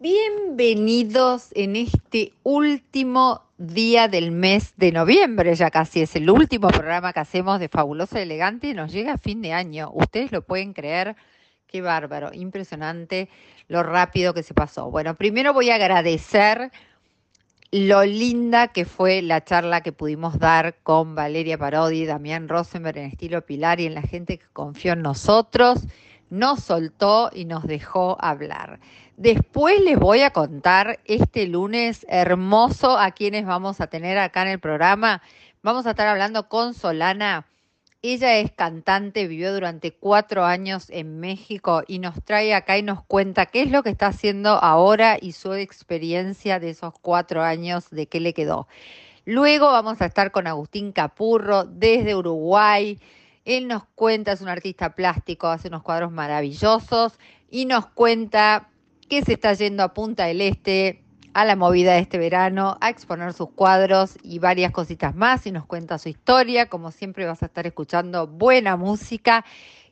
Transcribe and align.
Bienvenidos 0.00 1.50
en 1.54 1.76
este 1.76 2.32
último 2.42 3.42
día 3.58 4.08
del 4.08 4.32
mes 4.32 4.74
de 4.76 4.90
noviembre, 4.90 5.54
ya 5.54 5.70
casi 5.70 6.02
es 6.02 6.16
el 6.16 6.28
último 6.30 6.66
programa 6.68 7.12
que 7.12 7.20
hacemos 7.20 7.60
de 7.60 7.68
Fabulosa 7.68 8.20
Elegante 8.20 8.68
y 8.68 8.74
nos 8.74 8.92
llega 8.92 9.12
a 9.12 9.18
fin 9.18 9.40
de 9.40 9.52
año. 9.52 9.92
Ustedes 9.94 10.32
lo 10.32 10.42
pueden 10.42 10.72
creer, 10.72 11.14
qué 11.68 11.80
bárbaro, 11.80 12.30
impresionante 12.32 13.28
lo 13.68 13.84
rápido 13.84 14.34
que 14.34 14.42
se 14.42 14.52
pasó. 14.52 14.90
Bueno, 14.90 15.14
primero 15.14 15.52
voy 15.52 15.70
a 15.70 15.76
agradecer 15.76 16.72
lo 17.70 18.04
linda 18.04 18.68
que 18.68 18.86
fue 18.86 19.22
la 19.22 19.44
charla 19.44 19.80
que 19.80 19.92
pudimos 19.92 20.40
dar 20.40 20.74
con 20.82 21.14
Valeria 21.14 21.56
Parodi, 21.56 22.04
Damián 22.04 22.48
Rosenberg 22.48 22.98
en 22.98 23.06
estilo 23.06 23.46
Pilar 23.46 23.78
y 23.80 23.86
en 23.86 23.94
la 23.94 24.02
gente 24.02 24.38
que 24.38 24.46
confió 24.52 24.94
en 24.94 25.02
nosotros, 25.02 25.86
nos 26.30 26.64
soltó 26.64 27.30
y 27.32 27.44
nos 27.44 27.64
dejó 27.64 28.16
hablar. 28.20 28.80
Después 29.16 29.80
les 29.80 29.96
voy 29.96 30.22
a 30.22 30.30
contar 30.30 30.98
este 31.04 31.46
lunes 31.46 32.04
hermoso 32.08 32.98
a 32.98 33.12
quienes 33.12 33.46
vamos 33.46 33.80
a 33.80 33.86
tener 33.86 34.18
acá 34.18 34.42
en 34.42 34.48
el 34.48 34.58
programa. 34.58 35.22
Vamos 35.62 35.86
a 35.86 35.90
estar 35.90 36.08
hablando 36.08 36.48
con 36.48 36.74
Solana. 36.74 37.46
Ella 38.02 38.38
es 38.38 38.50
cantante, 38.50 39.28
vivió 39.28 39.54
durante 39.54 39.92
cuatro 39.92 40.44
años 40.44 40.90
en 40.90 41.20
México 41.20 41.84
y 41.86 42.00
nos 42.00 42.22
trae 42.24 42.54
acá 42.54 42.76
y 42.76 42.82
nos 42.82 43.04
cuenta 43.04 43.46
qué 43.46 43.62
es 43.62 43.70
lo 43.70 43.84
que 43.84 43.90
está 43.90 44.08
haciendo 44.08 44.50
ahora 44.50 45.16
y 45.20 45.30
su 45.30 45.54
experiencia 45.54 46.58
de 46.58 46.70
esos 46.70 46.92
cuatro 47.00 47.44
años, 47.44 47.90
de 47.90 48.08
qué 48.08 48.18
le 48.18 48.34
quedó. 48.34 48.66
Luego 49.24 49.66
vamos 49.66 50.00
a 50.02 50.06
estar 50.06 50.32
con 50.32 50.48
Agustín 50.48 50.90
Capurro 50.90 51.64
desde 51.64 52.16
Uruguay. 52.16 52.98
Él 53.44 53.68
nos 53.68 53.84
cuenta, 53.94 54.32
es 54.32 54.40
un 54.40 54.48
artista 54.48 54.96
plástico, 54.96 55.46
hace 55.46 55.68
unos 55.68 55.84
cuadros 55.84 56.10
maravillosos 56.10 57.18
y 57.48 57.66
nos 57.66 57.86
cuenta 57.86 58.70
que 59.06 59.22
se 59.22 59.34
está 59.34 59.52
yendo 59.54 59.82
a 59.82 59.94
Punta 59.94 60.26
del 60.26 60.40
Este 60.40 61.04
a 61.34 61.44
la 61.44 61.56
movida 61.56 61.94
de 61.94 61.98
este 61.98 62.16
verano, 62.16 62.78
a 62.80 62.90
exponer 62.90 63.32
sus 63.32 63.50
cuadros 63.50 64.16
y 64.22 64.38
varias 64.38 64.70
cositas 64.70 65.16
más 65.16 65.46
y 65.46 65.52
nos 65.52 65.66
cuenta 65.66 65.98
su 65.98 66.08
historia. 66.08 66.68
Como 66.68 66.92
siempre 66.92 67.26
vas 67.26 67.42
a 67.42 67.46
estar 67.46 67.66
escuchando 67.66 68.28
buena 68.28 68.76
música 68.76 69.44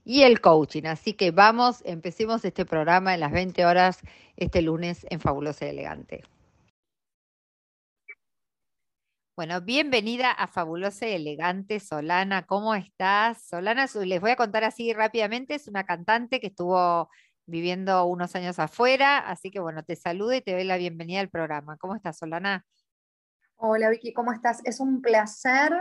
y 0.05 0.23
el 0.23 0.41
coaching. 0.41 0.85
Así 0.85 1.15
que 1.15 1.33
vamos, 1.33 1.83
empecemos 1.85 2.45
este 2.45 2.65
programa 2.65 3.13
en 3.15 3.21
las 3.21 3.33
20 3.33 3.67
horas 3.67 3.99
este 4.37 4.63
lunes 4.63 5.05
en 5.11 5.21
Fabulosa 5.21 5.67
y 5.67 5.71
Elegante. 5.71 6.23
Bueno, 9.35 9.61
bienvenida 9.63 10.31
a 10.31 10.47
Fabulosa 10.47 11.09
y 11.09 11.13
Elegante, 11.13 11.81
Solana. 11.81 12.47
¿Cómo 12.47 12.75
estás? 12.75 13.43
Solana, 13.43 13.87
les 14.05 14.21
voy 14.21 14.31
a 14.31 14.37
contar 14.37 14.63
así 14.63 14.93
rápidamente, 14.93 15.55
es 15.55 15.69
una 15.69 15.85
cantante 15.85 16.39
que 16.39 16.49
estuvo 16.49 17.09
viviendo 17.47 18.05
unos 18.07 18.35
años 18.35 18.59
afuera, 18.59 19.19
así 19.19 19.51
que 19.51 19.61
bueno, 19.61 19.83
te 19.83 19.97
saludo 19.97 20.33
y 20.35 20.41
te 20.41 20.53
doy 20.53 20.65
la 20.65 20.77
bienvenida 20.77 21.21
al 21.21 21.29
programa. 21.29 21.77
¿Cómo 21.77 21.95
estás, 21.95 22.19
Solana? 22.19 22.65
Hola 23.57 23.91
Vicky, 23.91 24.13
¿cómo 24.13 24.33
estás? 24.33 24.61
Es 24.65 24.81
un 24.81 25.01
placer, 25.01 25.73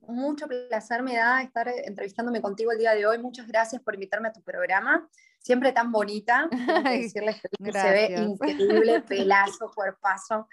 mucho 0.00 0.46
placer 0.46 1.02
me 1.02 1.16
da 1.16 1.42
estar 1.42 1.68
entrevistándome 1.68 2.42
contigo 2.42 2.72
el 2.72 2.78
día 2.78 2.94
de 2.94 3.06
hoy. 3.06 3.18
Muchas 3.18 3.46
gracias 3.46 3.82
por 3.82 3.94
invitarme 3.94 4.28
a 4.28 4.32
tu 4.32 4.42
programa, 4.42 5.08
siempre 5.40 5.72
tan 5.72 5.90
bonita. 5.90 6.48
decirles 6.84 7.40
que 7.40 7.72
se 7.72 7.90
ve 7.90 8.14
increíble, 8.18 9.00
pelazo, 9.08 9.70
cuerpazo. 9.74 10.46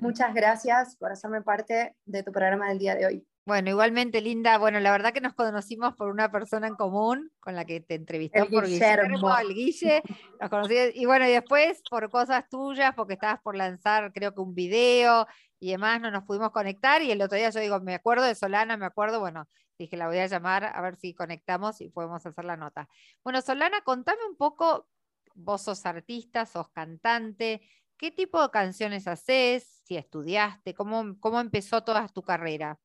Muchas 0.00 0.32
gracias 0.34 0.96
por 0.96 1.12
hacerme 1.12 1.42
parte 1.42 1.96
de 2.04 2.22
tu 2.22 2.32
programa 2.32 2.68
del 2.68 2.78
día 2.78 2.94
de 2.94 3.06
hoy. 3.06 3.26
Bueno, 3.48 3.70
igualmente, 3.70 4.20
Linda, 4.20 4.58
bueno, 4.58 4.78
la 4.78 4.90
verdad 4.90 5.14
que 5.14 5.22
nos 5.22 5.32
conocimos 5.32 5.94
por 5.94 6.10
una 6.10 6.30
persona 6.30 6.66
en 6.66 6.74
común 6.74 7.30
con 7.40 7.54
la 7.54 7.64
que 7.64 7.80
te 7.80 7.94
entrevistó 7.94 8.46
por 8.46 8.66
Guillermo, 8.66 9.38
el 9.38 9.54
Guille, 9.54 10.02
nos 10.38 10.50
conocí, 10.50 10.74
y 10.92 11.06
bueno, 11.06 11.26
y 11.26 11.30
después 11.30 11.80
por 11.88 12.10
cosas 12.10 12.46
tuyas, 12.50 12.92
porque 12.94 13.14
estabas 13.14 13.40
por 13.40 13.56
lanzar 13.56 14.12
creo 14.12 14.34
que 14.34 14.40
un 14.42 14.54
video 14.54 15.26
y 15.60 15.70
demás, 15.72 16.00
no 16.00 16.10
nos 16.10 16.24
pudimos 16.24 16.50
conectar, 16.50 17.02
y 17.02 17.10
el 17.10 17.20
otro 17.22 17.36
día 17.36 17.50
yo 17.50 17.60
digo, 17.60 17.80
me 17.80 17.94
acuerdo 17.94 18.24
de 18.24 18.34
Solana, 18.34 18.76
me 18.76 18.86
acuerdo, 18.86 19.20
bueno, 19.20 19.48
dije, 19.78 19.96
la 19.96 20.06
voy 20.06 20.18
a 20.18 20.26
llamar 20.26 20.64
a 20.64 20.80
ver 20.80 20.96
si 20.96 21.14
conectamos 21.14 21.80
y 21.80 21.90
podemos 21.90 22.24
hacer 22.24 22.44
la 22.44 22.56
nota. 22.56 22.88
Bueno, 23.24 23.40
Solana, 23.42 23.80
contame 23.82 24.20
un 24.28 24.36
poco, 24.36 24.88
vos 25.34 25.62
sos 25.62 25.84
artista, 25.86 26.46
sos 26.46 26.68
cantante, 26.70 27.62
¿qué 27.96 28.10
tipo 28.10 28.40
de 28.42 28.50
canciones 28.50 29.06
haces? 29.06 29.82
Si 29.84 29.96
estudiaste, 29.96 30.74
¿cómo, 30.74 31.18
cómo 31.20 31.40
empezó 31.40 31.82
toda 31.84 32.08
tu 32.08 32.22
carrera? 32.22 32.78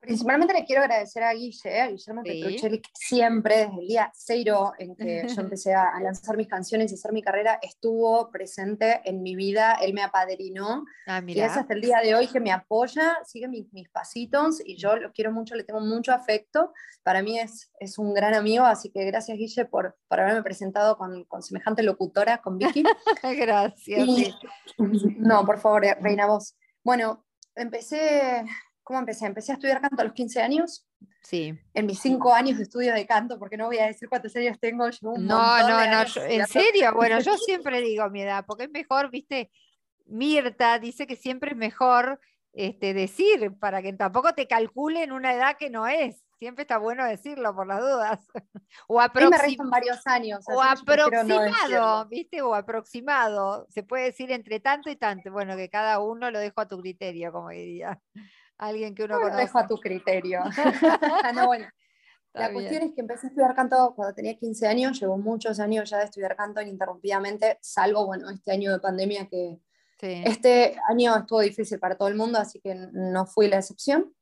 Principalmente 0.00 0.54
le 0.54 0.64
quiero 0.64 0.82
agradecer 0.82 1.24
a 1.24 1.32
Guille, 1.32 1.80
a 1.80 1.88
Guillermo 1.88 2.22
sí. 2.24 2.82
siempre, 2.94 3.56
desde 3.56 3.80
el 3.80 3.88
día 3.88 4.12
cero 4.14 4.72
en 4.78 4.94
que 4.94 5.26
yo 5.28 5.40
empecé 5.52 5.74
a, 5.74 5.98
lanzar 6.00 6.36
mis 6.36 6.46
canciones 6.46 6.92
y 6.92 6.94
hacer 6.94 7.12
mi 7.12 7.20
carrera, 7.20 7.58
estuvo 7.60 8.30
presente 8.30 9.00
en 9.04 9.22
mi 9.22 9.34
vida, 9.34 9.76
él 9.82 9.94
me 9.94 10.02
apadrinó, 10.02 10.84
ah, 11.08 11.20
y 11.26 11.40
es 11.40 11.56
hasta 11.56 11.74
el 11.74 11.80
día 11.80 11.98
de 11.98 12.14
hoy 12.14 12.28
que 12.28 12.38
me 12.38 12.52
apoya, 12.52 13.18
sigue 13.24 13.48
mis, 13.48 13.66
pasitos, 13.90 14.62
y 14.64 14.76
yo 14.76 14.96
lo 14.96 15.12
quiero 15.12 15.32
mucho, 15.32 15.56
le 15.56 15.64
tengo 15.64 15.80
mucho 15.80 16.12
afecto, 16.12 16.72
para 17.02 17.20
mí 17.20 17.38
es, 17.38 17.72
es 17.80 17.98
un 17.98 18.14
gran 18.14 18.34
amigo, 18.34 18.64
así 18.64 18.90
que 18.90 19.04
gracias 19.04 19.36
Guille 19.36 19.64
por, 19.64 19.96
por 20.06 20.20
haberme 20.20 20.42
presentado 20.42 20.96
con, 20.96 21.24
con 21.24 21.42
semejante 21.42 21.82
locutora, 21.82 22.38
con 22.38 22.56
Vicky. 22.56 22.84
gracias. 23.36 24.08
no, 24.78 25.44
por 25.44 25.58
favor, 25.58 25.84
Reina, 26.00 26.26
vos. 26.26 26.56
Bueno, 26.84 27.26
empecé 27.56 28.44
¿Cómo 28.88 29.00
empecé? 29.00 29.26
Empecé 29.26 29.52
a 29.52 29.56
estudiar 29.56 29.82
canto 29.82 30.00
a 30.00 30.04
los 30.04 30.14
15 30.14 30.40
años. 30.40 30.88
Sí. 31.22 31.52
En 31.74 31.84
mis 31.84 31.98
5 31.98 32.32
años 32.32 32.56
de 32.56 32.62
estudio 32.62 32.94
de 32.94 33.06
canto, 33.06 33.38
porque 33.38 33.58
no 33.58 33.66
voy 33.66 33.76
a 33.76 33.86
decir 33.86 34.08
cuántos 34.08 34.34
años 34.34 34.58
tengo. 34.58 34.88
no, 35.02 35.18
no, 35.18 35.86
no, 35.86 36.00
en 36.26 36.46
serio, 36.46 36.94
bueno, 36.94 37.20
yo 37.20 37.36
siempre 37.36 37.82
digo 37.82 38.08
mi 38.08 38.22
edad, 38.22 38.46
porque 38.46 38.64
es 38.64 38.70
mejor, 38.70 39.10
viste, 39.10 39.50
Mirta 40.06 40.78
dice 40.78 41.06
que 41.06 41.16
siempre 41.16 41.50
es 41.50 41.56
mejor 41.58 42.18
este, 42.54 42.94
decir, 42.94 43.52
para 43.60 43.82
que 43.82 43.92
tampoco 43.92 44.32
te 44.32 44.48
calculen 44.48 45.12
una 45.12 45.34
edad 45.34 45.58
que 45.58 45.68
no 45.68 45.86
es. 45.86 46.24
Siempre 46.38 46.62
está 46.62 46.78
bueno 46.78 47.04
decirlo 47.04 47.54
por 47.54 47.66
las 47.66 47.80
dudas. 47.80 48.20
o 48.88 49.02
aproximado. 49.02 49.70
varios 49.70 50.06
años. 50.06 50.46
O 50.48 50.62
aproximado, 50.62 52.08
¿viste? 52.08 52.40
O 52.40 52.54
aproximado. 52.54 53.66
Se 53.68 53.82
puede 53.82 54.04
decir 54.04 54.32
entre 54.32 54.60
tanto 54.60 54.88
y 54.88 54.96
tanto. 54.96 55.30
Bueno, 55.30 55.56
que 55.56 55.68
cada 55.68 56.00
uno 56.00 56.30
lo 56.30 56.38
dejo 56.38 56.62
a 56.62 56.68
tu 56.68 56.80
criterio, 56.80 57.32
como 57.32 57.50
diría 57.50 58.00
alguien 58.58 58.94
que 58.94 59.04
uno 59.04 59.20
conoce. 59.20 59.42
dejo 59.42 59.58
a 59.58 59.66
tu 59.66 59.76
criterio. 59.76 60.40
no, 61.34 61.46
bueno. 61.46 61.66
la 62.34 62.52
cuestión 62.52 62.82
es 62.82 62.92
que 62.94 63.00
empecé 63.00 63.26
a 63.26 63.30
estudiar 63.30 63.54
canto 63.54 63.94
cuando 63.94 64.14
tenía 64.14 64.36
15 64.36 64.66
años, 64.66 65.00
llevo 65.00 65.16
muchos 65.16 65.58
años 65.60 65.88
ya 65.88 65.98
de 65.98 66.04
estudiar 66.04 66.36
canto 66.36 66.60
ininterrumpidamente, 66.60 67.58
salvo, 67.60 68.06
bueno, 68.06 68.30
este 68.30 68.52
año 68.52 68.72
de 68.72 68.80
pandemia 68.80 69.26
que 69.26 69.58
este 70.00 70.76
año 70.88 71.16
estuvo 71.16 71.40
difícil 71.40 71.78
para 71.78 71.96
todo 71.96 72.08
el 72.08 72.14
mundo, 72.14 72.38
así 72.38 72.60
que 72.60 72.74
no 72.92 73.26
fui 73.26 73.48
la 73.48 73.58
excepción. 73.58 74.14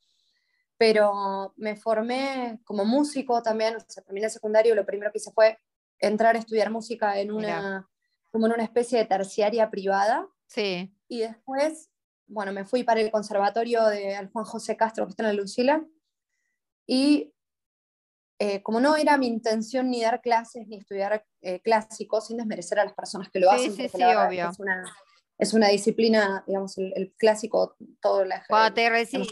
Pero 0.79 1.55
me 1.57 1.77
formé 1.77 2.61
como 2.65 2.85
músico 2.85 3.43
también, 3.43 3.77
o 3.77 3.81
sea, 3.81 4.03
terminé 4.03 4.27
el 4.27 4.33
secundario, 4.33 4.75
lo 4.75 4.85
primero 4.85 5.11
que 5.11 5.19
hice 5.19 5.33
fue 5.33 5.59
entrar 5.99 6.37
a 6.37 6.39
estudiar 6.39 6.71
música 6.71 7.19
en 7.19 7.33
una, 7.33 7.89
como 8.31 8.47
en 8.47 8.53
una 8.53 8.63
especie 8.63 8.99
de 8.99 9.07
terciaria 9.07 9.71
privada. 9.71 10.29
Sí. 10.47 10.95
Y 11.09 11.21
después 11.21 11.91
bueno, 12.27 12.53
me 12.53 12.65
fui 12.65 12.83
para 12.83 13.01
el 13.01 13.11
conservatorio 13.11 13.87
de 13.87 14.29
Juan 14.33 14.45
José 14.45 14.77
Castro, 14.77 15.07
que 15.07 15.11
está 15.11 15.23
en 15.23 15.29
la 15.29 15.43
Lucila, 15.43 15.85
y 16.87 17.33
eh, 18.39 18.63
como 18.63 18.81
no 18.81 18.97
era 18.97 19.17
mi 19.17 19.27
intención 19.27 19.91
ni 19.91 20.03
dar 20.03 20.21
clases 20.21 20.67
ni 20.69 20.79
estudiar 20.79 21.25
eh, 21.41 21.61
clásicos, 21.61 22.27
sin 22.27 22.37
desmerecer 22.37 22.79
a 22.79 22.85
las 22.85 22.95
personas 22.95 23.31
que 23.31 23.41
lo 23.41 23.51
hacen, 23.51 23.75
sí, 23.75 23.89
sí, 23.89 24.03
obvio. 24.03 24.51
Es 25.39 25.53
una, 25.53 25.69
disciplina, 25.69 26.43
digamos, 26.47 26.79
el, 26.79 27.15
clásico, 27.19 27.77
todo 28.01 28.25
la 28.25 28.43
Cuando 28.49 28.73
te 28.73 28.91
decís 28.91 29.29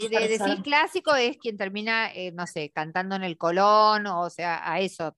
clásico 0.63 1.15
es 1.15 1.37
quien 1.37 1.57
termina, 1.57 2.13
eh, 2.13 2.31
no 2.31 2.45
sé, 2.45 2.71
cantando 2.71 3.15
en 3.15 3.23
el 3.23 3.37
Colón, 3.39 4.05
o 4.05 4.29
sea, 4.29 4.71
a 4.71 4.79
eso 4.79 5.15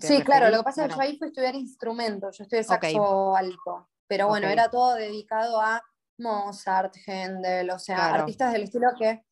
sí, 0.00 0.22
claro, 0.24 0.50
lo 0.50 0.58
que 0.58 0.64
pasa 0.64 0.84
es 0.84 0.88
que 0.88 0.94
yo 0.94 1.02
ahí 1.02 1.18
fui 1.18 1.26
a 1.26 1.28
estudiar 1.28 1.54
instrumentos, 1.54 2.38
yo 2.38 2.44
estudié 2.44 2.62
saxo 2.62 3.36
alto, 3.36 3.88
pero 4.06 4.28
bueno, 4.28 4.48
era 4.48 4.70
todo 4.70 4.94
dedicado 4.94 5.60
a 5.60 5.82
Mozart, 6.18 6.94
Händel, 7.06 7.70
o 7.70 7.78
sea, 7.78 8.14
artistas 8.14 8.52
del 8.52 8.62
estilo 8.62 8.90
que, 8.98 9.24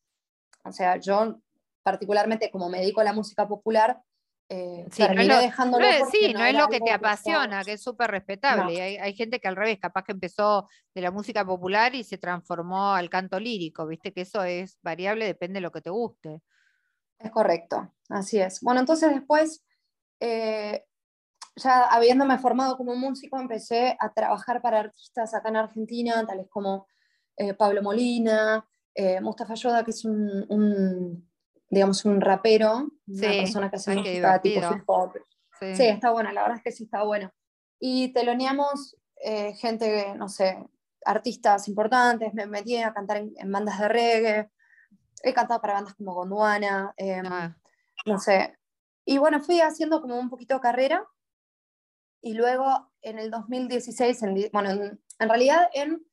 o 0.64 0.72
sea, 0.72 0.96
yo 0.96 1.40
particularmente 1.82 2.50
como 2.50 2.68
me 2.68 2.80
dedico 2.80 3.00
a 3.00 3.04
la 3.04 3.12
música 3.12 3.46
popular, 3.46 4.00
eh, 4.52 4.84
sí, 4.90 5.02
no 5.02 5.20
es 5.20 5.28
lo, 5.28 5.38
dejándolo 5.38 5.86
sí, 6.10 6.32
no, 6.34 6.44
es 6.44 6.54
lo 6.54 6.66
que 6.66 6.80
te 6.80 6.90
apasiona, 6.90 7.62
que 7.62 7.74
es 7.74 7.82
súper 7.82 8.10
respetable. 8.10 8.72
Y 8.74 8.80
hay, 8.80 8.96
hay, 8.96 9.14
gente 9.14 9.38
que 9.38 9.46
al 9.46 9.54
revés, 9.54 9.78
capaz 9.78 10.02
que 10.02 10.10
empezó 10.10 10.68
de 10.92 11.02
la 11.02 11.12
música 11.12 11.44
popular 11.44 11.94
y 11.94 12.02
se 12.02 12.18
transformó 12.18 12.92
al 12.92 13.08
canto 13.08 13.38
lírico, 13.38 13.86
viste 13.86 14.12
que 14.12 14.22
eso 14.22 14.42
es 14.42 14.76
variable, 14.82 15.24
depende 15.24 15.58
de 15.58 15.60
lo 15.60 15.70
que 15.70 15.80
te 15.80 15.90
guste. 15.90 16.42
Es 17.20 17.30
correcto, 17.30 17.94
así 18.08 18.40
es. 18.40 18.60
Bueno, 18.60 18.80
entonces 18.80 19.14
después 19.14 19.64
eh, 20.18 20.84
ya 21.56 21.84
habiéndome 21.84 22.38
formado 22.38 22.76
como 22.76 22.94
músico, 22.94 23.38
empecé 23.38 23.96
a 23.98 24.12
trabajar 24.12 24.62
para 24.62 24.80
artistas 24.80 25.34
acá 25.34 25.48
en 25.48 25.56
Argentina, 25.56 26.24
tales 26.26 26.48
como 26.48 26.86
eh, 27.36 27.54
Pablo 27.54 27.82
Molina, 27.82 28.66
eh, 28.94 29.20
Mustafa 29.20 29.54
Yoda, 29.54 29.84
que 29.84 29.90
es 29.90 30.04
un, 30.04 31.28
digamos, 31.68 32.04
un 32.04 32.20
rapero, 32.20 32.90
una 33.06 33.30
persona 33.30 33.70
que 33.70 33.76
hace 33.76 33.94
música 33.94 34.40
tipo 34.40 34.74
hip 34.74 34.82
hop. 34.86 35.12
Sí. 35.58 35.84
está 35.84 36.10
bueno, 36.10 36.32
la 36.32 36.42
verdad 36.42 36.56
es 36.58 36.64
que 36.64 36.72
sí 36.72 36.84
está 36.84 37.02
bueno. 37.02 37.30
Y 37.78 38.12
teloneamos 38.12 38.96
eh, 39.22 39.54
gente, 39.54 40.14
no 40.16 40.28
sé, 40.28 40.58
artistas 41.04 41.68
importantes, 41.68 42.32
me 42.34 42.46
metí 42.46 42.76
a 42.76 42.92
cantar 42.92 43.18
en, 43.18 43.52
bandas 43.52 43.78
de 43.78 43.88
reggae, 43.88 44.50
he 45.22 45.34
cantado 45.34 45.60
para 45.60 45.74
bandas 45.74 45.94
como 45.94 46.14
Gondwana, 46.14 46.94
em, 46.96 47.26
ah. 47.26 47.56
no 48.06 48.18
sé. 48.18 48.58
Y 49.04 49.18
bueno, 49.18 49.40
fui 49.40 49.60
haciendo 49.60 50.00
como 50.00 50.18
un 50.18 50.30
poquito 50.30 50.54
de 50.54 50.60
carrera 50.60 51.06
y 52.22 52.34
luego 52.34 52.92
en 53.02 53.18
el 53.18 53.30
2016, 53.30 54.20
bueno, 54.52 54.70
en, 54.70 55.28
realidad 55.28 55.68
en 55.72 56.04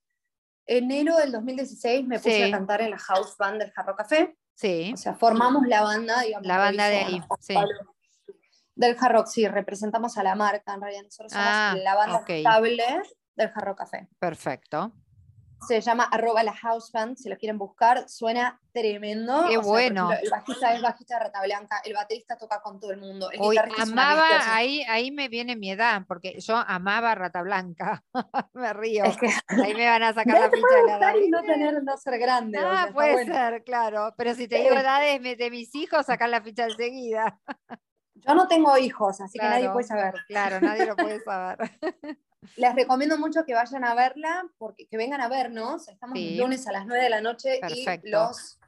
enero 0.65 1.17
del 1.17 1.31
2016 1.31 2.07
me 2.07 2.17
puse 2.17 2.45
a 2.45 2.51
cantar 2.51 2.81
en 2.81 2.91
la 2.91 2.97
house 2.97 3.35
band 3.37 3.61
del 3.61 3.71
Jarro 3.71 3.95
Café. 3.95 4.37
Sí. 4.55 4.91
O 4.93 4.97
sea, 4.97 5.15
formamos 5.15 5.67
la 5.67 5.81
banda, 5.81 6.21
digamos. 6.21 6.47
La 6.47 6.57
banda 6.57 6.87
de 6.87 6.97
ahí, 6.97 7.21
sí. 7.39 7.55
Del 8.75 8.95
Jarro, 8.95 9.25
sí, 9.25 9.47
representamos 9.47 10.17
a 10.17 10.23
la 10.23 10.35
marca, 10.35 10.73
en 10.73 10.81
realidad 10.81 11.03
nosotros 11.03 11.31
somos 11.31 11.47
ah, 11.47 11.75
la 11.81 11.95
banda 11.95 12.23
estable 12.27 13.01
del 13.35 13.49
Jarro 13.49 13.75
Café. 13.75 14.07
Perfecto 14.19 14.93
se 15.65 15.81
llama 15.81 16.03
arroba 16.03 16.43
la 16.43 16.53
house 16.53 16.91
band, 16.91 17.17
si 17.17 17.29
lo 17.29 17.37
quieren 17.37 17.57
buscar, 17.57 18.07
suena 18.07 18.59
tremendo. 18.71 19.45
Qué 19.49 19.57
bueno. 19.57 20.11
el 20.11 20.29
bajista 20.29 20.73
es 20.73 20.81
bajista 20.81 21.17
de 21.17 21.25
Rata 21.25 21.41
Blanca, 21.43 21.81
el 21.83 21.93
baterista 21.93 22.37
toca 22.37 22.61
con 22.61 22.79
todo 22.79 22.91
el 22.91 22.99
mundo. 22.99 23.29
El 23.31 23.41
amaba, 23.79 24.27
ahí, 24.55 24.83
ahí 24.83 25.11
me 25.11 25.29
viene 25.29 25.55
mi 25.55 25.71
edad, 25.71 26.03
porque 26.07 26.39
yo 26.39 26.55
amaba 26.55 27.15
Rata 27.15 27.41
Blanca, 27.41 28.03
me 28.53 28.73
río. 28.73 29.03
ahí 29.03 29.73
me 29.73 29.85
van 29.85 30.03
a 30.03 30.13
sacar 30.13 30.39
la 30.39 30.49
ficha 30.49 30.75
de 30.75 30.83
la 30.85 30.97
edad. 30.97 31.15
Y 31.15 31.29
no, 31.29 31.41
tener, 31.41 31.83
no 31.83 31.97
ser 31.97 32.19
grande. 32.19 32.59
Ah, 32.61 32.89
puede 32.93 33.25
ser, 33.25 33.63
claro, 33.63 34.13
pero 34.17 34.35
si 34.35 34.47
te 34.47 34.57
digo 34.57 34.75
edades 34.75 35.37
de 35.37 35.51
mis 35.51 35.73
hijos, 35.75 36.05
sacar 36.05 36.29
la 36.29 36.41
ficha 36.41 36.65
enseguida. 36.65 37.39
Yo 38.15 38.33
no 38.33 38.47
tengo 38.47 38.77
hijos, 38.77 39.21
así 39.21 39.39
que 39.39 39.45
nadie 39.45 39.69
puede 39.69 39.87
saber. 39.87 40.13
Claro, 40.27 40.59
nadie 40.59 40.85
lo 40.85 40.95
puede 40.95 41.19
saber. 41.21 41.71
Les 42.55 42.75
recomiendo 42.75 43.17
mucho 43.17 43.45
que 43.45 43.53
vayan 43.53 43.83
a 43.83 43.95
verla, 43.95 44.45
porque 44.57 44.87
que 44.87 44.97
vengan 44.97 45.21
a 45.21 45.27
vernos. 45.27 45.87
Estamos 45.87 46.17
el 46.17 46.37
lunes 46.37 46.67
a 46.67 46.71
las 46.71 46.85
9 46.85 47.03
de 47.03 47.09
la 47.09 47.21
noche 47.21 47.59
y 47.69 48.09
los 48.09 48.59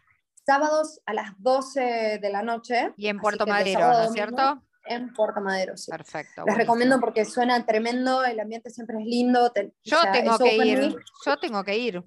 sábados 0.46 1.02
a 1.06 1.14
las 1.14 1.32
12 1.38 2.20
de 2.22 2.30
la 2.30 2.42
noche. 2.42 2.94
Y 2.98 3.08
en 3.08 3.20
Puerto 3.20 3.46
Madero, 3.46 3.80
¿no 3.80 4.04
es 4.04 4.14
cierto? 4.14 4.64
En 4.86 5.14
Puerto 5.14 5.42
Madero, 5.42 5.78
sí. 5.78 5.92
Perfecto. 5.92 6.44
Les 6.46 6.58
recomiendo 6.58 7.00
porque 7.00 7.26
suena 7.26 7.64
tremendo, 7.66 8.26
el 8.26 8.40
ambiente 8.40 8.72
siempre 8.72 8.98
es 9.00 9.06
lindo. 9.06 9.52
yo 9.84 9.98
tengo 10.12 10.38
que 10.40 10.56
ir, 10.56 10.96
yo 11.26 11.38
tengo 11.38 11.64
que 11.64 11.78
ir. 11.78 12.04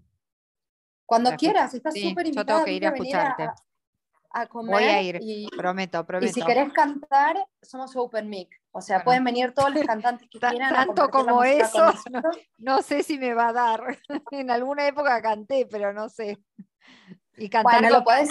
Cuando 1.07 1.31
quieras, 1.37 1.75
estás 1.75 1.95
súper 1.95 2.27
invitada. 2.27 2.61
Yo 2.61 2.65
tengo 2.65 2.65
que 2.65 2.73
ir 2.73 2.87
a 2.87 2.89
escucharte 2.89 3.49
a 4.33 4.47
comer. 4.47 4.75
Voy 4.75 4.85
a 4.85 5.03
ir, 5.03 5.19
y, 5.21 5.49
prometo, 5.57 6.05
prometo. 6.05 6.31
Y 6.31 6.33
si 6.33 6.43
querés 6.43 6.73
cantar, 6.73 7.37
somos 7.61 7.95
Open 7.97 8.29
Mic. 8.29 8.62
O 8.75 8.81
sea, 8.81 9.05
pueden 9.05 9.23
venir 9.23 9.53
todos 9.53 9.73
los 9.73 9.85
cantantes 9.87 10.29
que 10.31 10.39
quieran. 10.39 10.75
Tanto 10.75 11.11
como 11.11 11.45
eso, 11.45 11.93
no, 12.59 12.83
sé 12.83 13.03
si 13.03 13.19
me 13.19 13.35
va 13.35 13.49
a 13.49 13.53
dar. 13.53 13.99
en 14.31 14.51
alguna 14.51 14.87
época 14.87 15.21
canté, 15.23 15.67
pero 15.71 15.93
no 15.93 16.09
sé. 16.09 16.39
Y 17.37 17.49
cantar 17.49 17.81
bueno, 17.81 17.99
lo 17.99 18.05
puedes... 18.05 18.31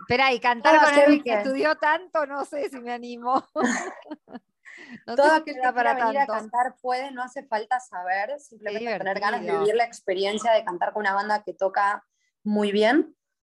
Espera, 0.00 0.32
y 0.32 0.40
cantar 0.40 0.80
con 0.80 0.94
alguien 0.94 1.22
que 1.22 1.34
estudió 1.34 1.76
tanto, 1.76 2.24
no 2.24 2.44
sé 2.46 2.70
si 2.70 2.80
me 2.80 2.92
animo. 2.92 3.44
no 5.06 5.16
Todo 5.16 5.32
aquel 5.32 5.56
que 5.56 5.72
para 5.72 5.92
venir 5.92 6.18
a 6.20 6.26
cantar 6.26 6.76
puede, 6.80 7.10
no 7.10 7.22
hace 7.22 7.42
falta 7.42 7.78
saber, 7.78 8.40
simplemente 8.40 8.96
tener 8.96 9.20
ganas 9.20 9.42
de 9.42 9.52
vivir 9.52 9.74
la 9.74 9.84
experiencia 9.84 10.52
de 10.52 10.64
cantar 10.64 10.94
con 10.94 11.00
una 11.00 11.12
banda 11.12 11.42
que 11.42 11.52
toca 11.52 12.06
muy 12.42 12.72
bien. 12.72 13.14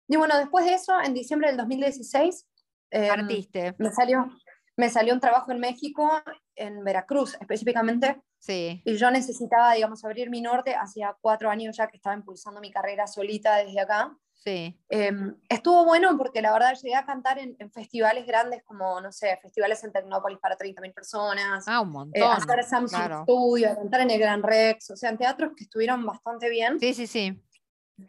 Y 0.09 0.17
bueno, 0.17 0.38
después 0.38 0.65
de 0.65 0.73
eso, 0.75 0.99
en 1.03 1.12
diciembre 1.12 1.49
del 1.49 1.59
2016, 1.59 2.49
em, 2.93 3.29
me, 3.76 3.93
salió, 3.93 4.31
me 4.79 4.89
salió 4.89 5.13
un 5.13 5.21
trabajo 5.21 5.51
en 5.51 5.59
México, 5.59 6.09
en 6.55 6.85
Veracruz 6.85 7.37
específicamente. 7.41 8.23
Sí. 8.39 8.81
Y 8.85 8.97
yo 8.97 9.11
necesitaba, 9.11 9.75
digamos, 9.75 10.05
abrir 10.05 10.31
mi 10.31 10.41
norte. 10.41 10.77
Hacía 10.77 11.17
cuatro 11.21 11.51
años 11.51 11.77
ya 11.77 11.89
que 11.89 11.97
estaba 11.97 12.15
impulsando 12.15 12.61
mi 12.61 12.71
carrera 12.71 13.09
solita 13.09 13.57
desde 13.57 13.81
acá. 13.81 14.17
Sí. 14.35 14.81
Em, 14.89 15.35
estuvo 15.49 15.85
bueno 15.85 16.17
porque 16.17 16.41
la 16.41 16.53
verdad 16.53 16.75
llegué 16.81 16.95
a 16.95 17.05
cantar 17.05 17.41
en, 17.41 17.57
festivales 17.73 18.25
grandes 18.25 18.63
como, 18.63 19.01
no 19.01 19.11
sé, 19.11 19.37
festivales 19.43 19.83
en 19.83 19.91
Tecnópolis 19.91 20.39
para 20.39 20.57
30.000 20.57 20.95
personas. 20.95 21.65
Ah, 21.67 21.81
un 21.81 21.91
montón. 21.91 22.23
Eh, 22.23 22.25
hacer 22.25 22.63
Samsung 22.63 23.25
Studio, 23.25 23.75
cantar 23.75 24.03
en 24.03 24.11
el 24.13 24.21
Gran 24.21 24.45
Rex, 24.45 24.93
o 24.93 24.97
sea, 24.97 25.11
en 25.11 25.19
teatros 25.19 25.55
que 25.57 25.65
estuvieron 25.65 26.07
bastante 26.07 26.49
bien. 26.49 26.79
Sí, 26.79 26.95
sí, 26.95 27.09
sí. 27.09 27.43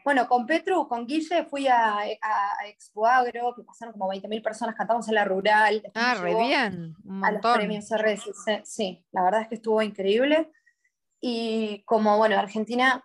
Bueno, 0.03 0.27
con 0.27 0.45
Petru, 0.45 0.88
con 0.88 1.07
Guille, 1.07 1.45
fui 1.45 1.68
a, 1.68 1.97
a, 1.97 2.68
Expo 2.68 3.07
Agro, 3.07 3.56
que 3.56 3.63
pasaron 3.63 3.94
como 3.94 4.12
20.000 4.12 4.44
personas, 4.44 4.75
cantamos 4.75 5.07
en 5.07 5.15
la 5.15 5.25
rural. 5.25 5.81
Ah, 5.95 6.15
re 6.15 6.36
bien, 6.36 6.95
un 7.03 7.25
A 7.25 7.31
los 7.31 7.41
premios 7.41 7.89
RSC, 7.89 8.62
sí, 8.65 9.03
la 9.12 9.24
verdad 9.24 9.41
es 9.41 9.47
que 9.47 9.56
estuvo 9.56 9.81
increíble. 9.81 10.51
Y 11.19 11.83
como, 11.86 12.18
bueno, 12.18 12.38
Argentina, 12.38 13.03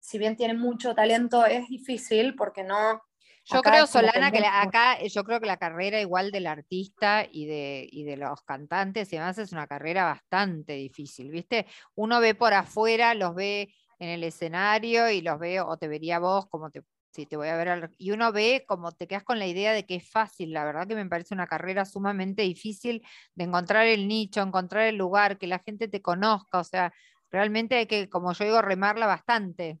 si 0.00 0.18
bien 0.18 0.36
tiene 0.36 0.54
mucho 0.54 0.94
talento, 0.94 1.46
es 1.46 1.68
difícil 1.68 2.34
porque 2.34 2.64
no... 2.64 3.00
Yo 3.44 3.62
creo, 3.62 3.86
Solana, 3.86 4.30
que 4.30 4.44
acá 4.44 5.02
yo 5.04 5.24
creo 5.24 5.40
que 5.40 5.46
la 5.46 5.56
carrera 5.56 5.98
igual 6.00 6.30
del 6.30 6.46
artista 6.46 7.26
y 7.30 7.46
de, 7.46 7.88
y 7.90 8.04
de 8.04 8.18
los 8.18 8.42
cantantes 8.42 9.10
y 9.10 9.16
demás 9.16 9.38
es 9.38 9.52
una 9.52 9.66
carrera 9.66 10.04
bastante 10.04 10.74
difícil, 10.74 11.30
¿viste? 11.30 11.66
Uno 11.94 12.20
ve 12.20 12.34
por 12.34 12.52
afuera, 12.52 13.14
los 13.14 13.34
ve 13.34 13.72
en 13.98 14.08
el 14.08 14.24
escenario 14.24 15.10
y 15.10 15.20
los 15.20 15.38
veo, 15.38 15.66
o 15.66 15.76
te 15.76 15.88
vería 15.88 16.18
vos 16.18 16.46
como 16.48 16.70
te, 16.70 16.82
si 17.12 17.26
te 17.26 17.36
voy 17.36 17.48
a 17.48 17.56
ver, 17.56 17.90
y 17.98 18.10
uno 18.12 18.32
ve 18.32 18.64
como 18.66 18.92
te 18.92 19.06
quedas 19.06 19.24
con 19.24 19.38
la 19.38 19.46
idea 19.46 19.72
de 19.72 19.86
que 19.86 19.96
es 19.96 20.10
fácil, 20.10 20.52
la 20.52 20.64
verdad 20.64 20.86
que 20.86 20.94
me 20.94 21.06
parece 21.06 21.34
una 21.34 21.46
carrera 21.46 21.84
sumamente 21.84 22.42
difícil 22.42 23.04
de 23.34 23.44
encontrar 23.44 23.86
el 23.86 24.06
nicho, 24.06 24.40
encontrar 24.40 24.84
el 24.84 24.96
lugar, 24.96 25.38
que 25.38 25.46
la 25.46 25.58
gente 25.58 25.88
te 25.88 26.02
conozca, 26.02 26.58
o 26.58 26.64
sea, 26.64 26.92
realmente 27.30 27.76
hay 27.76 27.86
que, 27.86 28.08
como 28.08 28.32
yo 28.32 28.44
digo, 28.44 28.62
remarla 28.62 29.06
bastante. 29.06 29.80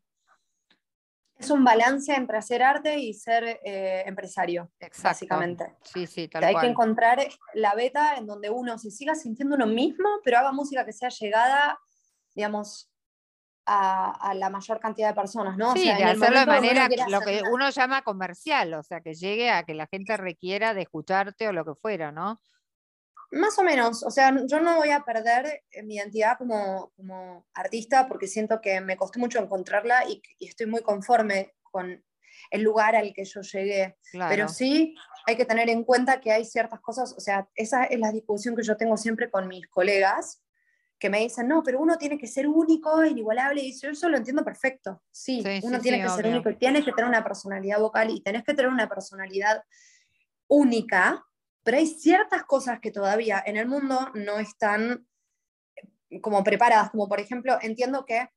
Es 1.38 1.50
un 1.50 1.62
balance 1.62 2.12
entre 2.12 2.36
hacer 2.36 2.64
arte 2.64 2.98
y 2.98 3.14
ser 3.14 3.60
eh, 3.64 4.02
empresario, 4.06 4.72
básicamente. 5.00 5.76
Sí, 5.84 6.08
sí, 6.08 6.26
tal 6.26 6.42
Hay 6.42 6.56
que 6.56 6.66
encontrar 6.66 7.20
la 7.54 7.74
beta 7.76 8.16
en 8.16 8.26
donde 8.26 8.50
uno 8.50 8.76
se 8.76 8.90
siga 8.90 9.14
sintiendo 9.14 9.54
uno 9.54 9.66
mismo, 9.66 10.08
pero 10.24 10.38
haga 10.38 10.50
música 10.50 10.84
que 10.84 10.92
sea 10.92 11.10
llegada, 11.10 11.78
digamos, 12.34 12.90
a, 13.68 14.34
la 14.34 14.48
mayor 14.50 14.80
cantidad 14.80 15.08
de 15.08 15.14
personas, 15.14 15.56
¿no? 15.56 15.74
Sí, 15.74 15.84
de 15.84 16.04
hacerlo 16.04 16.40
de 16.40 16.46
manera 16.46 16.88
lo 17.08 17.20
que 17.20 17.42
uno 17.50 17.68
llama 17.70 18.02
comercial, 18.02 18.74
o 18.74 18.82
sea, 18.82 19.00
que 19.00 19.14
llegue 19.14 19.50
a 19.50 19.64
que 19.64 19.74
la 19.74 19.86
gente 19.86 20.16
requiera 20.16 20.74
de 20.74 20.82
escucharte 20.82 21.48
o 21.48 21.52
lo 21.52 21.64
que 21.64 21.74
fuera, 21.74 22.10
¿no? 22.10 22.38
Más 23.30 23.58
o 23.58 23.62
menos, 23.62 24.02
o 24.04 24.10
sea, 24.10 24.34
yo 24.46 24.60
no 24.60 24.76
voy 24.76 24.90
a 24.90 25.04
perder 25.04 25.64
eh, 25.70 25.82
mi 25.82 25.96
identidad 25.96 26.38
como, 26.38 26.92
como 26.96 27.46
artista 27.52 28.08
porque 28.08 28.26
siento 28.26 28.62
que 28.62 28.80
me 28.80 28.96
costó 28.96 29.18
mucho 29.18 29.38
encontrarla 29.38 30.08
y, 30.08 30.22
estoy 30.40 30.66
muy 30.66 30.80
conforme 30.80 31.54
con 31.62 32.02
el 32.50 32.62
lugar 32.62 32.96
al 32.96 33.12
que 33.12 33.26
yo 33.26 33.42
llegué. 33.42 33.98
Pero 34.12 34.48
sí 34.48 34.94
hay 35.26 35.36
que 35.36 35.44
tener 35.44 35.68
en 35.68 35.84
cuenta 35.84 36.22
que 36.22 36.32
hay 36.32 36.46
ciertas 36.46 36.80
cosas, 36.80 37.14
o 37.14 37.20
sea, 37.20 37.46
esa 37.54 37.84
es 37.84 38.00
la 38.00 38.12
discusión 38.12 38.56
que 38.56 38.62
yo 38.62 38.78
tengo 38.78 38.96
siempre 38.96 39.30
con 39.30 39.46
mis 39.46 39.68
colegas, 39.68 40.40
que 40.98 41.10
me 41.10 41.20
dicen, 41.20 41.48
no, 41.48 41.62
pero 41.62 41.80
uno 41.80 41.96
tiene 41.96 42.18
que 42.18 42.26
ser 42.26 42.48
único, 42.48 43.04
inigualable, 43.04 43.62
y 43.62 43.78
yo 43.78 43.90
eso 43.90 44.08
lo 44.08 44.16
entiendo 44.16 44.44
perfecto. 44.44 45.02
Sí, 45.10 45.42
uno 45.62 45.80
tiene 45.80 46.02
que 46.02 46.08
ser 46.08 46.26
único 46.26 46.50
y 46.50 46.56
tienes 46.56 46.84
que 46.84 46.92
tener 46.92 47.08
una 47.08 47.22
personalidad 47.22 47.78
vocal 47.78 48.10
y 48.10 48.20
tenés 48.20 48.44
que 48.44 48.54
tener 48.54 48.70
una 48.70 48.88
personalidad 48.88 49.62
única, 50.48 51.24
pero 51.62 51.76
hay 51.76 51.86
ciertas 51.86 52.44
cosas 52.44 52.80
que 52.80 52.90
todavía 52.90 53.42
en 53.46 53.56
el 53.56 53.66
mundo 53.66 54.10
no 54.14 54.38
están 54.38 55.06
como 56.22 56.42
preparadas, 56.42 56.90
como 56.90 57.08
por 57.08 57.20
ejemplo, 57.20 57.58
entiendo 57.60 58.04
que 58.04 58.28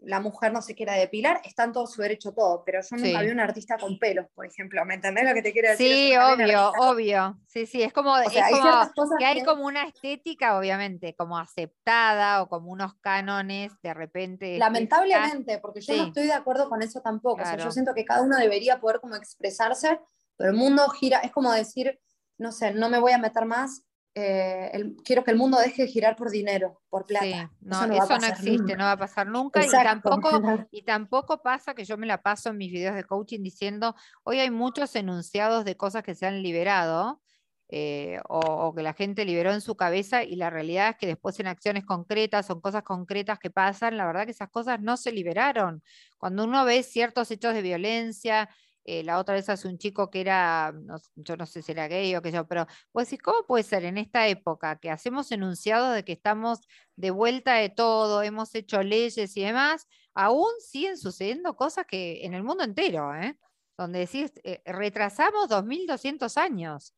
la 0.00 0.20
mujer 0.20 0.52
no 0.52 0.60
se 0.60 0.74
quiera 0.74 0.94
depilar, 0.94 1.40
está 1.44 1.64
en 1.64 1.72
todo 1.72 1.86
su 1.86 2.02
derecho 2.02 2.32
todo, 2.32 2.62
pero 2.64 2.80
yo 2.82 2.96
nunca 2.96 3.22
vi 3.22 3.30
un 3.30 3.40
artista 3.40 3.78
con 3.78 3.98
pelos, 3.98 4.26
por 4.34 4.46
ejemplo, 4.46 4.84
¿me 4.84 4.94
entendés 4.94 5.24
lo 5.24 5.34
que 5.34 5.42
te 5.42 5.52
quiero 5.52 5.70
decir? 5.70 5.94
Sí, 5.94 6.16
obvio, 6.16 6.72
obvio, 6.78 7.38
sí, 7.46 7.66
sí, 7.66 7.82
es 7.82 7.92
como, 7.92 8.16
es 8.18 8.32
como 8.50 9.16
que 9.18 9.24
hay 9.24 9.42
como 9.44 9.64
una 9.64 9.84
estética, 9.84 10.58
obviamente, 10.58 11.14
como 11.14 11.38
aceptada 11.38 12.42
o 12.42 12.48
como 12.48 12.70
unos 12.70 12.94
cánones 13.00 13.72
de 13.82 13.94
repente. 13.94 14.58
Lamentablemente, 14.58 15.58
porque 15.58 15.80
yo 15.80 15.96
no 15.96 16.04
estoy 16.04 16.24
de 16.26 16.32
acuerdo 16.32 16.68
con 16.68 16.82
eso 16.82 17.00
tampoco, 17.00 17.42
yo 17.56 17.70
siento 17.70 17.94
que 17.94 18.04
cada 18.04 18.22
uno 18.22 18.36
debería 18.36 18.80
poder 18.80 19.00
como 19.00 19.16
expresarse, 19.16 20.00
pero 20.36 20.50
el 20.50 20.56
mundo 20.56 20.86
gira, 20.90 21.20
es 21.20 21.32
como 21.32 21.52
decir, 21.52 21.98
no 22.36 22.52
sé, 22.52 22.74
no 22.74 22.88
me 22.88 22.98
voy 22.98 23.12
a 23.12 23.18
meter 23.18 23.46
más 23.46 23.84
eh, 24.14 24.94
quiero 25.04 25.24
que 25.24 25.32
el 25.32 25.36
mundo 25.36 25.58
deje 25.58 25.82
de 25.82 25.88
girar 25.88 26.14
por 26.14 26.30
dinero, 26.30 26.80
por 26.88 27.04
plata. 27.04 27.50
no, 27.60 27.84
eso 27.84 28.18
no, 28.18 28.26
existe, 28.26 28.76
no 28.76 28.84
va 28.84 28.92
a 28.92 28.96
pasar 28.96 29.26
nunca 29.26 29.64
y 29.64 29.68
tampoco, 29.68 30.30
y 30.70 30.82
tampoco 30.82 31.42
pasa 31.42 31.74
que 31.74 31.84
yo 31.84 31.96
me 31.96 32.06
la 32.06 32.22
paso 32.22 32.50
en 32.50 32.58
mis 32.58 32.70
videos 32.70 32.94
de 32.94 33.04
coaching 33.04 33.40
diciendo, 33.42 33.96
hoy 34.22 34.38
hay 34.38 34.50
muchos 34.50 34.94
enunciados 34.94 35.64
de 35.64 35.76
cosas 35.76 36.04
que 36.04 36.14
se 36.14 36.26
han 36.26 36.42
liberado 36.42 37.20
eh, 37.68 38.20
o, 38.28 38.72
que 38.72 38.82
la 38.82 38.92
gente 38.92 39.24
liberó 39.24 39.52
en 39.52 39.60
su 39.60 39.74
cabeza 39.74 40.22
y 40.22 40.36
la 40.36 40.50
realidad 40.50 40.90
es 40.90 40.96
que 40.96 41.06
después 41.06 41.40
en 41.40 41.48
acciones 41.48 41.84
concretas, 41.84 42.46
son 42.46 42.60
cosas 42.60 42.84
concretas 42.84 43.38
que 43.38 43.50
pasan, 43.50 43.96
la 43.96 44.06
verdad 44.06 44.26
que 44.26 44.30
esas 44.30 44.50
cosas 44.50 44.80
no 44.80 44.96
se 44.96 45.10
liberaron. 45.10 45.82
Cuando 46.18 46.44
uno 46.44 46.64
ve 46.64 46.84
ciertos 46.84 47.32
hechos 47.32 47.52
de 47.54 47.62
violencia, 47.62 48.48
eh, 48.84 49.02
la 49.02 49.18
otra 49.18 49.34
vez 49.34 49.48
hace 49.48 49.66
un 49.66 49.78
chico 49.78 50.10
que 50.10 50.20
era, 50.20 50.74
yo 51.14 51.36
no 51.36 51.46
sé 51.46 51.62
si 51.62 51.72
era 51.72 51.88
gay 51.88 52.14
o 52.16 52.22
qué 52.22 52.30
yo, 52.30 52.46
pero 52.46 52.66
pues 52.92 53.08
decís, 53.08 53.22
¿cómo 53.22 53.46
puede 53.46 53.64
ser 53.64 53.84
en 53.84 53.98
esta 53.98 54.28
época 54.28 54.76
que 54.78 54.90
hacemos 54.90 55.32
enunciados 55.32 55.94
de 55.94 56.04
que 56.04 56.12
estamos 56.12 56.60
de 56.96 57.10
vuelta 57.10 57.54
de 57.54 57.70
todo, 57.70 58.22
hemos 58.22 58.54
hecho 58.54 58.82
leyes 58.82 59.36
y 59.36 59.42
demás, 59.42 59.88
aún 60.14 60.48
siguen 60.60 60.98
sucediendo 60.98 61.56
cosas 61.56 61.86
que 61.86 62.24
en 62.24 62.34
el 62.34 62.42
mundo 62.42 62.64
entero, 62.64 63.14
¿eh? 63.14 63.38
donde 63.76 64.00
decís, 64.00 64.32
eh, 64.44 64.62
retrasamos 64.64 65.48
2.200 65.48 66.36
años. 66.36 66.94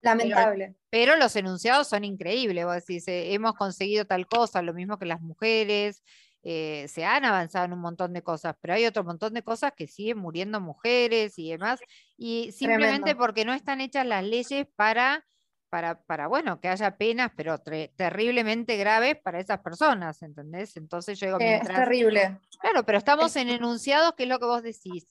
Lamentable. 0.00 0.76
Pero, 0.90 1.16
los 1.16 1.34
enunciados 1.34 1.88
son 1.88 2.04
increíbles, 2.04 2.66
vos 2.66 2.74
decís, 2.74 3.04
hemos 3.06 3.54
conseguido 3.54 4.04
tal 4.04 4.26
cosa, 4.26 4.60
lo 4.60 4.74
mismo 4.74 4.98
que 4.98 5.06
las 5.06 5.22
mujeres, 5.22 6.02
eh, 6.46 6.86
se 6.88 7.06
han 7.06 7.24
avanzado 7.24 7.64
en 7.64 7.72
un 7.72 7.80
montón 7.80 8.12
de 8.12 8.22
cosas, 8.22 8.54
pero 8.60 8.74
hay 8.74 8.84
otro 8.84 9.02
montón 9.02 9.32
de 9.32 9.42
cosas 9.42 9.72
que 9.74 9.86
siguen 9.86 10.18
muriendo 10.18 10.60
mujeres 10.60 11.38
y 11.38 11.50
demás, 11.50 11.80
y 12.18 12.52
simplemente 12.52 13.16
porque 13.16 13.46
no 13.46 13.54
están 13.54 13.80
hechas 13.80 14.06
las 14.06 14.22
leyes 14.22 14.66
para, 14.76 15.24
para, 15.70 16.02
para 16.02 16.26
bueno, 16.28 16.60
que 16.60 16.68
haya 16.68 16.98
penas, 16.98 17.32
pero 17.34 17.58
terriblemente 17.96 18.76
graves 18.76 19.16
para 19.24 19.40
esas 19.40 19.60
personas, 19.60 20.22
¿entendés? 20.22 20.76
Entonces 20.76 21.18
yo 21.18 21.28
digo, 21.28 21.40
eh, 21.40 21.60
es 21.62 21.66
terrible. 21.66 22.38
Claro, 22.60 22.84
pero 22.84 22.98
estamos 22.98 23.34
en 23.36 23.48
enunciados, 23.48 24.12
que 24.14 24.24
es 24.24 24.28
lo 24.28 24.38
que 24.38 24.44
vos 24.44 24.62
decís. 24.62 25.08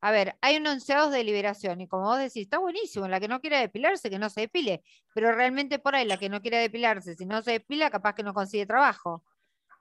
A 0.00 0.10
ver, 0.10 0.36
hay 0.40 0.56
enunciados 0.56 1.12
de 1.12 1.22
liberación 1.22 1.80
y 1.80 1.86
como 1.86 2.06
vos 2.06 2.18
decís, 2.18 2.42
está 2.42 2.58
buenísimo, 2.58 3.06
la 3.06 3.20
que 3.20 3.28
no 3.28 3.40
quiera 3.40 3.60
depilarse, 3.60 4.10
que 4.10 4.18
no 4.18 4.30
se 4.30 4.40
depile, 4.40 4.82
pero 5.14 5.30
realmente 5.30 5.78
por 5.78 5.94
ahí 5.94 6.04
la 6.04 6.16
que 6.16 6.28
no 6.28 6.42
quiera 6.42 6.58
depilarse, 6.58 7.14
si 7.14 7.24
no 7.24 7.40
se 7.40 7.52
depila, 7.52 7.88
capaz 7.88 8.16
que 8.16 8.24
no 8.24 8.34
consigue 8.34 8.66
trabajo. 8.66 9.22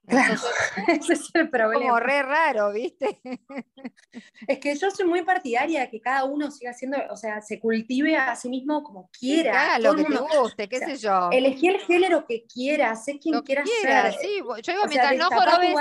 Claro, 0.08 0.34
ese 0.88 1.14
es 1.14 1.30
el 1.36 1.50
problema. 1.50 1.86
Como 1.86 2.00
re 2.00 2.24
raro, 2.24 2.72
¿viste? 2.72 3.22
Es 4.48 4.60
que 4.60 4.76
yo 4.76 4.92
soy 4.92 5.06
muy 5.06 5.24
partidaria 5.24 5.82
de 5.82 5.90
que 5.90 6.02
cada 6.02 6.26
uno 6.26 6.52
siga 6.52 6.72
haciendo, 6.72 6.98
o 7.10 7.16
sea, 7.16 7.42
se 7.42 7.60
cultive 7.60 8.18
a 8.18 8.36
sí 8.36 8.50
mismo 8.50 8.84
como 8.84 9.10
quiera. 9.18 9.80
lo 9.80 9.96
que 9.96 10.04
te 10.04 10.18
guste, 10.18 10.68
qué 10.68 10.80
sé 10.80 10.98
yo. 10.98 11.30
Elegí 11.32 11.68
el 11.68 11.80
género 11.80 12.26
que 12.26 12.46
quieras, 12.46 13.06
sé 13.06 13.20
quien 13.20 13.40
quieras 13.42 13.70
ser. 13.82 14.14
Sí, 14.14 14.40
yo 14.40 14.74
digo, 14.74 14.86
mientras 14.90 15.18
no, 15.18 15.30
jorobes, 15.30 15.76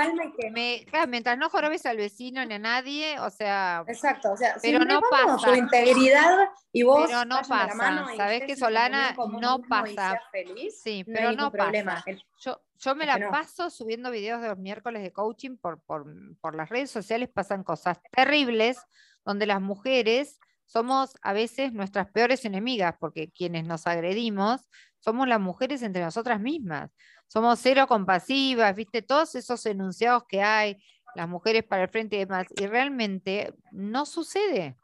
mientras 1.07 1.37
no 1.37 1.49
jorobes 1.49 1.85
al 1.85 1.97
vecino 1.97 2.45
ni 2.45 2.53
a 2.53 2.59
nadie, 2.59 3.19
o 3.19 3.29
sea. 3.29 3.83
Exacto, 3.87 4.31
o 4.31 4.37
sea, 4.37 4.55
pero 4.61 4.79
no 4.79 5.01
pasa. 5.01 5.47
tu 5.47 5.55
integridad 5.55 6.49
y 6.71 6.83
vos. 6.83 7.07
Pero 7.07 7.25
no 7.25 7.41
pasa, 7.47 8.05
sabés 8.15 8.43
que 8.43 8.55
Solana 8.55 9.15
no 9.39 9.59
pasa. 9.67 10.21
Feliz, 10.31 10.79
sí, 10.81 11.03
pero 11.05 11.33
no, 11.33 11.51
pasa. 11.51 12.03
Yo, 12.41 12.59
yo 12.79 12.95
me 12.95 13.05
la 13.05 13.29
paso 13.29 13.69
subiendo 13.69 14.09
videos 14.09 14.41
de 14.41 14.47
los 14.47 14.57
miércoles 14.57 15.03
de 15.03 15.13
coaching 15.13 15.57
por, 15.57 15.79
por, 15.83 16.55
las 16.55 16.69
redes 16.69 16.89
sociales, 16.89 17.29
pasan 17.31 17.63
cosas 17.63 17.99
terribles 18.11 18.79
donde 19.23 19.45
las 19.45 19.61
mujeres 19.61 20.39
somos 20.65 21.15
a 21.21 21.33
veces 21.33 21.71
nuestras 21.71 22.09
peores 22.11 22.43
enemigas, 22.43 22.95
porque 22.99 23.29
quienes 23.31 23.65
nos 23.65 23.85
agredimos 23.85 24.67
somos 24.99 25.27
las 25.27 25.39
mujeres 25.39 25.83
entre 25.83 26.03
nosotras 26.03 26.39
mismas. 26.39 26.91
Somos 27.27 27.59
cero 27.59 27.85
compasivas, 27.87 28.75
viste, 28.75 29.01
todos 29.01 29.35
esos 29.35 29.65
enunciados 29.65 30.23
que 30.27 30.41
hay, 30.41 30.83
las 31.15 31.29
mujeres 31.29 31.63
para 31.63 31.83
el 31.83 31.89
frente 31.89 32.15
y 32.15 32.19
demás, 32.19 32.47
y 32.57 32.65
realmente 32.65 33.53
no 33.71 34.05
sucede. 34.05 34.77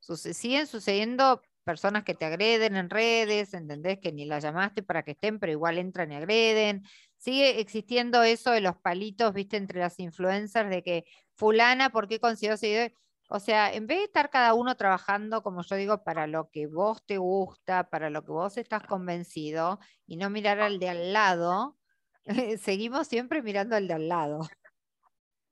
siguen 0.00 0.66
sucediendo 0.66 1.42
personas 1.68 2.02
que 2.02 2.14
te 2.14 2.24
agreden 2.24 2.76
en 2.76 2.88
redes, 2.88 3.52
entendés 3.52 3.98
que 4.00 4.10
ni 4.10 4.24
las 4.24 4.42
llamaste 4.42 4.82
para 4.82 5.02
que 5.02 5.10
estén, 5.10 5.38
pero 5.38 5.52
igual 5.52 5.76
entran 5.76 6.10
y 6.10 6.16
agreden. 6.16 6.82
Sigue 7.18 7.60
existiendo 7.60 8.22
eso 8.22 8.52
de 8.52 8.62
los 8.62 8.76
palitos, 8.78 9.34
viste, 9.34 9.58
entre 9.58 9.80
las 9.80 9.98
influencers, 10.00 10.70
de 10.70 10.82
que 10.82 11.04
fulana, 11.34 11.90
¿por 11.90 12.08
qué 12.08 12.20
consiguió 12.20 12.56
seguidores? 12.56 12.92
O 13.28 13.38
sea, 13.38 13.70
en 13.70 13.86
vez 13.86 13.98
de 13.98 14.04
estar 14.04 14.30
cada 14.30 14.54
uno 14.54 14.76
trabajando, 14.78 15.42
como 15.42 15.62
yo 15.62 15.76
digo, 15.76 16.02
para 16.04 16.26
lo 16.26 16.48
que 16.50 16.66
vos 16.66 17.04
te 17.04 17.18
gusta, 17.18 17.90
para 17.90 18.08
lo 18.08 18.24
que 18.24 18.32
vos 18.32 18.56
estás 18.56 18.84
convencido, 18.84 19.78
y 20.06 20.16
no 20.16 20.30
mirar 20.30 20.60
al 20.60 20.78
de 20.78 20.88
al 20.88 21.12
lado, 21.12 21.76
seguimos 22.62 23.08
siempre 23.08 23.42
mirando 23.42 23.76
al 23.76 23.88
de 23.88 23.92
al 23.94 24.08
lado. 24.08 24.40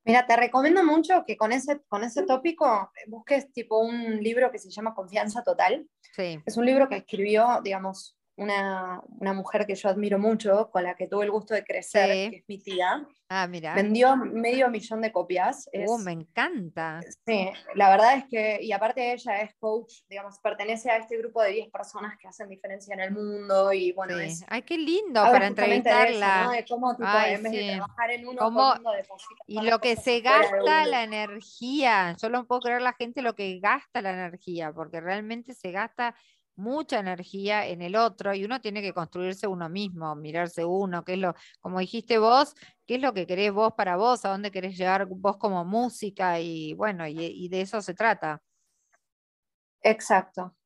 Mira, 0.07 0.25
te 0.25 0.37
recomiendo 0.37 0.85
mucho 0.85 1.25
que 1.27 1.37
con 1.37 1.51
ese, 1.51 1.81
con 1.89 2.05
ese 2.05 2.23
tópico 2.23 2.93
busques 3.09 3.53
tipo 3.53 3.81
un 3.81 4.23
libro 4.23 4.53
que 4.53 4.59
se 4.61 4.71
llama 4.71 4.95
Confianza 4.95 5.43
Total. 5.43 5.85
Sí. 6.15 6.41
Es 6.47 6.57
un 6.57 6.65
libro 6.65 6.89
que 6.89 6.99
escribió, 6.99 7.61
digamos, 7.63 8.16
una, 8.37 9.02
mujer 9.35 9.66
que 9.66 9.75
yo 9.75 9.88
admiro 9.88 10.19
mucho, 10.19 10.71
con 10.71 10.83
la 10.83 10.95
que 10.95 11.07
tuve 11.07 11.25
el 11.25 11.31
gusto 11.31 11.55
de 11.55 11.64
crecer, 11.64 12.31
que 12.31 12.37
es 12.37 12.45
mi 12.47 12.59
tía. 12.59 13.07
Ah, 13.28 13.49
mira. 13.49 13.75
Vendió 13.75 14.14
medio 14.16 14.71
millón 14.71 15.00
de 15.00 15.11
copias. 15.11 15.69
oh, 15.88 15.99
me 15.99 16.12
encanta. 16.12 17.00
Sí, 17.26 17.50
la 17.75 17.90
verdad 17.90 18.19
es 18.19 18.25
que, 18.26 18.59
y 18.62 18.71
aparte 18.71 19.12
ella 19.12 19.40
es 19.40 19.55
coach, 19.59 20.02
digamos, 20.09 20.38
pertenece 20.38 20.90
a 20.90 20.99
este 20.99 21.19
grupo 21.19 21.43
de 21.43 21.50
10 21.50 21.71
personas 21.71 22.16
que 22.19 22.28
hacen 22.28 22.49
diferencia 22.49 22.95
en 22.95 23.00
el 23.00 23.11
mundo 23.11 23.73
y 23.73 23.93
bueno, 23.93 24.16
es... 24.19 24.45
Ay, 24.49 24.62
qué 24.62 24.78
lindo 24.78 25.23
para 25.23 25.49
entrevistarla. 25.49 26.50
De, 26.52 26.64
cómo, 26.66 26.95
tipo, 26.95 27.09
en 27.09 27.43
vez 27.43 27.52
de 27.52 27.73
trabajar 27.73 28.11
en 28.12 28.28
uno, 28.28 28.38
¿Cómo... 28.38 28.75
Y 29.47 29.61
lo 29.62 29.81
que 29.81 29.97
se 29.97 30.21
gasta 30.21 30.87
la 30.87 31.02
energía, 31.02 32.14
yo 32.21 32.28
no 32.28 32.47
puedo 32.47 32.61
creer 32.61 32.83
la 32.83 32.93
gente 32.93 33.23
lo 33.23 33.35
que 33.35 33.59
gasta 33.59 34.02
la 34.02 34.12
energía, 34.12 34.73
porque 34.73 35.00
realmente 35.00 35.55
se 35.55 35.73
gasta 35.73 36.14
mucha 36.57 36.99
energía 36.99 37.67
en 37.67 37.83
el 37.83 37.97
otro 37.97 38.35
y 38.35 38.45
uno 38.45 38.61
tiene 38.61 38.83
que 38.83 38.93
construirse 38.93 39.47
uno 39.47 39.69
mismo, 39.69 40.15
mirarse 40.17 40.65
uno, 40.65 41.05
qué 41.05 41.15
es 41.15 41.19
lo, 41.19 41.35
como 41.61 41.79
dijiste 41.79 42.19
vos, 42.19 42.55
qué 42.87 42.97
es 42.97 43.03
lo 43.03 43.13
que 43.15 43.27
querés 43.27 43.53
vos 43.53 43.75
para 43.75 43.97
vos, 43.97 44.25
a 44.25 44.31
dónde 44.31 44.51
querés 44.51 44.77
llegar 44.77 45.07
vos 45.07 45.37
como 45.37 45.65
música 45.65 46.41
y 46.41 46.75
bueno, 46.75 47.07
y, 47.07 47.49
de 47.49 47.61
eso 47.61 47.81
se 47.83 47.95
trata. 47.95 48.43
Exacto. 49.83 50.57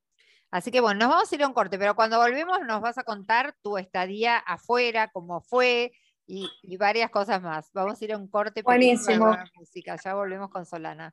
Así 0.50 0.70
que 0.70 0.80
bueno, 0.80 1.00
nos 1.00 1.08
vamos 1.10 1.30
a 1.30 1.34
ir 1.34 1.42
a 1.42 1.46
un 1.46 1.54
corte, 1.54 1.78
pero 1.78 1.94
cuando 1.94 2.18
volvemos 2.18 2.58
nos 2.66 2.80
vas 2.80 2.98
a 2.98 3.04
contar 3.04 3.54
tu 3.62 3.78
estadía 3.78 4.38
afuera, 4.38 5.10
cómo 5.12 5.40
fue 5.40 5.92
y, 6.26 6.76
varias 6.76 7.10
cosas 7.10 7.42
más. 7.42 7.70
Vamos 7.72 8.00
a 8.00 8.04
ir 8.04 8.12
a 8.12 8.16
un 8.16 8.28
corte. 8.28 8.62
Buenísimo. 8.62 9.36
Música. 9.54 9.96
Ya 10.02 10.14
volvemos 10.14 10.50
con 10.50 10.64
Solana. 10.64 11.10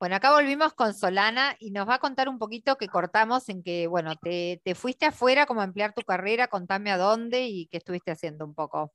Bueno, 0.00 0.16
acá 0.16 0.32
volvimos 0.32 0.72
con 0.72 0.94
Solana 0.94 1.56
y 1.58 1.72
nos 1.72 1.86
va 1.86 1.96
a 1.96 1.98
contar 1.98 2.30
un 2.30 2.38
poquito 2.38 2.76
que 2.76 2.88
cortamos 2.88 3.50
en 3.50 3.62
que, 3.62 3.86
bueno, 3.86 4.16
te, 4.16 4.58
fuiste 4.74 5.04
afuera 5.04 5.44
como 5.44 5.60
a 5.60 5.64
emplear 5.64 5.92
tu 5.92 6.00
carrera, 6.00 6.48
contame 6.48 6.90
a 6.90 6.96
dónde 6.96 7.46
y 7.46 7.66
qué 7.66 7.76
estuviste 7.76 8.10
haciendo 8.10 8.46
un 8.46 8.54
poco. 8.54 8.94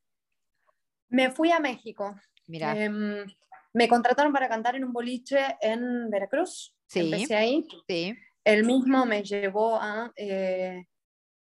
Me 1.09 1.29
fui 1.29 1.51
a 1.51 1.59
México. 1.59 2.15
Mira. 2.47 2.75
Em, 2.75 3.23
me 3.71 3.87
contrataron 3.87 4.33
para 4.33 4.49
cantar 4.49 4.75
en 4.77 4.83
un 4.83 4.93
boliche 4.93 5.55
en 5.61 6.09
Veracruz. 6.09 6.75
Sí. 6.87 7.01
Empecé 7.01 7.35
ahí. 7.35 7.67
Sí. 7.87 8.15
El 8.43 8.65
mismo 8.65 9.05
me 9.05 9.21
llevó 9.21 9.75
a 9.79 10.11
eh, 10.15 10.87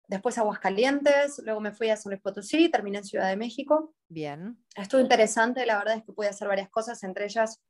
después 0.07 0.37
a 0.37 0.43
Aguascalientes, 0.43 1.41
luego 1.43 1.63
me 1.63 1.73
fui 1.73 1.89
a 1.89 1.97
San 1.97 2.11
Luis 2.11 2.21
Potosí, 2.21 2.69
terminé 2.69 2.99
en 2.99 3.05
Ciudad 3.05 3.31
de 3.31 3.37
México. 3.37 3.95
Bien. 4.09 4.63
Estuvo 4.77 5.01
interesante, 5.01 5.65
la 5.65 5.79
verdad 5.79 5.97
es 5.97 6.05
que 6.05 6.13
pude 6.13 6.29
hacer 6.29 6.49
varias 6.49 6.69
cosas, 6.69 7.03
entre 7.03 7.25
ellas 7.25 7.63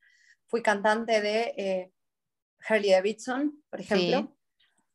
fui 0.46 0.62
cantante 0.62 1.20
de 1.20 1.54
eh, 1.56 1.92
Harley 2.68 2.90
Davidson, 2.90 3.62
por 3.70 3.80
ejemplo. 3.80 4.34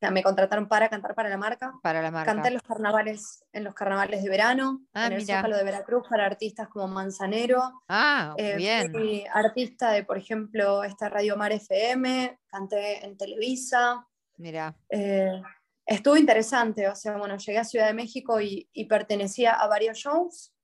sea, 0.00 0.10
me 0.10 0.22
contrataron 0.22 0.66
para 0.66 0.88
cantar 0.88 1.14
para 1.14 1.28
la 1.28 1.36
marca. 1.36 1.74
Para 1.82 2.00
la 2.00 2.10
marca. 2.10 2.32
Canté 2.32 2.48
en 2.48 2.54
los 2.54 2.62
carnavales, 2.62 3.44
en 3.52 3.64
los 3.64 3.74
carnavales 3.74 4.22
de 4.22 4.30
verano, 4.30 4.86
ah, 4.94 5.08
en 5.08 5.12
el 5.12 5.26
Zócalo 5.26 5.58
de 5.58 5.64
Veracruz 5.64 6.08
para 6.08 6.24
artistas 6.24 6.68
como 6.68 6.88
Manzanero. 6.88 7.82
Ah, 7.86 8.34
eh, 8.38 8.56
bien. 8.56 8.90
Fui 8.90 9.26
artista 9.30 9.90
de, 9.92 10.02
por 10.04 10.16
ejemplo, 10.16 10.84
esta 10.84 11.10
Radio 11.10 11.36
Mar 11.36 11.52
FM, 11.52 12.40
canté 12.46 13.04
en 13.04 13.18
Televisa. 13.18 14.06
Mira. 14.38 14.74
Eh, 14.88 15.42
estuvo 15.84 16.16
interesante, 16.16 16.88
o 16.88 16.96
sea, 16.96 17.18
bueno, 17.18 17.36
llegué 17.36 17.58
a 17.58 17.64
Ciudad 17.64 17.88
de 17.88 17.92
México 17.92 18.40
y, 18.40 18.70
pertenecía 18.88 19.52
a 19.52 19.66
varios 19.66 19.98
shows. 19.98 20.54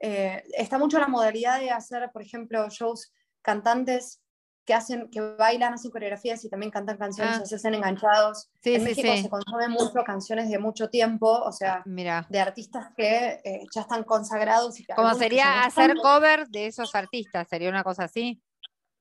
Eh, 0.00 0.44
está 0.56 0.78
mucho 0.78 1.00
la 1.00 1.08
modalidad 1.08 1.58
de 1.58 1.72
hacer, 1.72 2.08
por 2.12 2.22
ejemplo, 2.22 2.68
shows 2.68 3.12
cantantes 3.46 4.20
que 4.66 4.74
hacen, 4.74 5.08
que 5.08 5.20
bailan, 5.20 5.74
hacen 5.74 5.92
coreografías 5.92 6.44
y 6.44 6.50
también 6.50 6.72
cantan 6.72 6.98
canciones, 6.98 7.38
ah. 7.40 7.46
se 7.46 7.54
hacen 7.54 7.74
enganchados. 7.74 8.50
en 8.64 8.82
México 8.82 9.08
se 9.16 9.30
consumen 9.30 9.70
mucho 9.70 10.02
canciones 10.04 10.50
de 10.50 10.58
mucho 10.58 10.90
tiempo, 10.90 11.30
o 11.30 11.52
sea, 11.52 11.82
Mira. 11.86 12.26
de 12.28 12.40
artistas 12.40 12.88
que 12.96 13.40
eh, 13.44 13.64
ya 13.72 13.82
están 13.82 14.02
consagrados. 14.02 14.80
Y 14.80 14.84
Como 14.86 15.14
sería 15.14 15.64
hacer 15.64 15.94
cover 16.02 16.48
de 16.48 16.66
esos 16.66 16.94
artistas, 16.96 17.46
sería 17.48 17.70
una 17.70 17.84
cosa 17.84 18.04
así. 18.04 18.42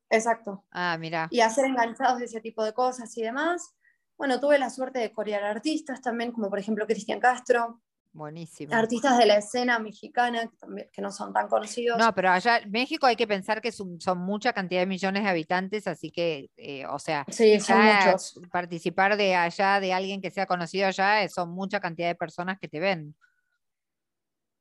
Exacto. 0.08 0.64
Ah, 0.72 0.98
mira. 1.00 1.28
Y 1.32 1.42
hacer 1.42 1.66
enganchados 1.66 2.20
de 2.20 2.26
ese 2.26 2.40
tipo 2.40 2.64
de 2.64 2.74
cosas 2.74 3.18
y 3.18 3.24
demás. 3.24 3.74
Bueno, 4.18 4.40
tuve 4.40 4.60
la 4.60 4.70
suerte 4.70 5.00
de 5.00 5.12
corear 5.12 5.44
artistas 5.44 6.00
también, 6.00 6.32
como 6.32 6.50
por 6.50 6.60
ejemplo 6.60 6.86
Cristian 6.86 7.20
Castro, 7.20 7.82
Buenísimo. 8.16 8.74
Artistas 8.74 9.18
de 9.18 9.26
la 9.26 9.40
escena 9.40 9.78
mexicana 9.78 10.50
que, 10.94 11.02
no 11.02 11.12
son 11.12 11.34
tan 11.34 11.50
conocidos. 11.50 11.98
No, 11.98 12.16
pero 12.16 12.30
allá, 12.30 12.62
México 12.70 13.06
hay 13.06 13.18
que 13.18 13.28
pensar 13.28 13.60
que 13.60 13.74
son, 13.74 14.00
mucha 14.20 14.54
cantidad 14.54 14.80
de 14.80 14.86
millones 14.86 15.24
de 15.24 15.30
habitantes, 15.30 15.86
así 15.86 16.12
que, 16.12 16.50
eh, 16.56 16.86
o 16.86 16.98
sea, 16.98 17.26
sí, 17.30 17.60
son 17.60 17.78
muchos. 17.84 18.40
participar 18.50 19.18
de 19.18 19.36
allá, 19.36 19.82
de 19.82 19.92
alguien 19.92 20.22
que 20.22 20.32
sea 20.32 20.46
conocido 20.46 20.88
allá, 20.88 21.24
eh, 21.24 21.30
son 21.30 21.50
mucha 21.50 21.82
cantidad 21.82 22.08
de 22.08 22.16
personas 22.16 22.58
que 22.58 22.70
te 22.70 22.80
ven. 22.80 23.18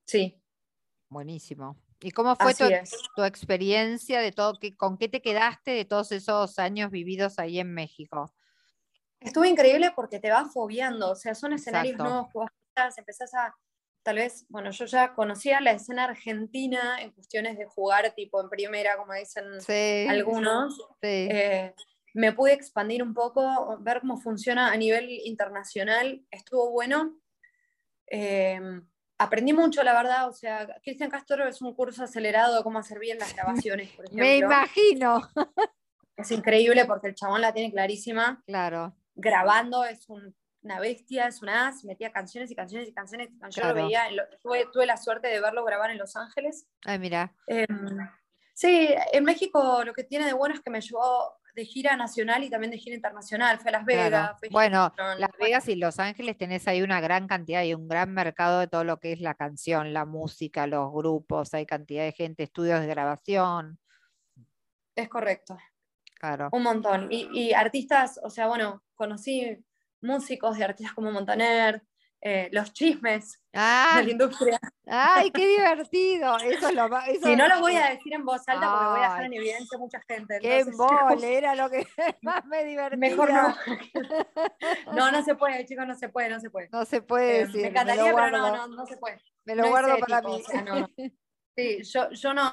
Sí. 0.05 0.43
Buenísimo. 1.09 1.77
¿Y 2.01 2.11
cómo 2.11 2.35
fue 2.35 2.55
tu, 2.55 2.65
tu, 3.15 3.23
experiencia 3.23 4.19
de 4.19 4.33
todo? 4.33 4.59
¿Con 4.77 4.99
qué 4.99 5.09
te 5.09 5.23
quedaste 5.23 5.71
de 5.71 5.85
todos 5.85 6.11
esos 6.11 6.59
años 6.59 6.91
vividos 6.91 7.39
ahí 7.39 7.61
en 7.61 7.73
México? 7.73 8.35
Estuvo 9.21 9.45
increíble 9.45 9.93
porque 9.95 10.19
te 10.19 10.31
vas 10.31 10.53
fobiando, 10.53 11.13
o 11.13 11.15
sea, 11.15 11.37
son 11.37 11.53
escenarios 11.53 11.97
nuevos 11.97 12.27
que 12.27 12.39
vos 12.39 12.51
empezás 12.97 13.33
a, 13.35 13.55
tal 14.03 14.17
vez, 14.17 14.47
bueno, 14.49 14.71
yo 14.71 14.85
ya 14.85 15.15
conocía 15.15 15.61
la 15.61 15.73
escena 15.73 16.05
argentina 16.05 17.01
en 17.01 17.13
cuestiones 17.13 17.59
de 17.59 17.67
jugar 17.67 18.15
tipo 18.15 18.41
en 18.41 18.49
primera, 18.49 18.97
como 18.97 19.15
dicen 19.15 19.45
algunos. 20.09 20.79
Eh, 21.03 21.75
me 22.15 22.33
pude 22.33 22.53
expandir 22.53 23.03
un 23.03 23.15
poco, 23.15 23.79
ver 23.81 24.01
cómo 24.01 24.19
funciona 24.19 24.71
a 24.71 24.77
nivel 24.77 25.09
internacional, 25.11 26.25
estuvo 26.31 26.71
bueno. 26.71 27.19
Eh, 28.07 28.61
aprendí 29.19 29.53
mucho, 29.53 29.83
la 29.83 29.95
verdad. 29.95 30.29
O 30.29 30.33
sea, 30.33 30.69
Cristian 30.83 31.11
Castro 31.11 31.49
es 31.49 31.61
un 31.61 31.75
curso 31.75 32.05
acelerado 32.05 32.57
de 32.57 32.63
cómo 32.63 32.79
hacer 32.79 32.99
bien 32.99 33.19
las 33.19 33.35
grabaciones, 33.35 33.91
por 33.93 34.05
ejemplo. 34.05 34.25
Me 34.25 34.37
imagino. 34.37 35.29
Es 36.17 36.31
increíble 36.31 36.85
porque 36.85 37.09
el 37.09 37.15
chabón 37.15 37.41
la 37.41 37.53
tiene 37.53 37.73
clarísima. 37.73 38.43
Claro. 38.47 38.95
Grabando 39.17 39.85
es 39.85 40.09
una 40.65 40.81
bestia, 40.81 41.27
es 41.29 41.43
un 41.43 41.51
as, 41.51 41.85
metía 41.85 42.11
canciones 42.11 42.51
y 42.51 42.57
canciones 42.57 42.89
y 42.89 42.95
canciones. 42.95 43.31
Yo 43.51 43.69
lo 43.69 43.75
veía, 43.75 44.05
tuve, 44.43 44.87
la 44.87 44.97
suerte 44.97 45.29
de 45.29 45.41
verlo 45.41 45.65
grabar 45.65 45.91
en 45.91 45.99
Los 45.99 46.17
Ángeles. 46.17 46.67
Ay, 46.85 46.99
mira. 46.99 47.35
Em, 47.47 47.69
sí, 48.55 48.89
en 49.13 49.25
México 49.25 49.83
lo 49.85 49.93
que 49.93 50.05
tiene 50.05 50.25
de 50.25 50.33
bueno 50.33 50.55
es 50.55 50.63
que 50.63 50.71
me 50.71 50.81
llevó 50.81 51.37
de 51.55 51.65
gira 51.65 51.97
nacional 51.97 52.43
y 52.43 52.51
también 52.51 52.71
de 52.71 52.79
gira 52.79 52.97
internacional. 52.97 53.61
Fue 53.61 53.69
a 53.69 53.73
Las 53.73 53.85
Vegas. 53.85 54.37
bueno, 54.51 54.93
Las 55.19 55.31
Vegas 55.39 55.69
y 55.69 55.77
Los 55.77 56.01
Ángeles 56.01 56.37
tenés 56.37 56.67
ahí 56.67 56.83
una 56.83 57.01
gran 57.01 57.29
cantidad 57.29 57.63
y 57.63 57.75
un 57.75 57.87
gran 57.87 58.13
mercado 58.13 58.61
de 58.61 58.67
todo 58.67 58.85
lo 58.85 58.99
que 58.99 59.13
es 59.13 59.21
la 59.21 59.35
canción, 59.35 59.93
la 59.93 60.05
música, 60.05 60.67
los 60.67 60.93
grupos, 60.93 61.55
hay 61.55 61.67
cantidad 61.67 62.05
de 62.05 62.13
gente, 62.13 62.43
estudios 62.43 62.81
de 62.81 62.87
grabación. 62.87 63.79
Es 64.97 65.09
correcto. 65.09 65.59
Claro. 66.19 66.49
Un 66.53 66.63
montón. 66.63 67.13
Y, 67.13 67.29
y 67.33 67.53
artistas, 67.53 68.19
o 68.23 68.31
sea, 68.31 68.47
bueno, 68.47 68.83
conocí 68.95 69.63
músicos 70.05 70.57
de 70.59 70.65
artistas 70.65 70.95
como 70.95 71.11
Montaner, 71.11 71.83
eh, 72.27 72.49
los 72.53 72.73
chismes 72.73 73.39
ah, 73.53 73.97
de 73.97 74.05
la 74.05 74.11
industria. 74.11 74.59
¡Ay, 74.87 75.31
qué 75.31 75.47
divertido! 75.59 76.39
Eso 76.39 76.69
es 76.69 76.75
lo 76.75 76.89
más. 76.89 77.05
Si 77.23 77.37
no 77.37 77.47
lo 77.49 77.61
voy 77.61 77.77
a 77.77 77.91
decir 77.91 78.15
en 78.15 78.25
voz 78.25 78.49
alta 78.49 78.71
porque 78.71 78.87
voy 78.87 79.01
a 79.01 79.03
dejar 79.03 79.25
en 79.25 79.35
evidencia 79.35 79.77
a 79.77 79.79
mucha 79.79 80.01
gente. 80.09 80.39
¡Qué 80.41 80.61
embole! 80.61 81.37
Era 81.37 81.55
lo 81.55 81.69
que 81.69 81.87
más 82.23 82.43
me 82.47 82.65
divertía. 82.65 82.97
Mejor 82.99 83.31
no. 83.31 83.55
no, 84.95 85.13
no 85.13 85.23
se 85.23 85.35
puede, 85.35 85.67
chicos, 85.67 85.87
no 85.87 85.95
se 85.95 86.09
puede, 86.09 86.31
no 86.31 86.41
se 86.41 86.49
puede. 86.49 86.71
No 86.73 86.87
se 86.87 87.03
puede 87.03 87.41
eh, 87.41 87.47
decir. 87.47 87.61
Me 87.61 87.69
encantaría, 87.69 88.15
pero 88.15 88.31
no, 88.31 88.57
no, 88.57 88.69
no 88.69 88.87
se 88.87 88.97
puede. 88.97 89.21
Me 89.45 89.55
lo 89.55 89.69
guardo 89.69 89.99
para 89.99 90.23
mí. 90.23 90.43
Sí, 91.57 91.83
yo, 91.85 92.11
yo 92.11 92.33
no, 92.33 92.53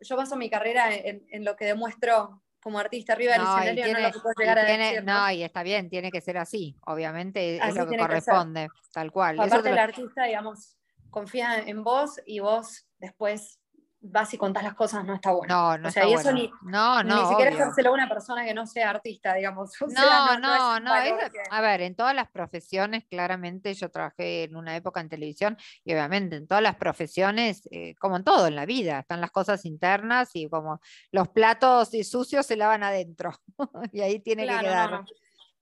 yo 0.00 0.16
baso 0.16 0.36
mi 0.36 0.48
carrera 0.48 0.92
en, 0.94 1.24
en 1.30 1.44
lo 1.44 1.54
que 1.54 1.66
demuestro 1.66 2.42
como 2.66 2.80
artista 2.80 3.12
arriba 3.12 3.34
del 3.34 3.42
escenario 3.42 3.92
no 3.92 4.00
lo 4.00 4.34
llegar 4.36 4.58
a 4.58 4.64
decir, 4.64 5.04
¿no? 5.04 5.30
y 5.30 5.44
está 5.44 5.62
bien, 5.62 5.88
tiene 5.88 6.10
que 6.10 6.20
ser 6.20 6.36
así, 6.36 6.74
obviamente 6.84 7.64
es 7.64 7.76
lo 7.76 7.86
que 7.86 7.96
corresponde, 7.96 8.66
tal 8.92 9.12
cual. 9.12 9.38
Aparte 9.38 9.70
el 9.70 9.78
artista, 9.78 10.24
digamos, 10.24 10.76
confía 11.08 11.60
en 11.60 11.84
vos 11.84 12.20
y 12.26 12.40
vos 12.40 12.84
después 12.98 13.60
vas 14.00 14.32
y 14.34 14.38
contás 14.38 14.62
las 14.62 14.74
cosas, 14.74 15.04
no 15.04 15.14
está 15.14 15.32
bueno. 15.32 15.54
No, 15.54 15.78
no 15.78 15.88
o 15.88 15.90
sea, 15.90 16.04
está 16.04 16.12
y 16.12 16.14
eso 16.14 16.32
ni, 16.32 16.50
no, 16.62 17.02
no, 17.02 17.22
ni 17.22 17.28
siquiera 17.28 17.50
hacérselo 17.50 17.90
a 17.90 17.92
una 17.94 18.08
persona 18.08 18.44
que 18.44 18.54
no 18.54 18.66
sea 18.66 18.90
artista, 18.90 19.34
digamos. 19.34 19.72
no, 19.88 20.38
no, 20.38 20.80
no, 20.80 20.92
a 20.92 21.60
ver, 21.60 21.80
en 21.82 21.94
todas 21.94 22.14
las 22.14 22.30
profesiones, 22.30 23.04
claramente 23.08 23.74
yo 23.74 23.90
trabajé 23.90 24.44
en 24.44 24.56
una 24.56 24.76
época 24.76 25.00
en 25.00 25.08
televisión 25.08 25.56
y 25.84 25.92
obviamente 25.92 26.36
en 26.36 26.46
todas 26.46 26.62
las 26.62 26.76
profesiones, 26.76 27.68
eh, 27.70 27.94
como 27.96 28.16
en 28.16 28.24
todo 28.24 28.46
en 28.46 28.56
la 28.56 28.66
vida, 28.66 29.00
están 29.00 29.20
las 29.20 29.30
cosas 29.30 29.64
internas 29.64 30.30
y 30.34 30.48
como 30.48 30.80
los 31.10 31.28
platos 31.28 31.90
sucios 32.04 32.46
se 32.46 32.56
lavan 32.56 32.82
adentro 32.82 33.32
y 33.92 34.00
ahí 34.00 34.20
tiene 34.20 34.46
que 34.46 34.58
quedar. 34.58 35.04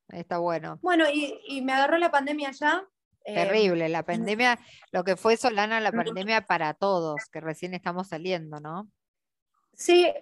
Está 0.09 0.39
bueno. 0.39 0.79
Bueno, 0.83 1.07
y, 1.11 1.41
y 1.49 1.63
me 1.63 1.73
agarró 1.73 1.97
la 1.97 2.11
pandemia 2.11 2.51
ya, 2.51 2.85
Terrible, 3.25 3.89
la 3.89 4.03
pandemia, 4.03 4.59
lo 4.93 5.03
que 5.03 5.17
fue 5.17 5.37
Solana, 5.37 5.81
la 5.81 5.93
pandemia 5.93 6.43
para 6.43 6.75
todos, 6.75 7.23
que 7.33 7.41
recién 7.41 7.73
estamos 7.73 8.09
saliendo, 8.09 8.61
¿no? 8.61 8.91
Sí, 9.73 10.13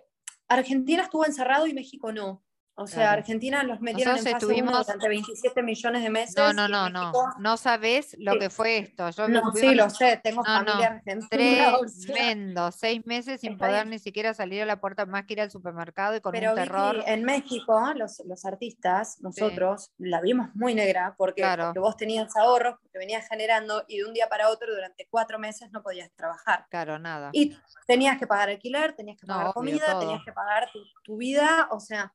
Argentina 0.48 1.02
estuvo 1.02 1.26
encerrado 1.26 1.66
y 1.66 1.74
México 1.74 2.12
no. 2.12 2.44
O 2.74 2.86
sea, 2.86 3.12
Argentina 3.12 3.62
los 3.64 3.80
metieron 3.82 4.16
en 4.16 4.24
fase 4.24 4.36
estuvimos... 4.36 4.86
durante 4.86 5.06
27 5.06 5.62
millones 5.62 6.02
de 6.02 6.10
meses. 6.10 6.34
No, 6.36 6.54
no, 6.54 6.68
no, 6.68 6.88
no. 6.88 7.12
No 7.38 7.56
sabes 7.58 8.16
lo 8.18 8.38
que 8.38 8.48
fue 8.48 8.78
esto. 8.78 9.10
Yo 9.10 9.28
no, 9.28 9.52
sí, 9.52 9.74
lo 9.74 9.90
sé. 9.90 10.20
Tengo 10.22 10.42
familia 10.42 10.86
argentina. 10.88 11.76
Tremendo. 12.06 12.72
Seis 12.72 13.04
meses 13.04 13.40
sin 13.42 13.58
poder 13.58 13.86
ni 13.86 13.98
siquiera 13.98 14.32
salir 14.32 14.62
a 14.62 14.66
la 14.66 14.80
puerta 14.80 15.04
más 15.04 15.26
que 15.26 15.34
ir 15.34 15.42
al 15.42 15.50
supermercado 15.50 16.16
y 16.16 16.20
con 16.20 16.34
un 16.34 16.54
terror. 16.54 17.02
en 17.06 17.24
México, 17.24 17.78
los, 17.94 18.22
los 18.24 18.44
artistas, 18.46 19.20
nosotros, 19.20 19.92
la 19.98 20.22
vimos 20.22 20.48
muy 20.54 20.74
negra 20.74 21.14
porque, 21.18 21.44
porque, 21.44 21.78
vos 21.78 21.96
tenías 21.96 22.34
ahorros, 22.36 22.76
porque 22.80 22.98
venías 22.98 23.28
generando 23.28 23.84
y 23.86 23.98
de 23.98 24.06
un 24.06 24.14
día 24.14 24.28
para 24.28 24.48
otro 24.48 24.74
durante 24.74 25.06
cuatro 25.10 25.38
meses 25.38 25.70
no 25.72 25.82
podías 25.82 26.10
trabajar. 26.14 26.66
Claro, 26.70 26.98
nada. 26.98 27.30
Y 27.32 27.54
tenías 27.86 28.18
que 28.18 28.26
pagar 28.26 28.48
alquiler, 28.48 28.94
tenías 28.94 29.18
que 29.18 29.26
pagar 29.26 29.52
comida, 29.52 29.98
tenías 29.98 30.24
que 30.24 30.32
pagar 30.32 30.70
tu, 30.72 30.80
tu 31.04 31.16
vida. 31.18 31.68
O 31.70 31.78
sea 31.78 32.12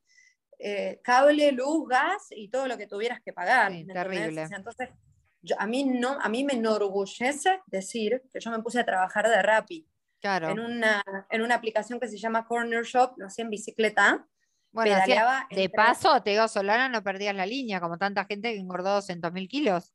eh, 0.58 1.00
cable, 1.02 1.52
luz, 1.52 1.88
gas 1.88 2.28
y 2.30 2.48
todo 2.48 2.66
lo 2.66 2.76
que 2.76 2.86
tuvieras 2.86 3.20
que 3.20 3.32
pagar. 3.32 3.72
terrible. 3.92 4.48
entonces, 4.54 4.90
a, 5.56 5.66
mí 5.66 5.84
no, 5.84 6.18
a 6.20 6.28
mí 6.28 6.44
me 6.44 6.54
enorgullece 6.54 7.60
decir 7.66 8.22
que 8.32 8.40
yo 8.40 8.50
me 8.50 8.60
puse 8.60 8.80
a 8.80 8.84
trabajar 8.84 9.28
de 9.28 9.40
Rappi. 9.42 9.86
Claro. 10.20 10.48
En 10.48 10.58
una, 10.58 11.04
en 11.30 11.42
una 11.42 11.54
aplicación 11.54 12.00
que 12.00 12.08
se 12.08 12.18
llama 12.18 12.44
Corner 12.46 12.82
Shop, 12.82 13.14
lo 13.18 13.26
hacía 13.26 13.44
en 13.44 13.50
bicicleta. 13.50 14.26
Bueno, 14.72 14.96
de 15.50 15.70
paso, 15.70 16.20
te 16.22 16.30
digo, 16.30 16.46
Solana 16.48 16.88
no 16.88 17.02
perdías 17.02 17.34
la 17.34 17.46
línea, 17.46 17.80
como 17.80 17.96
tanta 17.96 18.24
gente 18.24 18.52
que 18.52 18.58
engordó 18.58 18.94
200 18.94 19.32
mil 19.32 19.48
kilos. 19.48 19.94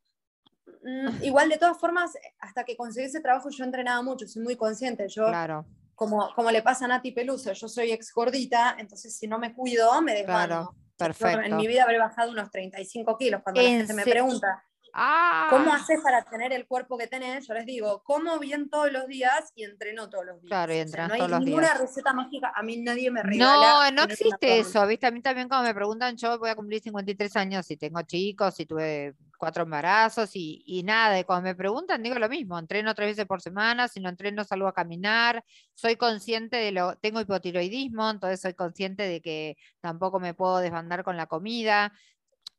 Mm, 0.81 1.23
igual, 1.23 1.49
de 1.49 1.57
todas 1.57 1.77
formas, 1.77 2.13
hasta 2.39 2.63
que 2.63 2.75
conseguí 2.77 3.05
ese 3.05 3.21
trabajo, 3.21 3.49
yo 3.49 3.65
entrenaba 3.65 4.01
mucho, 4.01 4.27
soy 4.27 4.43
muy 4.43 4.55
consciente. 4.55 5.07
Yo 5.09 5.25
claro 5.25 5.65
como, 5.95 6.33
como 6.35 6.51
le 6.51 6.61
pasa 6.61 6.85
a 6.85 6.87
Nati 6.87 7.11
Peluso, 7.11 7.53
yo 7.53 7.67
soy 7.67 7.91
ex 7.91 8.13
gordita, 8.13 8.75
entonces 8.77 9.15
si 9.15 9.27
no 9.27 9.39
me 9.39 9.53
cuido, 9.53 10.01
me 10.01 10.13
desmando. 10.13 10.47
Claro, 10.47 10.75
perfecto. 10.97 11.41
en 11.41 11.57
mi 11.57 11.67
vida 11.67 11.83
habré 11.83 11.99
bajado 11.99 12.31
unos 12.31 12.49
35 12.51 13.17
kilos. 13.17 13.41
Cuando 13.43 13.61
la 13.61 13.69
gente 13.69 13.93
me 13.93 14.03
pregunta, 14.03 14.63
ah. 14.93 15.47
¿cómo 15.49 15.73
haces 15.73 15.99
para 16.01 16.23
tener 16.23 16.51
el 16.53 16.67
cuerpo 16.67 16.97
que 16.97 17.07
tenés? 17.07 17.47
Yo 17.47 17.53
les 17.53 17.65
digo, 17.65 18.01
como 18.03 18.39
bien 18.39 18.69
todos 18.69 18.91
los 18.91 19.07
días 19.07 19.51
y 19.55 19.63
entreno 19.63 20.09
todos 20.09 20.25
los 20.25 20.41
días. 20.41 20.49
Claro, 20.49 20.73
y 20.73 20.77
entreno 20.77 21.15
todos 21.15 21.19
los 21.19 21.27
días. 21.27 21.39
No 21.39 21.45
hay 21.45 21.45
ninguna 21.45 21.73
receta 21.73 22.13
mágica, 22.13 22.53
a 22.55 22.63
mí 22.63 22.77
nadie 22.77 23.11
me 23.11 23.21
regala. 23.21 23.91
No, 23.91 23.91
no 23.91 24.03
existe 24.03 24.59
eso, 24.59 24.85
¿viste? 24.87 25.07
A 25.07 25.11
mí 25.11 25.21
también 25.21 25.47
cuando 25.47 25.67
me 25.67 25.75
preguntan, 25.75 26.17
yo 26.17 26.39
voy 26.39 26.49
a 26.49 26.55
cumplir 26.55 26.81
53 26.81 27.35
años 27.35 27.69
y 27.69 27.77
tengo 27.77 28.01
chicos 28.01 28.59
y 28.59 28.65
tuve 28.65 29.15
cuatro 29.43 29.63
embarazos 29.63 30.29
y, 30.35 30.83
nada, 30.85 31.19
y 31.19 31.25
cuando 31.25 31.49
me 31.49 31.53
preguntan 31.53 32.01
digo 32.01 32.17
lo 32.17 32.29
mismo, 32.29 32.57
entreno 32.57 32.95
tres 32.95 33.09
veces 33.09 33.25
por 33.25 33.41
semana, 33.41 33.89
si 33.89 33.99
no 33.99 34.07
entreno 34.07 34.45
salgo 34.45 34.69
a 34.69 34.73
caminar, 34.73 35.43
soy 35.73 35.97
consciente 35.97 36.55
de 36.55 36.71
lo, 36.71 36.95
tengo 36.95 37.19
hipotiroidismo, 37.19 38.09
entonces 38.09 38.39
soy 38.39 38.53
consciente 38.53 39.03
de 39.03 39.21
que 39.21 39.57
tampoco 39.81 40.21
me 40.21 40.33
puedo 40.33 40.59
desbandar 40.59 41.03
con 41.03 41.17
la 41.17 41.25
comida, 41.27 41.91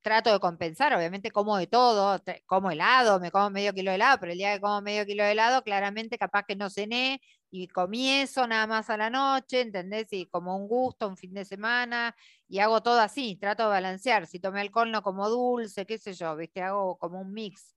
trato 0.02 0.30
de 0.30 0.40
compensar, 0.40 0.92
obviamente 0.94 1.30
como 1.30 1.56
de 1.56 1.68
todo, 1.68 2.22
como 2.44 2.70
helado, 2.70 3.18
me 3.18 3.30
como 3.30 3.48
medio 3.48 3.72
kilo 3.72 3.90
de 3.90 3.94
helado, 3.94 4.18
pero 4.20 4.32
el 4.32 4.38
día 4.38 4.54
que 4.54 4.60
como 4.60 4.82
medio 4.82 5.06
kilo 5.06 5.24
de 5.24 5.32
helado, 5.32 5.62
claramente 5.62 6.18
capaz 6.18 6.44
que 6.46 6.54
no 6.54 6.68
cené 6.68 7.18
y 7.50 7.68
comí 7.68 8.10
eso 8.10 8.46
nada 8.46 8.66
más 8.66 8.90
a 8.90 8.98
la 8.98 9.08
noche, 9.08 9.62
¿entendés? 9.62 10.08
Y 10.12 10.26
como 10.26 10.54
un 10.58 10.68
gusto, 10.68 11.08
un 11.08 11.16
fin 11.16 11.32
de 11.32 11.46
semana, 11.46 12.14
y 12.54 12.60
hago 12.60 12.84
todo 12.84 13.00
así, 13.00 13.34
trato 13.34 13.64
de 13.64 13.70
balancear. 13.70 14.28
Si 14.28 14.38
tomé 14.38 14.60
alcohol, 14.60 14.92
no 14.92 15.02
como 15.02 15.28
dulce, 15.28 15.86
qué 15.86 15.98
sé 15.98 16.12
yo, 16.12 16.36
¿viste? 16.36 16.62
Hago 16.62 16.96
como 16.98 17.20
un 17.20 17.32
mix. 17.32 17.74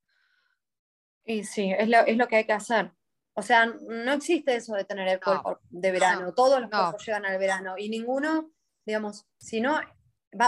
Y 1.25 1.45
sí, 1.45 1.73
es 1.75 1.89
lo, 1.89 2.01
es 2.01 2.15
lo 2.15 2.27
que 2.27 2.35
hay 2.35 2.45
que 2.45 2.53
hacer. 2.53 2.91
O 3.33 3.41
sea, 3.41 3.65
no 3.65 4.13
existe 4.13 4.55
eso 4.55 4.75
de 4.75 4.83
tener 4.83 5.07
el 5.07 5.19
cuerpo 5.19 5.57
de 5.71 5.91
verano. 5.91 6.31
Todos 6.35 6.61
los 6.61 6.69
cuerpos 6.69 7.03
llegan 7.03 7.25
al 7.25 7.39
verano 7.39 7.73
y 7.75 7.89
ninguno, 7.89 8.51
digamos, 8.85 9.25
si 9.39 9.61
no, 9.61 9.81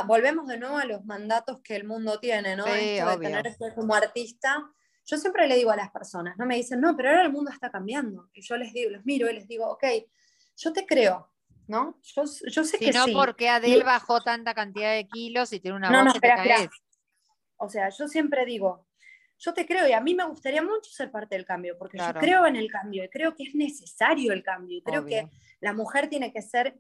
volvemos 0.06 0.46
de 0.46 0.60
nuevo 0.60 0.78
a 0.78 0.86
los 0.86 1.04
mandatos 1.06 1.60
que 1.64 1.76
el 1.76 1.86
mundo 1.86 2.20
tiene, 2.20 2.56
¿no? 2.56 2.66
Sí, 2.66 3.00
Esto 3.00 3.10
de 3.10 3.18
tener 3.18 3.58
como 3.74 3.96
artista 3.96 4.64
yo 5.08 5.18
siempre 5.18 5.48
le 5.48 5.56
digo 5.56 5.72
a 5.72 5.76
las 5.76 5.90
personas, 5.90 6.38
no 6.38 6.46
me 6.46 6.56
dicen, 6.56 6.80
no, 6.82 6.96
pero 6.96 7.10
ahora 7.10 7.24
el 7.24 7.32
mundo 7.32 7.50
está 7.50 7.72
cambiando. 7.72 8.30
Y 8.32 8.44
yo 8.44 8.58
les 8.58 8.72
digo, 8.74 8.92
los 8.92 9.04
miro 9.06 9.28
y 9.28 9.34
les 9.34 9.48
digo, 9.48 9.68
ok, 9.68 9.84
yo 10.56 10.72
te 10.72 10.86
creo, 10.86 11.34
¿no? 11.70 12.00
Yo, 12.02 12.24
yo 12.48 12.64
sé 12.64 12.80
que 12.80 12.92
no, 12.92 13.06
sí. 13.06 13.14
porque 13.14 13.48
Adel 13.48 13.84
bajó 13.84 14.22
tanta 14.22 14.56
cantidad 14.56 14.92
de 14.92 15.08
kilos 15.08 15.54
y 15.54 15.60
tiene 15.60 15.78
una 15.78 15.92
no, 15.92 16.06
voz 16.06 16.16
no, 16.16 16.20
que 16.20 16.70
O 17.58 17.70
sea, 17.70 17.90
yo 17.90 18.08
siempre 18.08 18.44
digo, 18.44 18.88
yo 19.38 19.54
te 19.54 19.68
creo 19.68 19.88
y 19.88 19.94
a 19.94 20.02
mí 20.02 20.16
me 20.16 20.26
gustaría 20.26 20.64
mucho 20.64 20.90
ser 20.90 21.12
parte 21.12 21.36
del 21.36 21.46
cambio, 21.46 21.78
porque 21.78 22.00
yo 22.00 22.12
creo 22.20 22.48
en 22.48 22.56
el 22.56 22.72
cambio 22.72 23.04
y 23.04 23.10
creo 23.10 23.36
que 23.36 23.44
es 23.44 23.54
necesario 23.54 24.34
el 24.34 24.42
cambio 24.42 24.78
y 24.78 24.82
creo 24.82 25.06
que 25.06 25.30
la 25.62 25.74
mujer 25.74 26.10
tiene 26.10 26.34
que 26.34 26.42
ser 26.42 26.76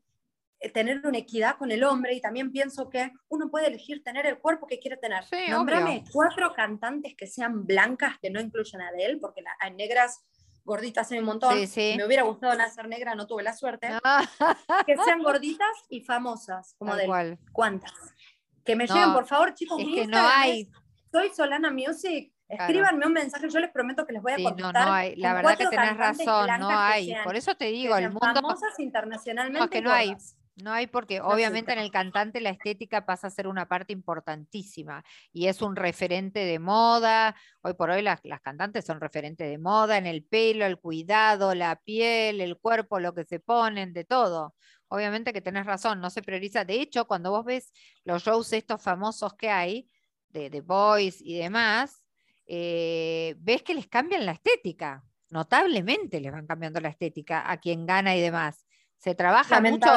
eh, 0.59 0.71
tener 0.71 1.05
una 1.05 1.19
equidad 1.19 1.57
con 1.57 1.71
el 1.71 1.83
hombre 1.83 2.15
y 2.15 2.21
también 2.21 2.51
pienso 2.51 2.89
que 2.89 3.11
uno 3.29 3.51
puede 3.51 3.67
elegir 3.67 4.03
tener 4.03 4.25
el 4.25 4.39
cuerpo 4.39 4.65
que 4.65 4.79
quiere 4.79 4.97
tener. 4.97 5.23
Sí, 5.25 5.49
Nómbrame 5.49 6.03
cuatro 6.11 6.51
cantantes 6.55 7.13
que 7.15 7.27
sean 7.27 7.67
blancas 7.67 8.17
que 8.19 8.31
no 8.31 8.41
incluyan 8.41 8.81
a 8.81 8.89
él, 8.97 9.19
porque 9.21 9.43
las 9.43 9.73
negras 9.75 10.25
gorditas 10.63 11.11
hay 11.11 11.19
un 11.19 11.25
montón. 11.25 11.55
Me 11.55 12.05
hubiera 12.05 12.23
gustado 12.23 12.55
nacer 12.55 12.87
negra, 12.87 13.15
no 13.15 13.27
tuve 13.27 13.43
la 13.43 13.53
suerte. 13.53 13.89
Que 14.85 14.95
sean 14.97 15.21
gorditas 15.23 15.67
y 15.89 16.01
famosas, 16.01 16.75
como 16.77 16.95
de 16.95 17.37
cuántas. 17.51 17.93
Que 18.63 18.75
me 18.75 18.87
lleven, 18.87 19.13
por 19.13 19.25
favor, 19.25 19.53
chicos. 19.53 19.79
Es 19.79 19.87
que 19.87 20.07
no 20.07 20.17
hay. 20.17 20.69
Soy 21.11 21.29
Solana 21.35 21.71
Music. 21.71 22.31
Escríbanme 22.47 23.05
un 23.05 23.13
mensaje, 23.13 23.47
yo 23.47 23.59
les 23.59 23.69
prometo 23.69 24.07
que 24.07 24.13
les 24.13 24.23
voy 24.23 24.31
a 24.31 24.35
contestar. 24.37 24.73
No, 24.73 24.85
no 24.85 24.93
hay. 24.93 25.15
La 25.17 25.33
verdad 25.35 25.55
que 25.55 25.67
tenés 25.67 25.97
razón, 25.97 26.49
no 26.59 26.69
hay. 26.69 27.13
Por 27.23 27.35
eso 27.35 27.55
te 27.55 27.65
digo, 27.65 27.95
el 27.95 28.09
mundo. 28.09 28.19
Famosas 28.33 28.79
internacionalmente. 28.79 29.59
No, 29.59 29.69
que 29.69 29.81
no 29.81 29.91
hay. 29.91 30.15
No 30.63 30.73
hay 30.73 30.87
porque 30.87 31.21
obviamente 31.21 31.71
en 31.71 31.79
el 31.79 31.91
cantante 31.91 32.41
la 32.41 32.49
estética 32.49 33.05
pasa 33.05 33.27
a 33.27 33.29
ser 33.29 33.47
una 33.47 33.67
parte 33.67 33.93
importantísima 33.93 35.03
y 35.31 35.47
es 35.47 35.61
un 35.61 35.75
referente 35.75 36.39
de 36.39 36.59
moda. 36.59 37.35
Hoy 37.61 37.73
por 37.75 37.89
hoy 37.89 38.01
las, 38.01 38.19
cantantes 38.41 38.85
son 38.85 38.99
referentes 38.99 39.49
de 39.49 39.57
moda 39.57 39.97
en 39.97 40.05
el 40.05 40.23
pelo, 40.23 40.65
el 40.65 40.77
cuidado, 40.77 41.55
la 41.55 41.77
piel, 41.77 42.41
el 42.41 42.57
cuerpo, 42.57 42.99
lo 42.99 43.13
que 43.13 43.23
se 43.23 43.39
ponen, 43.39 43.93
de 43.93 44.03
todo. 44.03 44.55
Obviamente 44.89 45.31
que 45.33 45.41
tenés 45.41 45.65
razón, 45.65 46.01
no 46.01 46.09
se 46.09 46.21
prioriza. 46.21 46.65
De 46.65 46.81
hecho, 46.81 47.05
cuando 47.05 47.31
vos 47.31 47.45
ves 47.45 47.71
los 48.03 48.23
shows 48.23 48.51
estos 48.53 48.81
famosos 48.81 49.35
que 49.35 49.49
hay, 49.49 49.89
de 50.29 50.49
The 50.49 50.61
Boys 50.61 51.21
y 51.21 51.37
demás, 51.37 52.05
eh, 52.47 53.35
ves 53.39 53.63
que 53.63 53.75
les 53.75 53.87
cambian 53.87 54.25
la 54.25 54.33
estética. 54.33 55.03
Notablemente 55.29 56.19
les 56.19 56.31
van 56.31 56.47
cambiando 56.47 56.79
la 56.81 56.89
estética 56.89 57.49
a 57.49 57.57
quien 57.57 57.85
gana 57.85 58.15
y 58.15 58.21
demás 58.21 58.65
se 58.99 59.15
trabaja 59.15 59.61
mucho. 59.61 59.89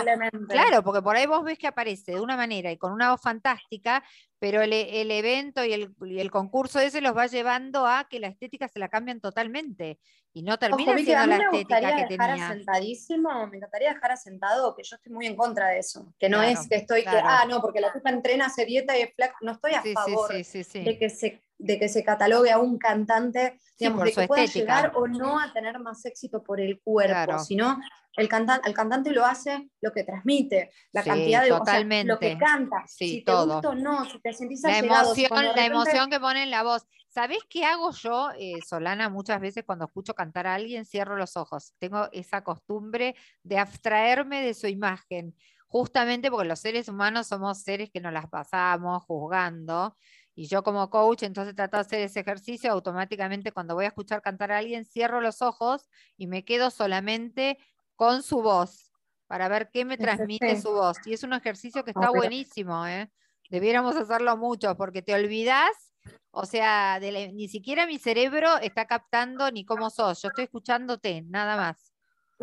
Claro, 0.49 0.83
porque 0.85 1.03
por 1.03 1.17
ahí 1.17 1.27
vos 1.27 1.43
ves 1.43 1.59
que 1.59 1.67
aparece 1.67 2.13
de 2.13 2.21
una 2.21 2.37
manera 2.37 2.71
y 2.71 2.79
con 2.79 2.93
una 2.93 3.11
voz 3.11 3.21
fantástica, 3.21 4.03
pero 4.39 4.63
el, 4.63 4.73
evento 4.73 5.65
y 5.65 5.73
el, 5.73 6.31
concurso 6.31 6.79
ese 6.79 7.01
los 7.01 7.17
va 7.17 7.27
llevando 7.27 7.85
a 7.87 8.07
que 8.09 8.21
la 8.21 8.29
estética 8.29 8.69
se 8.69 8.79
la 8.79 8.89
cambian 8.89 9.21
totalmente 9.21 9.99
y 10.33 10.43
no 10.43 10.57
termina 10.57 10.97
siendo 10.97 11.27
la 11.27 11.37
estética 11.37 11.97
que 11.97 12.17
tenía. 12.17 12.49
Asentadísimo, 12.49 13.47
me 13.49 13.57
encantaría 13.57 13.93
dejar 13.93 14.13
asentado 14.13 14.75
que 14.77 14.85
yo 14.85 14.95
estoy 14.95 15.13
muy 15.13 15.27
en 15.27 15.35
contra 15.35 15.69
de 15.69 15.81
eso, 15.81 16.15
que 16.17 16.29
no 16.29 16.41
es 16.41 16.69
que 16.69 16.77
estoy 16.77 17.03
que, 17.03 17.11
ah, 17.11 17.45
no, 17.49 17.61
porque 17.61 17.81
la 17.81 17.93
tipa 17.93 18.11
entrena, 18.11 18.47
hace 18.47 18.65
dieta 18.65 18.97
y 18.97 19.03
es 19.03 19.15
flaca, 19.15 19.37
no 19.41 19.53
estoy 19.53 19.73
a 19.75 19.83
favor 19.83 20.33
de 20.33 20.99
que 20.99 21.11
se 21.11 21.43
de 21.63 21.79
que 21.79 21.89
se 21.89 22.03
catalogue 22.03 22.51
a 22.51 22.59
un 22.59 22.77
cantante, 22.77 23.61
digamos, 23.79 24.05
de 24.05 24.13
que 24.13 24.27
pueda 24.27 24.45
llegar 24.45 24.93
o 24.95 25.07
no 25.07 25.39
a 25.39 25.53
tener 25.53 25.79
más 25.79 26.05
éxito 26.05 26.43
por 26.43 26.61
el 26.61 26.81
cuerpo, 26.83 27.39
sino 27.39 27.79
el 28.17 28.29
cantante, 28.29 28.69
el 28.69 28.75
cantante 28.75 29.11
lo 29.13 29.25
hace 29.25 29.71
lo 29.81 29.93
que 29.93 30.03
transmite, 30.03 30.73
la 30.93 31.03
cantidad 31.05 31.43
de 31.43 32.05
lo 32.05 32.19
que 32.19 32.37
canta, 32.37 32.85
si 32.87 33.23
te 33.23 33.33
gusta 33.33 33.69
o 33.69 33.75
no, 33.75 34.05
si 34.11 34.21
te 34.21 34.33
sentís 34.33 34.63
la 34.63 34.79
emoción, 34.79 35.31
la 35.55 35.67
emoción 35.67 36.11
que 36.11 36.21
pone 36.21 36.43
en 36.43 36.51
la 36.51 36.63
voz. 36.63 36.87
¿Sabés 37.09 37.41
qué 37.49 37.65
hago 37.65 37.93
yo, 37.93 38.31
eh, 38.39 38.55
Solana? 38.67 39.09
Muchas 39.09 39.41
veces 39.41 39.65
cuando 39.65 39.85
escucho 39.85 40.15
cantar 40.15 40.47
a 40.47 40.55
alguien 40.55 40.87
cierro 40.87 41.17
los 41.17 41.37
ojos. 41.37 41.75
Tengo 41.79 42.09
esa 42.11 42.43
costumbre 42.43 43.15
de 43.43 43.59
abstraerme 43.59 44.41
de 44.41 44.55
su 44.55 44.67
imagen, 44.67 45.37
justamente 45.69 46.31
porque 46.31 46.49
los 46.49 46.59
seres 46.59 46.89
humanos 46.89 47.27
somos 47.27 47.63
seres 47.63 47.91
que 47.91 48.01
nos 48.01 48.15
las 48.15 48.29
pasamos 48.29 49.05
juzgando. 49.05 49.97
Y 50.35 50.47
yo 50.47 50.63
como 50.63 50.89
coach, 50.89 51.25
entonces 51.25 51.55
trato 51.55 51.77
de 51.77 51.83
hacer 51.83 52.01
ese 52.01 52.21
ejercicio, 52.21 52.73
automáticamente 52.73 53.53
cuando 53.53 53.75
voy 53.75 53.85
a 53.85 53.89
escuchar 53.89 54.23
cantar 54.23 54.51
a 54.53 54.59
alguien, 54.59 54.85
cierro 54.87 55.21
los 55.21 55.43
ojos 55.43 55.89
y 56.17 56.27
me 56.27 56.45
quedo 56.45 56.71
solamente 56.71 57.59
con 57.97 58.23
su 58.23 58.41
voz, 58.41 58.91
para 59.27 59.49
ver 59.49 59.71
qué 59.71 59.85
me 59.85 59.99
transmite 59.99 60.61
su 60.61 60.73
voz. 60.73 60.97
Y 61.05 61.13
es 61.13 61.23
un 61.23 61.35
ejercicio 61.35 61.85
que 61.85 61.91
está 61.91 62.11
buenísimo, 62.11 62.87
¿eh? 62.87 63.11
Debiéramos 63.51 63.95
hacerlo 63.97 64.37
mucho, 64.39 64.75
porque 64.77 65.03
te 65.03 65.15
olvidas, 65.15 65.93
o 66.31 66.47
sea, 66.47 66.99
ni 66.99 67.49
siquiera 67.49 67.87
mi 67.87 67.99
cerebro 67.99 68.57
está 68.59 68.87
captando 68.87 69.51
ni 69.51 69.67
cómo 69.67 69.91
sos, 69.91 70.23
yo 70.23 70.29
estoy 70.29 70.45
escuchándote, 70.45 71.23
nada 71.27 71.57
más. 71.57 71.92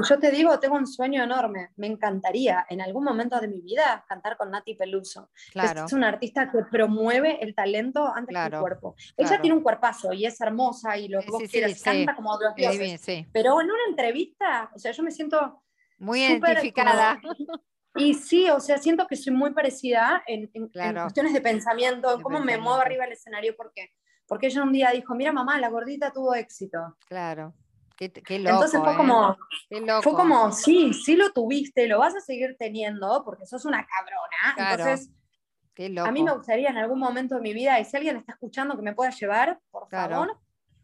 Yo 0.08 0.20
te 0.20 0.32
digo, 0.32 0.60
tengo 0.60 0.76
un 0.76 0.88
sueño 0.88 1.24
enorme. 1.24 1.72
Me 1.76 1.88
encantaría 1.88 2.66
en 2.70 2.82
algún 2.82 3.04
momento 3.04 3.40
de 3.40 3.48
mi 3.48 3.62
vida 3.62 4.06
cantar 4.08 4.38
con 4.38 4.52
Nati 4.52 4.76
Peluso. 4.76 5.30
Claro. 5.52 5.86
Es 5.86 5.94
una 5.94 6.08
artista 6.08 6.52
que 6.52 6.60
promueve 6.70 7.44
el 7.44 7.56
talento 7.56 8.08
antes 8.14 8.36
que 8.36 8.56
el 8.56 8.60
cuerpo. 8.60 8.96
Ella 9.18 9.42
tiene 9.42 9.56
un 9.56 9.64
cuerpazo 9.64 10.14
y 10.14 10.26
es 10.26 10.40
hermosa 10.42 10.98
y 10.98 11.08
lo 11.08 11.22
que 11.22 11.32
vos 11.32 11.44
quieras, 11.50 11.82
canta 11.82 12.16
como 12.16 12.38
los 12.40 12.56
dioses. 12.56 13.26
Pero 13.32 13.62
en 13.62 13.68
una 13.68 13.84
entrevista, 13.90 14.72
o 14.74 14.80
sea, 14.80 14.92
yo 14.92 15.04
me 15.04 15.12
siento 15.12 15.64
muy 15.98 16.24
identificada. 16.24 17.20
y 17.96 18.14
sí, 18.14 18.50
o 18.50 18.60
sea, 18.60 18.78
siento 18.78 19.08
que 19.08 19.16
soy 19.16 19.34
muy 19.34 19.54
parecida 19.54 20.24
en, 20.28 20.50
en, 20.54 20.70
cuestiones 20.70 21.34
de 21.34 21.42
pensamiento, 21.42 22.14
en 22.14 22.22
cómo 22.22 22.40
me 22.40 22.58
muevo 22.58 22.80
arriba 22.80 23.04
del 23.04 23.14
escenario, 23.14 23.56
porque 23.56 23.92
porque 24.30 24.46
ella 24.46 24.64
un 24.64 24.72
día 24.72 24.92
dijo, 24.92 25.16
mira 25.16 25.34
mamá, 25.34 25.60
la 25.60 25.70
gordita 25.70 26.14
tuvo 26.14 26.36
éxito. 26.36 26.96
Claro. 27.08 27.56
Entonces 28.00 28.80
fue 28.80 28.94
¿eh? 28.94 28.98
como, 28.98 29.38
fue 30.02 30.14
como, 30.14 30.52
sí, 30.52 30.94
sí 30.94 31.16
lo 31.16 31.32
tuviste, 31.32 31.88
lo 31.88 32.00
vas 32.00 32.16
a 32.16 32.22
seguir 32.22 32.56
teniendo 32.58 33.24
porque 33.26 33.46
sos 33.46 33.66
una 33.66 33.86
cabrona. 33.86 34.72
Entonces, 34.72 35.10
a 36.02 36.12
mí 36.12 36.24
me 36.24 36.34
gustaría 36.34 36.70
en 36.70 36.78
algún 36.78 37.00
momento 37.00 37.36
de 37.36 37.42
mi 37.42 37.54
vida, 37.54 37.80
y 37.80 37.86
si 37.86 37.98
alguien 37.98 38.18
está 38.18 38.34
escuchando 38.34 38.76
que 38.76 38.82
me 38.82 38.94
pueda 38.94 39.12
llevar, 39.12 39.60
por 39.70 39.90
favor, 39.90 40.38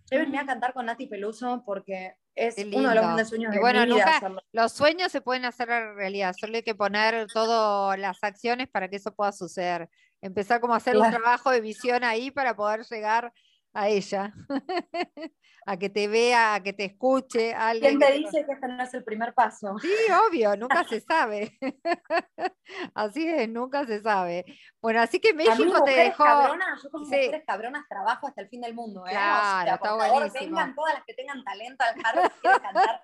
llévenme 0.09 0.39
a 0.39 0.45
cantar 0.45 0.73
con 0.73 0.85
Nati 0.85 1.07
Peluso 1.07 1.63
porque 1.65 2.15
es 2.35 2.57
uno 2.57 2.89
de 2.89 2.95
los 2.95 3.03
grandes 3.03 3.29
sueños 3.29 3.53
de 3.53 3.59
bueno, 3.59 3.85
mi 3.85 3.93
vida. 3.93 4.19
los 4.51 4.73
sueños 4.73 5.11
se 5.11 5.21
pueden 5.21 5.45
hacer 5.45 5.67
realidad, 5.67 6.35
solo 6.37 6.55
hay 6.57 6.63
que 6.63 6.75
poner 6.75 7.27
todas 7.27 7.97
las 7.97 8.23
acciones 8.23 8.67
para 8.67 8.89
que 8.89 8.97
eso 8.97 9.13
pueda 9.13 9.31
suceder. 9.31 9.89
Empezar 10.21 10.59
como 10.59 10.73
a 10.73 10.77
hacer 10.77 10.97
un 10.97 11.09
trabajo 11.09 11.51
de 11.51 11.61
visión 11.61 12.03
ahí 12.03 12.31
para 12.31 12.55
poder 12.55 12.83
llegar 12.85 13.31
a 13.75 13.89
ella. 13.89 14.33
a 15.67 15.77
que 15.77 15.89
te 15.89 16.07
vea, 16.07 16.55
a 16.55 16.63
que 16.63 16.73
te 16.73 16.85
escuche. 16.85 17.53
alguien 17.53 17.97
¿Quién 17.97 18.11
te 18.11 18.17
dice 18.17 18.45
que 18.45 18.53
este 18.53 18.67
no 18.67 18.81
es 18.81 18.93
el 18.93 19.03
primer 19.03 19.33
paso? 19.33 19.77
Sí, 19.79 19.91
obvio, 20.27 20.55
nunca 20.55 20.83
se 20.83 21.01
sabe. 21.01 21.57
así 22.93 23.27
es, 23.27 23.49
nunca 23.49 23.85
se 23.85 24.01
sabe. 24.01 24.45
Bueno, 24.81 25.01
así 25.01 25.19
que 25.19 25.33
México 25.33 25.83
te 25.83 25.91
dejó. 25.91 26.23
Cabronas, 26.23 26.81
yo 26.83 26.89
como 26.89 27.05
mujeres 27.05 27.43
cabronas 27.45 27.85
trabajo 27.89 28.27
hasta 28.27 28.41
el 28.41 28.49
fin 28.49 28.61
del 28.61 28.73
mundo. 28.73 29.05
¿eh? 29.07 29.11
Claro, 29.11 29.73
está 29.73 29.77
por 29.77 29.99
favor, 29.99 30.31
vengan 30.33 30.75
todas 30.75 30.93
las 30.93 31.03
que 31.03 31.13
tengan 31.13 31.43
talento 31.43 31.83
al 31.83 32.05
Harvard 32.05 32.31
quieren 32.41 32.61
cantar 32.61 33.01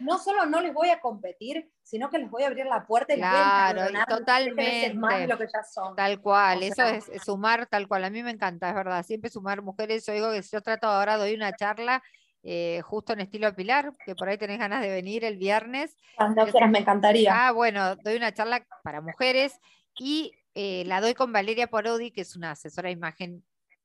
no 0.00 0.18
solo 0.18 0.46
no 0.46 0.60
les 0.60 0.72
voy 0.72 0.90
a 0.90 1.00
competir, 1.00 1.70
sino 1.82 2.10
que 2.10 2.18
les 2.18 2.30
voy 2.30 2.44
a 2.44 2.48
abrir 2.48 2.66
la 2.66 2.86
puerta 2.86 3.14
y 3.14 3.16
claro, 3.16 3.82
les 3.82 3.92
voy 3.92 4.00
a 4.00 4.06
totalmente. 4.06 4.94
Más 4.94 5.28
lo 5.28 5.38
que 5.38 5.46
ya 5.52 5.62
son. 5.62 5.96
Tal 5.96 6.20
cual, 6.20 6.62
eso 6.62 6.84
es, 6.84 7.10
sumar 7.24 7.66
tal 7.66 7.88
cual. 7.88 8.04
A 8.04 8.10
mí 8.10 8.22
me 8.22 8.30
encanta, 8.30 8.68
es 8.68 8.74
verdad. 8.74 9.04
Siempre 9.04 9.30
sumar 9.30 9.62
mujeres. 9.62 10.06
Yo 10.06 10.12
digo 10.12 10.30
que 10.30 10.42
yo 10.42 10.60
trato 10.60 10.86
ahora, 10.86 11.16
doy 11.16 11.34
una 11.34 11.52
charla 11.54 12.02
eh, 12.42 12.80
justo 12.82 13.12
en 13.12 13.20
estilo 13.20 13.54
Pilar, 13.54 13.92
que 14.04 14.14
por 14.14 14.28
ahí 14.28 14.38
tenés 14.38 14.58
ganas 14.58 14.82
de 14.82 14.90
venir 14.90 15.24
el 15.24 15.36
viernes. 15.36 15.96
Cuando 16.16 16.46
quieras, 16.46 16.70
me 16.70 16.80
encantaría. 16.80 17.48
Ah, 17.48 17.52
bueno, 17.52 17.96
doy 17.96 18.16
una 18.16 18.32
charla 18.32 18.66
para 18.82 19.00
mujeres 19.00 19.58
y 19.98 20.32
eh, 20.54 20.84
la 20.86 21.00
doy 21.00 21.14
con 21.14 21.32
Valeria 21.32 21.68
Porodi, 21.68 22.10
que 22.10 22.22
es 22.22 22.36
una 22.36 22.52
asesora 22.52 22.88
de 22.88 22.94
imagen 22.94 23.44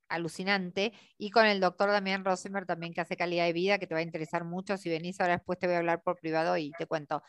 alucinante, 0.10 0.94
y 1.18 1.32
con 1.32 1.46
el 1.46 1.60
doctor 1.60 1.92
Damián 1.92 2.26
Rosenberg 2.26 2.66
también 2.66 2.94
que 2.94 3.02
hace 3.02 3.18
calidad 3.18 3.46
de 3.46 3.54
vida, 3.54 3.80
que 3.80 3.88
te 3.88 3.94
va 3.94 4.00
a 4.00 4.04
interesar 4.04 4.44
mucho. 4.44 4.78
Si 4.78 4.90
venís 4.90 5.20
ahora 5.20 5.34
después 5.38 5.60
te 5.60 5.68
voy 5.68 5.76
a 5.76 5.80
hablar 5.80 6.02
por 6.04 6.18
privado 6.20 6.58
y 6.58 6.72
te 6.78 6.86
cuento. 6.86 7.24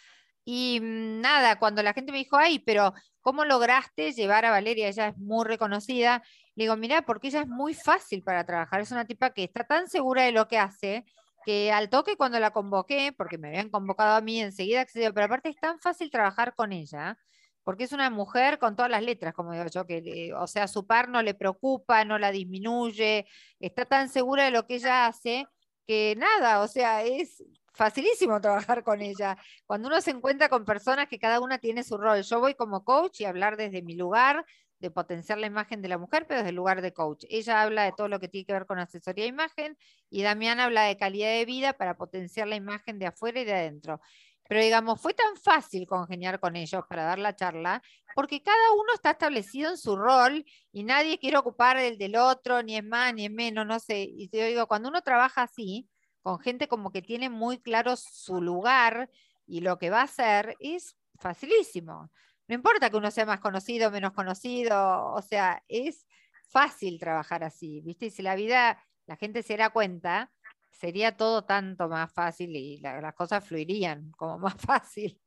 Y 0.45 0.81
mm, 0.81 1.21
nada, 1.21 1.59
cuando 1.59 1.83
la 1.83 1.93
gente 1.93 2.13
me 2.13 2.19
dijo, 2.19 2.37
ay, 2.37 2.59
pero 2.61 2.95
¿cómo 3.21 3.45
lograste 3.45 4.13
llevar 4.13 4.45
a 4.47 4.51
Valeria? 4.51 4.89
Ella 4.89 5.09
es 5.09 5.19
muy 5.19 5.45
reconocida. 5.45 6.23
Le 6.55 6.65
digo, 6.65 6.77
mira, 6.77 7.03
porque 7.03 7.29
ella 7.29 7.43
es 7.43 7.49
muy 7.49 7.75
fácil 7.75 8.23
para 8.23 8.45
trabajar. 8.47 8.81
Es 8.81 8.91
una 8.91 9.05
tipa 9.05 9.31
que 9.31 9.45
está 9.45 9.65
tan 9.65 9.89
segura 9.89 10.23
de 10.23 10.33
lo 10.33 10.49
que 10.49 10.59
hace 10.59 11.05
que 11.45 11.73
al 11.73 11.89
toque 11.91 12.17
cuando 12.17 12.41
la 12.41 12.51
convoqué, 12.51 13.13
porque 13.17 13.39
me 13.39 13.49
habían 13.49 13.71
convocado 13.71 14.17
a 14.17 14.21
mí, 14.21 14.41
enseguida 14.41 14.81
accedió, 14.83 15.13
pero 15.15 15.27
aparte 15.27 15.49
es 15.51 15.57
tan 15.57 15.79
fácil 15.81 16.11
trabajar 16.11 16.55
con 16.55 16.73
ella 16.73 17.19
porque 17.69 17.85
es 17.85 17.93
una 17.93 18.09
mujer 18.09 18.59
con 18.59 18.77
todas 18.77 18.91
las 18.91 19.03
letras, 19.03 19.35
como 19.35 19.53
digo 19.53 19.67
yo, 19.67 19.85
que, 19.85 20.33
o 20.35 20.47
sea, 20.47 20.67
su 20.67 20.87
par 20.87 21.11
no 21.11 21.21
le 21.21 21.35
preocupa, 21.35 22.03
no 22.03 22.19
la 22.19 22.31
disminuye, 22.31 23.27
está 23.61 23.85
tan 23.85 24.09
segura 24.09 24.47
de 24.47 24.51
lo 24.53 24.67
que 24.67 24.77
ella 24.77 25.05
hace 25.05 25.47
que 25.87 26.15
nada, 26.17 26.63
o 26.63 26.67
sea, 26.67 27.03
es 27.03 27.45
facilísimo 27.75 28.41
trabajar 28.41 28.83
con 28.83 29.03
ella. 29.03 29.37
Cuando 29.67 29.89
uno 29.89 30.01
se 30.01 30.13
encuentra 30.13 30.49
con 30.49 30.65
personas 30.65 31.09
que 31.09 31.19
cada 31.19 31.41
una 31.41 31.59
tiene 31.59 31.85
su 31.85 31.99
rol, 31.99 32.23
yo 32.23 32.41
voy 32.41 32.55
como 32.55 32.85
coach 32.85 33.21
y 33.21 33.27
hablar 33.27 33.59
desde 33.59 33.83
mi 33.83 33.97
lugar 33.97 34.47
de 34.79 34.91
potenciar 34.91 35.37
la 35.37 35.47
imagen 35.47 35.83
de 35.83 35.89
la 35.89 35.99
mujer, 35.99 36.25
pero 36.27 36.39
desde 36.39 36.49
el 36.49 36.57
lugar 36.57 36.81
de 36.81 36.95
coach. 36.95 37.27
Ella 37.29 37.61
habla 37.61 37.85
de 37.85 37.93
todo 37.95 38.09
lo 38.09 38.19
que 38.19 38.29
tiene 38.29 38.47
que 38.47 38.55
ver 38.55 38.65
con 38.65 38.79
asesoría 38.79 39.25
de 39.25 39.29
imagen 39.29 39.77
y 40.09 40.23
Damián 40.23 40.59
habla 40.59 40.85
de 40.85 40.97
calidad 40.97 41.33
de 41.33 41.45
vida 41.45 41.75
para 41.75 41.99
potenciar 41.99 42.49
la 42.49 42.57
imagen 42.57 42.99
de 42.99 43.09
afuera 43.09 43.41
y 43.41 43.45
de 43.45 43.53
adentro. 43.53 44.01
Pero 44.49 44.63
digamos, 44.63 45.01
fue 45.01 45.15
tan 45.15 45.37
fácil 45.37 45.87
congeniar 45.87 46.41
con 46.41 46.57
ellos 46.57 46.83
para 46.89 47.05
dar 47.05 47.19
la 47.19 47.37
charla, 47.37 47.83
porque 48.15 48.43
cada 48.43 48.73
uno 48.73 48.95
está 48.95 49.11
establecido 49.13 49.71
en 49.71 49.77
su 49.77 49.95
rol 49.95 50.45
y 50.73 50.83
nadie 50.85 51.19
quiere 51.19 51.37
ocupar 51.37 51.77
el 51.77 51.99
del 51.99 52.17
otro, 52.17 52.63
ni 52.63 52.77
es 52.77 52.85
más, 52.85 53.15
ni 53.15 53.27
es 53.27 53.31
menos, 53.31 53.67
no 53.67 53.79
sé. 53.79 54.09
Y 54.11 54.29
te 54.29 54.47
digo, 54.47 54.67
cuando 54.67 54.89
uno 54.89 55.03
trabaja 55.03 55.43
así, 55.43 55.89
con 56.23 56.41
gente 56.41 56.67
como 56.67 56.91
que 56.91 57.03
tiene 57.03 57.29
muy 57.31 57.59
claro 57.59 57.95
su 57.97 58.41
lugar 58.43 59.11
y 59.47 59.61
lo 59.61 59.79
que 59.79 59.91
va 59.91 60.01
a 60.01 60.05
hacer, 60.05 60.57
es 60.61 60.97
facilísimo. 61.21 62.11
No 62.49 62.55
importa 62.55 62.91
que 62.91 62.97
uno 62.97 63.11
sea 63.11 63.27
más 63.27 63.41
conocido, 63.41 63.91
menos 63.91 64.13
conocido, 64.13 65.13
o 65.13 65.21
sea, 65.21 65.63
es 65.69 66.07
fácil 66.49 66.99
trabajar 66.99 67.45
así, 67.45 67.83
¿viste? 67.83 68.07
Y 68.07 68.11
si 68.11 68.23
la 68.23 68.35
vida, 68.35 68.83
la 69.07 69.17
gente 69.17 69.43
se 69.43 69.57
da 69.57 69.71
cuenta, 69.71 70.33
sería 70.79 71.17
todo 71.17 71.45
tanto 71.45 71.89
más 71.89 72.13
fácil 72.13 72.55
y 72.55 72.79
las 72.79 73.15
cosas 73.15 73.45
fluirían 73.45 74.13
como 74.13 74.39
más 74.39 74.55
fácil. 74.59 75.21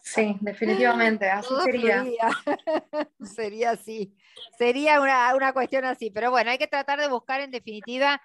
Sí, 0.00 0.36
definitivamente, 0.40 1.28
así 1.30 1.52
sería. 1.64 2.04
sería 3.20 3.70
así. 3.70 4.16
Sería 4.56 5.00
una, 5.00 5.34
una 5.34 5.52
cuestión 5.52 5.84
así. 5.84 6.10
Pero 6.10 6.30
bueno, 6.30 6.50
hay 6.50 6.58
que 6.58 6.68
tratar 6.68 7.00
de 7.00 7.08
buscar, 7.08 7.40
en 7.40 7.50
definitiva, 7.50 8.22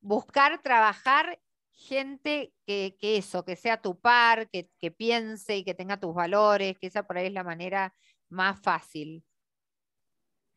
buscar 0.00 0.60
trabajar 0.62 1.40
gente 1.70 2.52
que, 2.66 2.94
eso, 3.00 3.44
que 3.44 3.56
sea 3.56 3.80
tu 3.80 3.98
par, 3.98 4.48
que, 4.50 4.90
piense 4.90 5.56
y 5.56 5.64
que 5.64 5.74
tenga 5.74 5.98
tus 5.98 6.14
valores, 6.14 6.78
que 6.78 6.88
esa 6.88 7.04
por 7.04 7.16
ahí 7.16 7.26
es 7.26 7.32
la 7.32 7.44
manera 7.44 7.94
más 8.28 8.60
fácil 8.60 9.24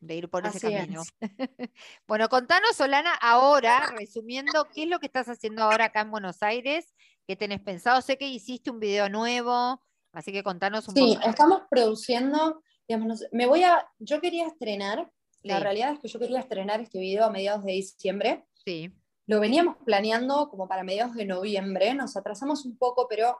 de 0.00 0.14
ir 0.14 0.28
por 0.28 0.46
ese 0.46 0.60
camino. 0.60 1.02
bueno, 2.06 2.28
contanos, 2.28 2.76
Solana, 2.76 3.14
ahora, 3.14 3.92
resumiendo, 3.96 4.66
¿qué 4.72 4.84
es 4.84 4.88
lo 4.88 4.98
que 4.98 5.06
estás 5.06 5.28
haciendo 5.28 5.62
ahora 5.62 5.86
acá 5.86 6.02
en 6.02 6.10
Buenos 6.10 6.42
Aires? 6.42 6.94
¿Qué 7.26 7.36
tenés 7.36 7.60
pensado? 7.60 8.00
Sé 8.02 8.18
que 8.18 8.28
hiciste 8.28 8.70
un 8.70 8.78
video 8.78 9.08
nuevo, 9.08 9.82
así 10.12 10.32
que 10.32 10.42
contanos 10.42 10.88
un 10.88 10.94
poco. 10.94 11.06
Sí, 11.06 11.18
estamos 11.24 11.62
produciendo, 11.70 12.62
digamos, 12.86 13.24
me 13.32 13.46
voy 13.46 13.64
a, 13.64 13.88
yo 13.98 14.20
quería 14.20 14.46
estrenar, 14.46 15.10
la 15.42 15.60
realidad 15.60 15.92
es 15.92 16.00
que 16.00 16.08
yo 16.08 16.18
quería 16.18 16.40
estrenar 16.40 16.80
este 16.80 16.98
video 16.98 17.24
a 17.24 17.30
mediados 17.30 17.64
de 17.64 17.72
diciembre. 17.72 18.46
Sí. 18.64 18.92
Lo 19.26 19.38
veníamos 19.40 19.76
planeando 19.84 20.48
como 20.48 20.68
para 20.68 20.82
mediados 20.82 21.14
de 21.14 21.24
noviembre, 21.24 21.94
nos 21.94 22.16
atrasamos 22.16 22.64
un 22.64 22.76
poco, 22.76 23.06
pero 23.08 23.38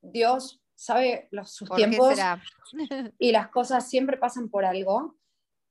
Dios 0.00 0.60
sabe 0.74 1.28
los, 1.32 1.52
sus 1.52 1.68
tiempos 1.70 2.18
y 3.18 3.32
las 3.32 3.48
cosas 3.48 3.88
siempre 3.88 4.16
pasan 4.16 4.48
por 4.48 4.64
algo. 4.64 5.17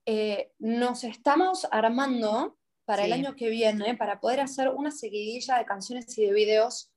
Eh, 0.09 0.53
nos 0.59 1.03
estamos 1.03 1.67
armando 1.69 2.57
para 2.85 3.03
el 3.03 3.11
año 3.11 3.35
que 3.35 3.49
viene 3.49 3.93
para 3.97 4.21
poder 4.21 4.39
hacer 4.39 4.69
una 4.69 4.89
seguidilla 4.89 5.57
de 5.57 5.65
canciones 5.65 6.17
y 6.17 6.25
de 6.25 6.31
videos 6.31 6.93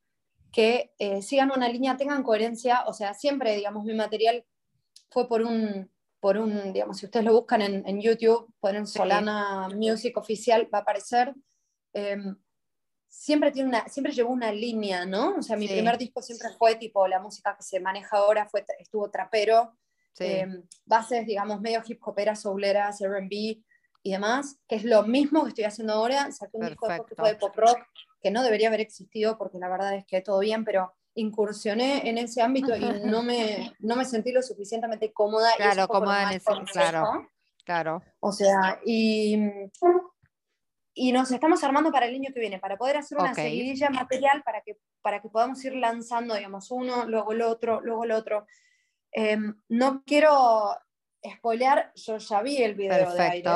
que 0.52 0.94
eh, 1.00 1.20
sigan 1.20 1.50
una 1.50 1.68
línea, 1.68 1.96
tengan 1.96 2.22
coherencia, 2.22 2.84
o 2.86 2.92
sea, 2.92 3.12
siempre, 3.14 3.56
digamos, 3.56 3.84
mi 3.84 3.94
material 3.94 4.46
fue 5.10 5.28
por 5.28 5.42
un, 5.42 5.90
por 6.20 6.38
un 6.38 6.72
digamos, 6.72 6.98
si 6.98 7.06
ustedes 7.06 7.26
lo 7.26 7.32
buscan 7.32 7.62
en, 7.62 8.00
YouTube, 8.00 8.54
ponen 8.60 8.86
Solana 8.86 9.68
Music 9.74 10.16
Oficial, 10.16 10.72
va 10.72 10.78
a 10.78 10.82
aparecer. 10.82 11.34
Em, 11.92 12.36
siempre, 13.08 13.50
tiene 13.50 13.70
una, 13.70 13.88
siempre 13.88 14.12
llevó 14.12 14.30
una 14.30 14.52
línea, 14.52 15.04
¿no? 15.04 15.34
O 15.38 15.42
sea, 15.42 15.56
mi 15.56 15.66
primer 15.66 15.98
disco 15.98 16.22
siempre 16.22 16.50
fue 16.56 16.76
tipo, 16.76 17.08
la 17.08 17.18
música 17.18 17.56
que 17.56 17.64
se 17.64 17.80
maneja 17.80 18.18
ahora 18.18 18.48
fue, 18.48 18.64
estuvo 18.78 19.10
trapero, 19.10 19.76
em, 20.20 20.62
bases, 20.84 21.26
digamos, 21.26 21.60
medio 21.60 21.82
hip 21.86 22.00
hoperas, 22.02 22.42
souleras, 22.42 23.00
R&B 23.00 23.62
y 24.02 24.12
demás, 24.12 24.58
que 24.68 24.76
es 24.76 24.84
lo 24.84 25.02
mismo 25.02 25.42
que 25.42 25.50
estoy 25.50 25.64
haciendo 25.64 25.94
ahora, 25.94 26.30
saqué 26.32 26.56
un 26.56 26.66
disco 26.66 26.88
de 26.88 27.34
pop 27.34 27.56
rock 27.56 27.78
que 28.22 28.30
no 28.30 28.42
debería 28.42 28.68
haber 28.68 28.80
existido 28.80 29.36
porque 29.38 29.58
la 29.58 29.68
verdad 29.68 29.94
es 29.94 30.04
que 30.06 30.20
todo 30.20 30.38
bien, 30.40 30.64
pero 30.64 30.92
incursioné 31.14 32.08
en 32.08 32.18
ese 32.18 32.42
ámbito 32.42 32.76
y 32.76 33.02
no 33.04 33.22
me, 33.22 33.74
no 33.80 33.96
me 33.96 34.04
sentí 34.04 34.32
lo 34.32 34.42
suficientemente 34.42 35.12
cómoda. 35.12 35.50
Claro, 35.56 35.88
cómoda 35.88 36.30
en 36.30 36.36
ese, 36.36 36.52
claro, 36.72 37.28
claro. 37.64 38.02
O 38.20 38.32
sea, 38.32 38.80
y 38.84 39.38
y 40.94 41.12
nos 41.12 41.30
estamos 41.30 41.62
armando 41.64 41.90
para 41.92 42.06
el 42.06 42.14
año 42.14 42.30
que 42.32 42.40
viene, 42.40 42.58
para 42.58 42.76
poder 42.76 42.96
hacer 42.96 43.16
una 43.16 43.34
seguidilla 43.34 43.90
material 43.90 44.42
para 44.42 44.60
que, 44.60 44.76
para 45.02 45.22
que 45.22 45.28
podamos 45.28 45.64
ir 45.64 45.74
lanzando, 45.74 46.34
digamos, 46.34 46.70
uno, 46.70 47.06
luego 47.06 47.32
el 47.32 47.42
otro, 47.42 47.80
luego 47.80 48.04
el 48.04 48.12
otro. 48.12 48.46
Em, 49.12 49.54
no 49.68 50.02
quiero 50.04 50.76
spoilear, 51.36 51.92
yo 51.94 52.18
ya 52.18 52.42
vi 52.42 52.62
el 52.62 52.74
video 52.74 53.12
de 53.12 53.22
Aire. 53.22 53.50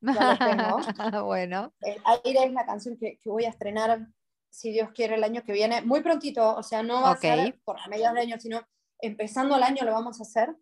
bueno. 1.24 1.72
Aire 2.04 2.44
es 2.44 2.52
la 2.52 2.64
canción 2.64 2.96
que, 2.96 3.18
que, 3.18 3.28
voy 3.28 3.44
a 3.44 3.50
estrenar, 3.50 4.06
si 4.48 4.72
Dios 4.72 4.90
quiere, 4.94 5.16
el 5.16 5.24
año 5.24 5.42
que 5.44 5.52
viene, 5.52 5.82
muy 5.82 6.00
prontito, 6.00 6.56
o 6.56 6.62
sea, 6.62 6.82
no 6.82 7.02
va 7.02 7.12
a 7.12 7.16
ser 7.16 7.58
por 7.64 7.78
a 7.78 7.88
mediados 7.88 8.14
de 8.14 8.22
año, 8.22 8.40
sino 8.40 8.62
empezando 9.00 9.56
el 9.56 9.62
año 9.62 9.84
lo 9.84 9.92
vamos 9.92 10.20
a 10.20 10.22
hacer. 10.22 10.54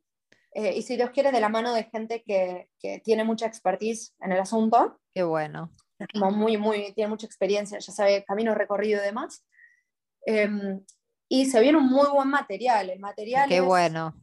Eh, 0.55 0.75
y 0.77 0.83
si 0.83 0.97
Dios 0.97 1.11
quiere, 1.11 1.31
de 1.31 1.41
la 1.41 1.51
mano 1.51 1.75
de 1.75 1.85
gente 1.85 2.23
que, 2.25 2.71
que 2.81 3.01
tiene 3.01 3.23
mucha 3.23 3.47
expertise 3.47 4.15
en 4.21 4.33
el 4.33 4.41
asunto. 4.41 4.99
Qué 5.15 5.23
bueno 5.23 5.71
como 6.13 6.31
muy, 6.31 6.57
muy, 6.57 6.93
tiene 6.93 7.09
mucha 7.09 7.27
experiencia, 7.27 7.79
ya 7.79 7.93
sabe, 7.93 8.25
camino 8.25 8.55
recorrido 8.55 9.01
y 9.01 9.07
demás. 9.07 9.45
Em, 10.25 10.85
y 11.29 11.47
se 11.47 11.61
viene 11.61 11.79
un 11.79 11.89
muy 11.89 12.09
buen 12.09 12.29
material. 12.29 12.91
El 12.91 13.01
material. 13.01 13.49
Qué 13.49 13.61
bueno. 13.61 14.15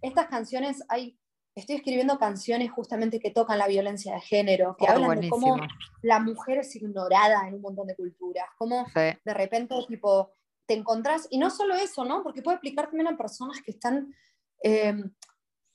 Estas 0.00 0.26
canciones, 0.26 0.82
hay, 0.88 1.18
estoy 1.54 1.76
escribiendo 1.76 2.18
canciones 2.18 2.70
justamente 2.70 3.20
que 3.20 3.30
tocan 3.30 3.58
la 3.58 3.68
violencia 3.68 4.14
de 4.14 4.20
género, 4.20 4.76
que 4.78 4.88
hablan 4.88 5.20
de 5.20 5.28
cómo 5.28 5.58
la 6.02 6.18
mujer 6.18 6.58
es 6.58 6.74
ignorada 6.76 7.46
en 7.46 7.54
un 7.54 7.60
montón 7.60 7.86
de 7.86 7.96
culturas, 7.96 8.46
cómo 8.56 8.86
de 8.94 9.34
repente, 9.34 9.74
tipo, 9.86 10.32
te 10.66 10.74
encontrás, 10.74 11.28
y 11.30 11.38
no 11.38 11.50
solo 11.50 11.74
eso, 11.74 12.04
¿no? 12.04 12.22
Porque 12.22 12.42
puede 12.42 12.56
aplicar 12.56 12.86
también 12.86 13.08
a 13.08 13.16
personas 13.16 13.60
que 13.62 13.70
están 13.70 14.14
em, 14.62 15.12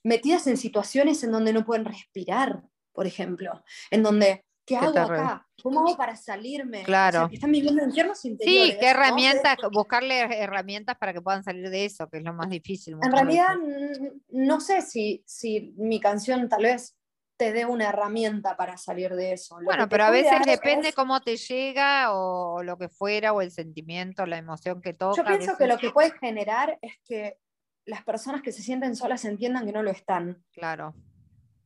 metidas 0.03 0.47
en 0.47 0.57
situaciones 0.57 1.23
en 1.23 1.31
donde 1.31 1.53
no 1.53 1.65
pueden 1.65 1.85
respirar, 1.85 2.63
por 2.91 3.07
ejemplo, 3.07 3.63
en 3.89 4.03
donde 4.03 4.43
¿Qué 4.71 4.85
hago 4.85 4.99
acá? 4.99 5.47
¿Cómo 5.61 5.81
hago 5.81 5.97
para 5.97 6.15
salirme? 6.15 6.83
Claro. 6.83 7.29
están 7.31 7.51
viviendo 7.51 7.83
infiernos 7.83 8.23
interiores. 8.25 8.73
Sí, 8.73 8.79
qué 8.79 8.87
herramientas, 8.87 9.57
buscarle 9.71 10.19
herramientas 10.41 10.97
para 10.97 11.13
que 11.13 11.21
puedan 11.21 11.43
salir 11.43 11.69
de 11.69 11.85
eso, 11.85 12.07
que 12.09 12.17
es 12.17 12.23
lo 12.23 12.33
más 12.33 12.49
difícil. 12.49 12.97
En 13.01 13.11
realidad, 13.11 13.55
no 14.29 14.59
sé 14.59 14.81
si, 14.81 15.23
si 15.25 15.73
mi 15.77 15.99
canción 15.99 16.47
tal 16.49 16.63
vez 16.63 16.95
te 17.37 17.51
dé 17.51 17.65
una 17.65 17.89
herramienta 17.89 18.55
para 18.55 18.77
salir 18.77 19.13
de 19.15 19.33
eso. 19.33 19.57
bueno, 19.63 19.89
pero 19.89 20.05
a 20.05 20.11
veces 20.11 20.39
depende 20.45 20.93
cómo 20.93 21.21
te 21.21 21.37
llega 21.37 22.13
o 22.13 22.61
lo 22.63 22.77
que 22.77 22.87
fuera, 22.87 23.33
o 23.33 23.41
el 23.41 23.51
sentimiento, 23.51 24.25
la 24.25 24.37
emoción 24.37 24.81
que 24.81 24.93
toca. 24.93 25.17
Yo 25.17 25.25
pienso 25.25 25.57
que 25.57 25.67
lo 25.67 25.77
que 25.77 25.89
puede 25.89 26.11
generar 26.11 26.77
es 26.81 26.93
que 27.03 27.37
las 27.85 28.03
personas 28.03 28.41
que 28.41 28.51
se 28.51 28.61
sienten 28.61 28.95
solas 28.95 29.25
entiendan 29.25 29.65
que 29.65 29.71
no 29.71 29.81
lo 29.81 29.89
están. 29.89 30.43
Claro 30.53 30.93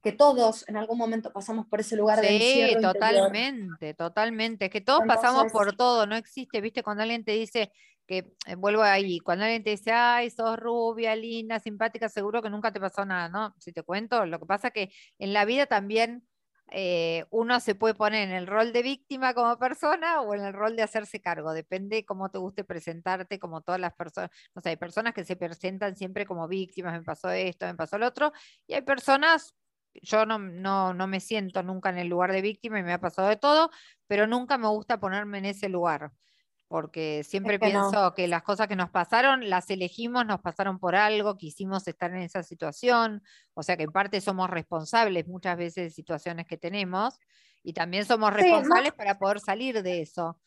que 0.05 0.11
todos 0.11 0.69
en 0.69 0.77
algún 0.77 0.99
momento 0.99 1.33
pasamos 1.33 1.65
por 1.65 1.79
ese 1.79 1.95
lugar 1.95 2.21
de 2.21 2.37
Sí, 2.37 2.77
totalmente, 2.79 3.95
totalmente. 3.95 4.65
Es 4.65 4.71
que 4.71 4.79
todos 4.79 5.01
pasamos 5.07 5.51
por 5.51 5.75
todo, 5.75 6.05
no 6.05 6.15
existe, 6.15 6.61
viste, 6.61 6.83
cuando 6.83 7.01
alguien 7.01 7.25
te 7.25 7.31
dice 7.31 7.71
que, 8.05 8.35
eh, 8.45 8.53
vuelvo 8.55 8.83
ahí, 8.83 9.17
cuando 9.17 9.45
alguien 9.45 9.63
te 9.63 9.71
dice, 9.71 9.91
ay, 9.91 10.29
sos 10.29 10.59
rubia, 10.59 11.15
linda, 11.15 11.59
simpática, 11.59 12.07
seguro 12.07 12.43
que 12.43 12.51
nunca 12.51 12.71
te 12.71 12.79
pasó 12.79 13.03
nada, 13.03 13.29
¿no? 13.29 13.55
Si 13.57 13.73
te 13.73 13.81
cuento, 13.81 14.27
lo 14.27 14.37
que 14.37 14.45
pasa 14.45 14.69
que 14.69 14.91
en 15.17 15.33
la 15.33 15.43
vida 15.43 15.65
también 15.65 16.27
eh, 16.69 17.25
uno 17.31 17.59
se 17.59 17.73
puede 17.73 17.95
poner 17.95 18.29
en 18.29 18.35
el 18.35 18.45
rol 18.45 18.73
de 18.73 18.83
víctima 18.83 19.33
como 19.33 19.57
persona 19.57 20.21
o 20.21 20.35
en 20.35 20.43
el 20.43 20.53
rol 20.53 20.75
de 20.75 20.83
hacerse 20.83 21.19
cargo, 21.19 21.51
depende 21.51 22.05
cómo 22.05 22.29
te 22.29 22.37
guste 22.37 22.63
presentarte, 22.63 23.39
como 23.39 23.61
todas 23.61 23.81
las 23.81 23.95
personas, 23.95 24.29
no 24.53 24.61
sé, 24.61 24.69
hay 24.69 24.77
personas 24.77 25.15
que 25.15 25.25
se 25.25 25.35
presentan 25.35 25.95
siempre 25.95 26.27
como 26.27 26.47
víctimas, 26.47 26.93
me 26.93 27.03
pasó 27.03 27.31
esto, 27.31 27.65
me 27.65 27.73
pasó 27.73 27.97
lo 27.97 28.05
otro, 28.05 28.33
y 28.67 28.75
hay 28.75 28.83
personas 28.83 29.55
yo 30.01 30.25
no, 30.25 30.39
no, 30.39 30.93
no, 30.93 31.07
me 31.07 31.19
siento 31.19 31.63
nunca 31.63 31.89
en 31.89 31.97
el 31.97 32.07
lugar 32.07 32.31
de 32.31 32.41
víctima 32.41 32.79
y 32.79 32.83
me 32.83 32.93
ha 32.93 32.99
pasado 32.99 33.27
de 33.27 33.37
todo, 33.37 33.69
pero 34.07 34.27
nunca 34.27 34.57
me 34.57 34.67
gusta 34.67 34.99
ponerme 34.99 35.37
en 35.39 35.45
ese 35.45 35.69
lugar, 35.69 36.11
porque 36.67 37.23
siempre 37.23 37.59
pienso 37.59 38.13
que 38.13 38.27
las 38.27 38.43
cosas 38.43 38.67
que 38.67 38.75
nos 38.75 38.89
pasaron, 38.89 39.49
las 39.49 39.69
elegimos, 39.69 40.25
nos 40.25 40.41
pasaron 40.41 40.79
por 40.79 40.95
algo, 40.95 41.37
quisimos 41.37 41.87
estar 41.87 42.11
en 42.11 42.21
esa 42.21 42.43
situación, 42.43 43.23
o 43.53 43.63
sea 43.63 43.77
que 43.77 43.83
en 43.83 43.91
parte 43.91 44.21
somos 44.21 44.49
responsables 44.49 45.27
muchas 45.27 45.57
veces 45.57 45.83
de 45.85 45.89
situaciones 45.89 46.45
que 46.45 46.57
tenemos 46.57 47.19
y 47.63 47.73
también 47.73 48.05
somos 48.05 48.33
responsables 48.33 48.93
para 48.93 49.17
poder 49.17 49.39
salir 49.39 49.81
de 49.81 50.01
eso. 50.01 50.39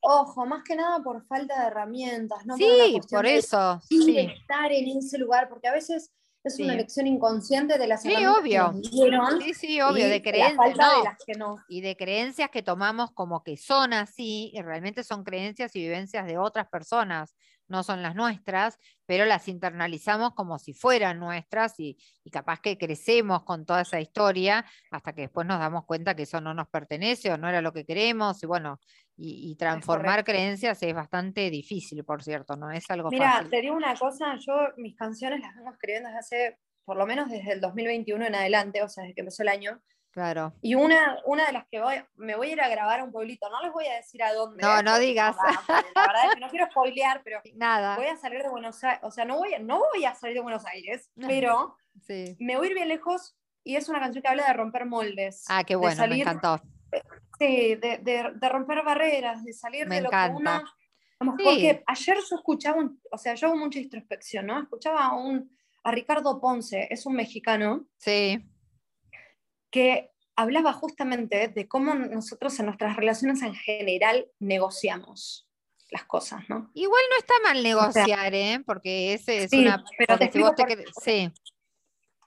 Ojo, 0.00 0.46
más 0.46 0.62
que 0.62 0.76
nada 0.76 1.02
por 1.02 1.24
falta 1.26 1.60
de 1.60 1.66
herramientas, 1.68 2.44
¿no? 2.46 2.56
Sí, 2.56 3.00
por, 3.10 3.26
eso. 3.26 3.80
sí. 3.88 4.18
estar 4.18 4.70
en 4.70 4.98
ese 4.98 5.18
lugar, 5.18 5.48
porque 5.48 5.68
a 5.68 5.72
veces 5.72 6.12
es 6.48 6.60
una 6.60 6.74
elección 6.74 7.06
inconsciente 7.06 7.78
de 7.78 7.86
las 7.86 8.02
sí, 8.02 8.14
obvio. 8.26 8.74
sí, 8.82 9.54
sí, 9.54 9.80
obvio, 9.80 10.08
de 10.08 10.22
creencias. 10.22 10.76
Y 11.68 11.80
de 11.80 11.96
creencias 11.96 12.50
que 12.50 12.62
tomamos 12.62 13.12
como 13.12 13.42
que 13.42 13.56
son 13.56 13.92
así, 13.92 14.50
y 14.54 14.62
realmente 14.62 15.04
son 15.04 15.24
creencias 15.24 15.74
y 15.76 15.80
vivencias 15.80 16.26
de 16.26 16.38
otras 16.38 16.68
personas, 16.68 17.34
no 17.68 17.82
son 17.82 18.02
las 18.02 18.14
nuestras, 18.14 18.78
pero 19.06 19.24
las 19.24 19.48
internalizamos 19.48 20.34
como 20.34 20.58
si 20.58 20.72
fueran 20.72 21.18
nuestras 21.18 21.78
y, 21.80 21.98
y, 22.22 22.30
capaz 22.30 22.60
que 22.60 22.78
crecemos 22.78 23.42
con 23.42 23.66
toda 23.66 23.82
esa 23.82 24.00
historia 24.00 24.64
hasta 24.90 25.12
que 25.12 25.22
después 25.22 25.46
nos 25.46 25.58
damos 25.58 25.84
cuenta 25.84 26.14
que 26.14 26.22
eso 26.22 26.40
no 26.40 26.54
nos 26.54 26.68
pertenece 26.68 27.32
o 27.32 27.38
no 27.38 27.48
era 27.48 27.60
lo 27.60 27.72
que 27.72 27.84
queremos 27.84 28.40
y 28.42 28.46
bueno, 28.46 28.78
y, 29.18 29.54
transformar 29.56 30.24
creencias 30.24 30.82
es 30.82 30.94
bastante 30.94 31.50
difícil, 31.50 32.04
por 32.04 32.22
cierto, 32.22 32.54
no 32.56 32.70
es 32.70 32.88
algo 32.90 33.10
Mira, 33.10 33.32
fácil. 33.32 33.50
te 33.50 33.60
digo 33.62 33.74
una 33.74 33.94
cosa, 33.94 34.36
yo 34.38 34.52
mis 34.76 34.94
canciones 34.94 35.40
las 35.40 35.54
vengo 35.56 35.70
escribiendo 35.70 36.08
desde 36.08 36.18
hace, 36.18 36.58
por 36.84 36.98
lo 36.98 37.06
menos 37.06 37.30
desde 37.30 37.52
el 37.52 37.60
2021 37.60 38.26
en 38.26 38.34
adelante, 38.34 38.82
o 38.82 38.88
sea, 38.88 39.02
desde 39.02 39.14
que 39.14 39.20
empezó 39.22 39.42
el 39.42 39.48
año. 39.48 39.80
Claro. 40.10 40.54
Y 40.62 40.74
una, 40.74 41.18
una 41.26 41.46
de 41.46 41.52
las 41.52 41.66
que 41.68 41.80
voy, 41.80 41.96
me 42.16 42.36
voy 42.36 42.48
a 42.48 42.52
ir 42.52 42.60
a 42.60 42.68
grabar 42.68 43.00
a 43.00 43.04
un 43.04 43.12
pueblito, 43.12 43.48
no 43.50 43.62
les 43.62 43.72
voy 43.72 43.86
a 43.86 43.96
decir 43.96 44.22
a 44.22 44.32
dónde. 44.32 44.62
No, 44.62 44.82
no 44.82 44.98
digas. 44.98 45.36
la 45.68 46.02
verdad 46.06 46.24
es 46.26 46.34
que 46.34 46.40
no 46.40 46.48
quiero 46.48 46.66
spoilear, 46.70 47.22
pero 47.22 47.40
Nada. 47.54 47.96
voy 47.96 48.06
a 48.06 48.16
salir 48.16 48.42
de 48.42 48.48
Buenos 48.50 48.82
Aires, 48.84 49.00
o 49.02 49.10
sea, 49.10 49.24
no 49.24 49.38
voy, 49.38 49.50
no 49.60 49.78
voy 49.78 50.04
a 50.04 50.14
salir 50.14 50.36
de 50.36 50.42
Buenos 50.42 50.66
Aires, 50.66 51.10
pero 51.26 51.76
sí. 52.06 52.36
me 52.38 52.56
voy 52.56 52.66
a 52.66 52.70
ir 52.70 52.74
bien 52.74 52.88
lejos 52.88 53.34
y 53.64 53.76
es 53.76 53.88
una 53.88 53.98
canción 53.98 54.22
que 54.22 54.28
habla 54.28 54.46
de 54.46 54.52
romper 54.52 54.84
moldes. 54.86 55.44
Ah, 55.48 55.64
qué 55.64 55.74
bueno, 55.74 56.06
me 56.06 56.20
encantó 56.20 56.60
Sí, 57.38 57.74
de, 57.76 58.48
romper 58.48 58.82
barreras, 58.82 59.44
de 59.44 59.52
salir 59.52 59.88
de 59.88 60.00
lo 60.00 60.10
que 60.10 60.30
uno... 60.34 60.62
Porque 61.18 61.82
ayer 61.86 62.18
yo 62.28 62.36
escuchaba, 62.36 62.90
o 63.10 63.18
sea, 63.18 63.34
yo 63.34 63.48
hago 63.48 63.56
mucha 63.56 63.78
introspección, 63.78 64.46
¿no? 64.46 64.60
Escuchaba 64.60 65.06
a, 65.06 65.16
un, 65.16 65.50
a 65.82 65.90
Ricardo 65.90 66.40
Ponce, 66.40 66.88
es 66.90 67.06
un 67.06 67.14
mexicano. 67.14 67.86
Sí. 67.96 68.44
Que 69.70 70.10
hablaba 70.36 70.74
justamente 70.74 71.48
de 71.48 71.68
cómo 71.68 71.94
nosotros 71.94 72.58
en 72.60 72.66
nuestras 72.66 72.96
relaciones 72.96 73.40
en 73.42 73.54
general 73.54 74.30
negociamos 74.38 75.48
las 75.90 76.04
cosas, 76.04 76.42
¿no? 76.48 76.70
Igual 76.74 77.02
no 77.10 77.16
está 77.16 77.34
mal 77.42 77.62
negociar, 77.62 78.34
¿eh? 78.34 78.62
Porque 78.66 79.14
ese 79.14 79.44
es 79.44 79.52
una... 79.52 79.84
Pero 79.96 80.18
te 80.18 80.30
Sí. 81.02 81.32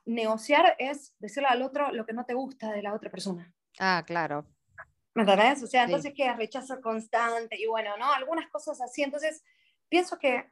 Negociar 0.05 0.75
es 0.79 1.13
decirle 1.19 1.49
al 1.49 1.61
otro 1.61 1.91
lo 1.91 2.05
que 2.05 2.13
no 2.13 2.25
te 2.25 2.33
gusta 2.33 2.71
de 2.71 2.81
la 2.81 2.93
otra 2.93 3.11
persona. 3.11 3.53
Ah, 3.77 4.03
claro. 4.07 4.47
¿Me 5.15 5.23
entendés? 5.23 5.63
O 5.63 5.67
sea, 5.67 5.83
entonces 5.83 6.13
que 6.15 6.31
rechazo 6.33 6.79
constante 6.81 7.59
y 7.59 7.65
bueno, 7.65 7.97
¿no? 7.97 8.11
Algunas 8.11 8.49
cosas 8.49 8.79
así. 8.81 9.01
Entonces, 9.01 9.43
pienso 9.89 10.17
que 10.17 10.45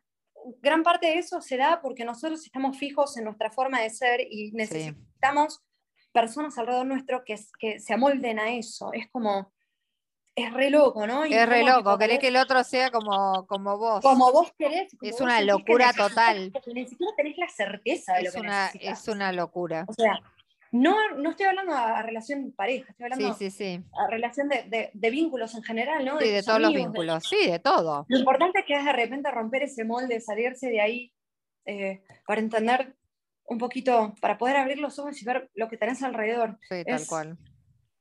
gran 0.62 0.84
parte 0.84 1.08
de 1.08 1.20
eso 1.20 1.42
se 1.42 1.58
da 1.58 1.82
porque 1.82 2.06
nosotros 2.06 2.44
estamos 2.46 2.78
fijos 2.78 3.18
en 3.18 3.26
nuestra 3.26 3.52
forma 3.52 3.82
de 3.82 3.90
ser 3.90 4.22
y 4.22 4.52
necesitamos 4.52 5.62
personas 6.12 6.58
alrededor 6.58 6.86
nuestro 6.86 7.24
que, 7.24 7.36
que 7.60 7.80
se 7.80 7.94
amolden 7.94 8.40
a 8.40 8.52
eso. 8.52 8.92
Es 8.94 9.08
como, 9.10 9.54
es 10.38 10.54
re 10.54 10.70
loco, 10.70 11.08
¿no? 11.08 11.24
es 11.24 11.50
re 11.50 11.64
loco, 11.64 11.98
querés 11.98 12.20
que 12.20 12.28
el 12.28 12.38
otro 12.38 12.64
sea 12.64 12.92
como, 12.92 13.48
como 13.48 13.78
vos. 13.78 14.02
Como 14.02 14.32
vos 14.32 14.52
querés. 14.58 14.96
es 15.02 15.20
una 15.20 15.42
locura 15.42 15.94
total. 15.94 16.54
Ni 16.74 16.88
siquiera 16.88 17.12
tenés 17.16 17.38
la 17.38 17.50
certeza 17.50 18.14
de 18.14 18.20
es 18.20 18.26
lo 18.26 18.32
que 18.34 18.40
una, 18.42 18.68
Es 18.68 19.08
una 19.08 19.32
locura. 19.32 19.86
O 19.88 19.94
sea, 19.94 20.20
no, 20.82 20.96
no 21.18 21.32
estoy 21.32 21.46
hablando 21.48 21.74
a, 21.74 22.02
relación 22.02 22.52
pareja, 22.52 22.92
estoy 22.92 23.06
hablando 23.06 23.34
sí, 23.34 23.50
sí, 23.50 23.58
sí. 23.58 23.84
a 23.94 24.10
relación 24.10 24.48
de, 24.50 24.92
de, 24.94 25.10
vínculos 25.10 25.56
en 25.56 25.64
general, 25.64 26.06
¿no? 26.06 26.20
Sí, 26.20 26.30
de, 26.30 26.44
todos 26.44 26.62
los 26.62 26.74
vínculos, 26.74 27.24
sí, 27.28 27.50
de 27.50 27.60
todo. 27.60 28.06
Lo 28.08 28.18
importante 28.20 28.60
es 28.60 28.66
que 28.66 28.76
es 28.76 28.86
de 28.86 28.94
repente 28.94 29.32
romper 29.32 29.64
ese 29.64 29.84
molde, 29.86 30.20
salirse 30.22 30.70
de 30.70 30.82
ahí 30.82 31.14
eh, 31.66 32.02
para 32.26 32.42
entender 32.42 32.96
un 33.46 33.58
poquito, 33.58 34.14
para 34.22 34.38
poder 34.38 34.58
abrir 34.58 34.78
los 34.78 35.00
ojos 35.00 35.22
y 35.22 35.26
ver 35.26 35.50
lo 35.56 35.70
que 35.70 35.78
tenés 35.78 36.04
alrededor. 36.04 36.60
Sí, 36.70 36.84
tal 36.86 37.08
cual. 37.08 37.38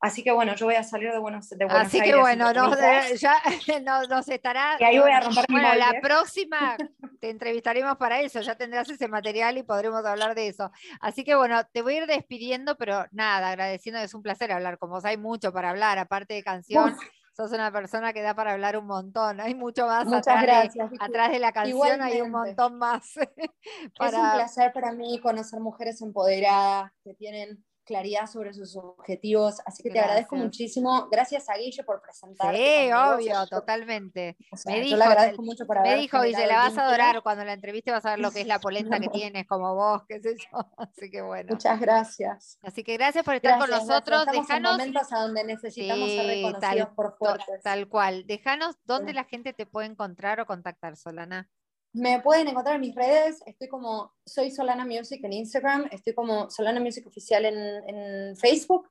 Así 0.01 0.23
que 0.23 0.31
bueno, 0.31 0.55
yo 0.55 0.67
voy 0.67 0.75
a 0.75 0.83
salir 0.83 1.11
de 1.11 1.19
Buenos, 1.19 1.49
de 1.49 1.65
Buenos 1.65 1.87
Así 1.87 2.01
que 2.01 2.15
bueno, 2.15 2.53
ya 2.53 2.63
nos, 4.09 4.29
estará. 4.29 4.77
Y 4.79 4.85
ahí 4.85 4.99
voy 4.99 5.11
a 5.11 5.21
romper 5.21 5.47
Bueno, 5.49 5.75
la 5.75 6.01
próxima 6.03 6.77
te 7.21 7.31
entrevistaremos 7.31 7.97
para 7.97 8.21
eso, 8.21 8.41
ya 8.41 8.57
tendrás 8.57 8.91
ese 8.91 9.09
material 9.09 9.57
y 9.57 9.63
podremos 9.63 10.05
hablar 10.05 10.35
de 10.35 10.49
eso. 10.49 10.71
Así 11.01 11.25
que 11.25 11.35
bueno, 11.35 11.65
te 11.73 11.81
voy 11.81 11.95
a 11.95 12.03
ir 12.03 12.07
despidiendo, 12.07 12.77
pero 12.77 13.07
nada, 13.11 13.49
agradeciendo, 13.49 14.01
es 14.01 14.13
un 14.13 14.23
placer 14.23 14.53
hablar 14.53 14.79
con 14.79 14.91
vos. 14.91 15.05
Hay 15.05 15.17
mucho 15.17 15.53
para 15.53 15.71
hablar, 15.71 15.99
aparte 15.99 16.35
de 16.35 16.43
canción. 16.43 16.95
Sos 17.35 17.53
una 17.53 17.71
persona 17.71 18.15
que 18.15 18.23
da 18.23 18.35
para 18.35 18.53
hablar 18.53 18.79
un 18.79 18.87
montón. 18.87 19.41
Hay 19.41 19.55
mucho 19.55 19.87
más 19.87 20.07
Muchas 20.07 20.27
atrás, 20.27 20.73
De, 20.73 20.89
atrás 20.99 21.31
de 21.31 21.39
la 21.39 21.53
canción, 21.53 22.01
hay 22.01 22.23
un 22.23 22.31
montón 22.31 22.79
más. 22.79 23.15
Es 24.01 24.15
un 24.15 24.33
placer 24.33 24.73
para 24.73 24.93
mí 24.93 25.21
conocer 25.21 25.61
mujeres 25.61 26.01
empoderadas 26.01 26.93
que 27.05 27.13
tienen 27.13 27.63
claridad 27.87 28.27
sobre 28.27 28.53
sus 28.53 28.77
objetivos. 28.77 29.61
Así 29.65 29.83
que 29.83 29.91
te 29.91 30.01
agradezco 30.01 30.37
muchísimo. 30.37 31.09
Gracias 31.11 31.49
a 31.49 31.57
Guille 31.57 31.85
por 31.85 32.03
presentarte. 32.03 32.57
Sí, 32.59 32.93
obvio, 32.93 33.47
totalmente. 33.47 34.37
me 34.67 34.81
dijo, 34.81 35.03
agradezco 35.03 35.43
mucho 35.43 35.67
por 35.67 35.81
Me 35.81 35.97
dijo, 35.97 36.21
Guille, 36.21 36.47
la 36.47 36.57
vas 36.57 36.77
a 36.77 36.87
adorar. 36.87 37.23
Cuando 37.23 37.45
la 37.45 37.55
entreviste 37.55 37.91
vas 37.91 38.05
a 38.05 38.11
ver 38.11 38.19
lo 38.19 38.31
que 38.31 38.43
es 38.43 38.47
la 38.47 38.59
polenta 38.59 39.01
que 39.01 39.09
tienes, 39.09 39.47
como 39.47 39.75
vos, 39.75 40.03
qué 40.09 40.21
sé 40.21 40.35
yo. 40.37 40.59
Así 40.77 41.11
que 41.11 41.23
bueno. 41.23 41.49
Muchas 41.53 41.81
gracias. 41.81 42.59
Así 42.63 42.83
que 42.83 42.95
gracias 42.95 43.25
por 43.25 43.35
estar 43.35 43.59
con 43.59 43.71
nosotros. 43.71 44.27
Dejanos. 44.27 44.73
momentos 44.73 45.13
a 45.13 45.21
donde 45.21 45.45
necesitamos 45.45 46.11
ser 46.11 46.27
reconocidos 46.27 46.89
por 46.95 47.17
fuertes. 47.17 47.63
Tal 47.63 47.89
cual. 47.89 48.27
Déjanos 48.27 48.77
dónde 48.85 49.15
la 49.15 49.25
gente 49.25 49.53
te 49.53 49.65
puede 49.65 49.87
encontrar 49.87 50.41
o 50.41 50.47
contactar, 50.47 50.97
Solana. 50.97 51.49
Me 51.97 52.21
pueden 52.21 52.47
encontrar 52.47 52.75
en 52.75 52.83
mis 52.83 52.95
redes, 52.95 53.43
estoy 53.47 53.69
como 53.69 54.13
Soy 54.27 54.51
Solana 54.51 54.85
Music 54.85 55.19
en 55.25 55.33
Instagram, 55.33 55.89
estoy 55.91 56.13
como 56.13 56.51
Solana 56.51 56.79
Music 56.79 57.07
Oficial 57.07 57.47
en, 57.47 58.37
Facebook, 58.37 58.91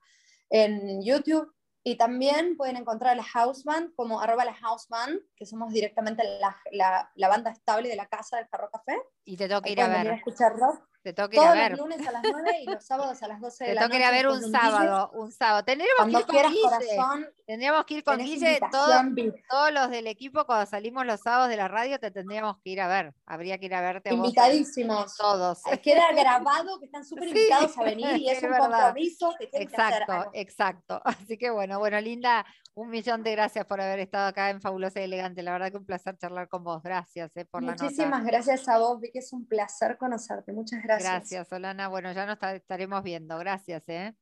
en 0.49 1.03
YouTube, 1.03 1.53
y 1.83 1.97
también 1.97 2.57
pueden 2.57 2.77
encontrar 2.77 3.11
a 3.11 3.15
la 3.15 3.23
House 3.23 3.63
Band 3.63 3.93
como 3.95 4.21
arroba 4.21 4.43
la 4.43 4.55
House 4.55 4.87
Band, 4.89 5.21
que 5.35 5.45
somos 5.45 5.71
directamente 5.71 6.23
la, 6.71 7.07
la, 7.15 7.27
banda 7.27 7.51
estable 7.51 7.89
de 7.89 7.95
la 7.95 8.07
casa 8.07 8.37
del 8.37 8.49
Carro 8.49 8.71
Café. 8.71 8.99
Y 9.23 9.37
te 9.37 9.47
toca 9.47 9.69
ir 9.69 9.79
a 9.81 9.87
ver. 9.87 10.07
A 10.07 10.15
escuchar 10.15 10.53
rock. 10.57 10.83
Te 11.05 11.13
toca 11.13 11.35
ir 11.35 11.39
a 11.39 11.53
ver. 11.53 11.71
los 11.73 11.81
lunes 11.81 12.07
a 12.07 12.11
las 12.13 12.23
9 12.23 12.61
y 12.63 12.65
los 12.65 12.83
sábados 12.83 13.21
a 13.21 13.27
las 13.27 13.39
12 13.39 13.63
de 13.63 13.75
la 13.75 13.81
noche. 13.81 13.91
Te 13.91 13.93
toca 13.93 13.97
ir 13.99 14.03
a 14.05 14.11
ver 14.11 14.27
un 14.27 14.51
sábado, 14.51 15.11
un 15.13 15.31
sábado. 15.31 15.63
Tendríamos 15.63 16.03
que 16.07 16.17
ir 16.17 16.25
con 16.25 16.51
Guille. 16.51 17.31
tendríamos 17.45 17.85
que 17.85 17.93
ir 17.93 18.03
con 18.03 18.17
Guille, 18.17 18.59
todos 18.71 19.71
los 19.71 19.91
del 19.91 20.07
equipo, 20.07 20.47
cuando 20.47 20.65
salimos 20.65 21.05
los 21.05 21.21
sábados 21.21 21.49
de 21.49 21.57
la 21.57 21.67
radio, 21.67 21.99
te 21.99 22.09
tendríamos 22.09 22.57
que 22.57 22.71
ir 22.71 22.81
a 22.81 22.87
ver. 22.87 23.13
Habría 23.27 23.59
que 23.59 23.67
ir 23.67 23.75
a 23.75 23.81
verte 23.81 24.11
Invitadísimos. 24.15 25.15
todos. 25.15 25.61
Queda 25.83 26.11
grabado, 26.15 26.79
que 26.79 26.85
están 26.85 27.05
súper 27.05 27.27
invitados 27.27 27.77
a 27.77 27.83
venir 27.83 28.17
y 28.17 28.29
es, 28.31 28.41
un 28.41 28.49
compromiso 28.57 29.35
que 29.37 29.45
tienen 29.45 29.67
exacto, 29.67 30.05
que 30.07 30.11
hacer. 30.11 30.29
Exacto, 30.33 31.01
Así 31.05 31.37
que 31.37 31.51
bueno, 31.51 31.77
bueno, 31.77 32.01
Linda, 32.01 32.43
un 32.75 32.89
millón 32.89 33.23
de 33.23 33.31
gracias 33.31 33.65
por 33.65 33.79
haber 33.79 33.99
estado 33.99 34.27
acá 34.27 34.49
en 34.49 34.59
Fabulosa 34.59 34.99
y 34.99 35.03
Elegante. 35.03 35.41
La 35.41 35.53
verdad 35.53 35.71
que 35.71 35.77
un 35.77 35.85
placer 35.85 36.17
charlar 36.17 36.49
con 36.49 36.63
vos. 36.63 36.83
Gracias 36.83 37.31
eh, 37.35 37.45
por 37.45 37.63
la 37.63 37.71
nota. 37.71 37.83
Muchísimas 37.85 38.25
gracias 38.25 38.67
a 38.67 38.77
vos, 38.79 38.99
que 39.01 39.19
es 39.19 39.31
un 39.31 39.45
placer 39.45 39.97
conocerte. 39.97 40.51
Muchas 40.51 40.83
gracias. 40.83 40.94
Gracias, 40.99 41.47
Solana. 41.47 41.87
Bueno, 41.87 42.11
ya 42.13 42.25
nos 42.25 42.41
estaremos 42.41 43.03
viendo. 43.03 43.37
Gracias. 43.37 43.83
¿eh? 43.87 44.15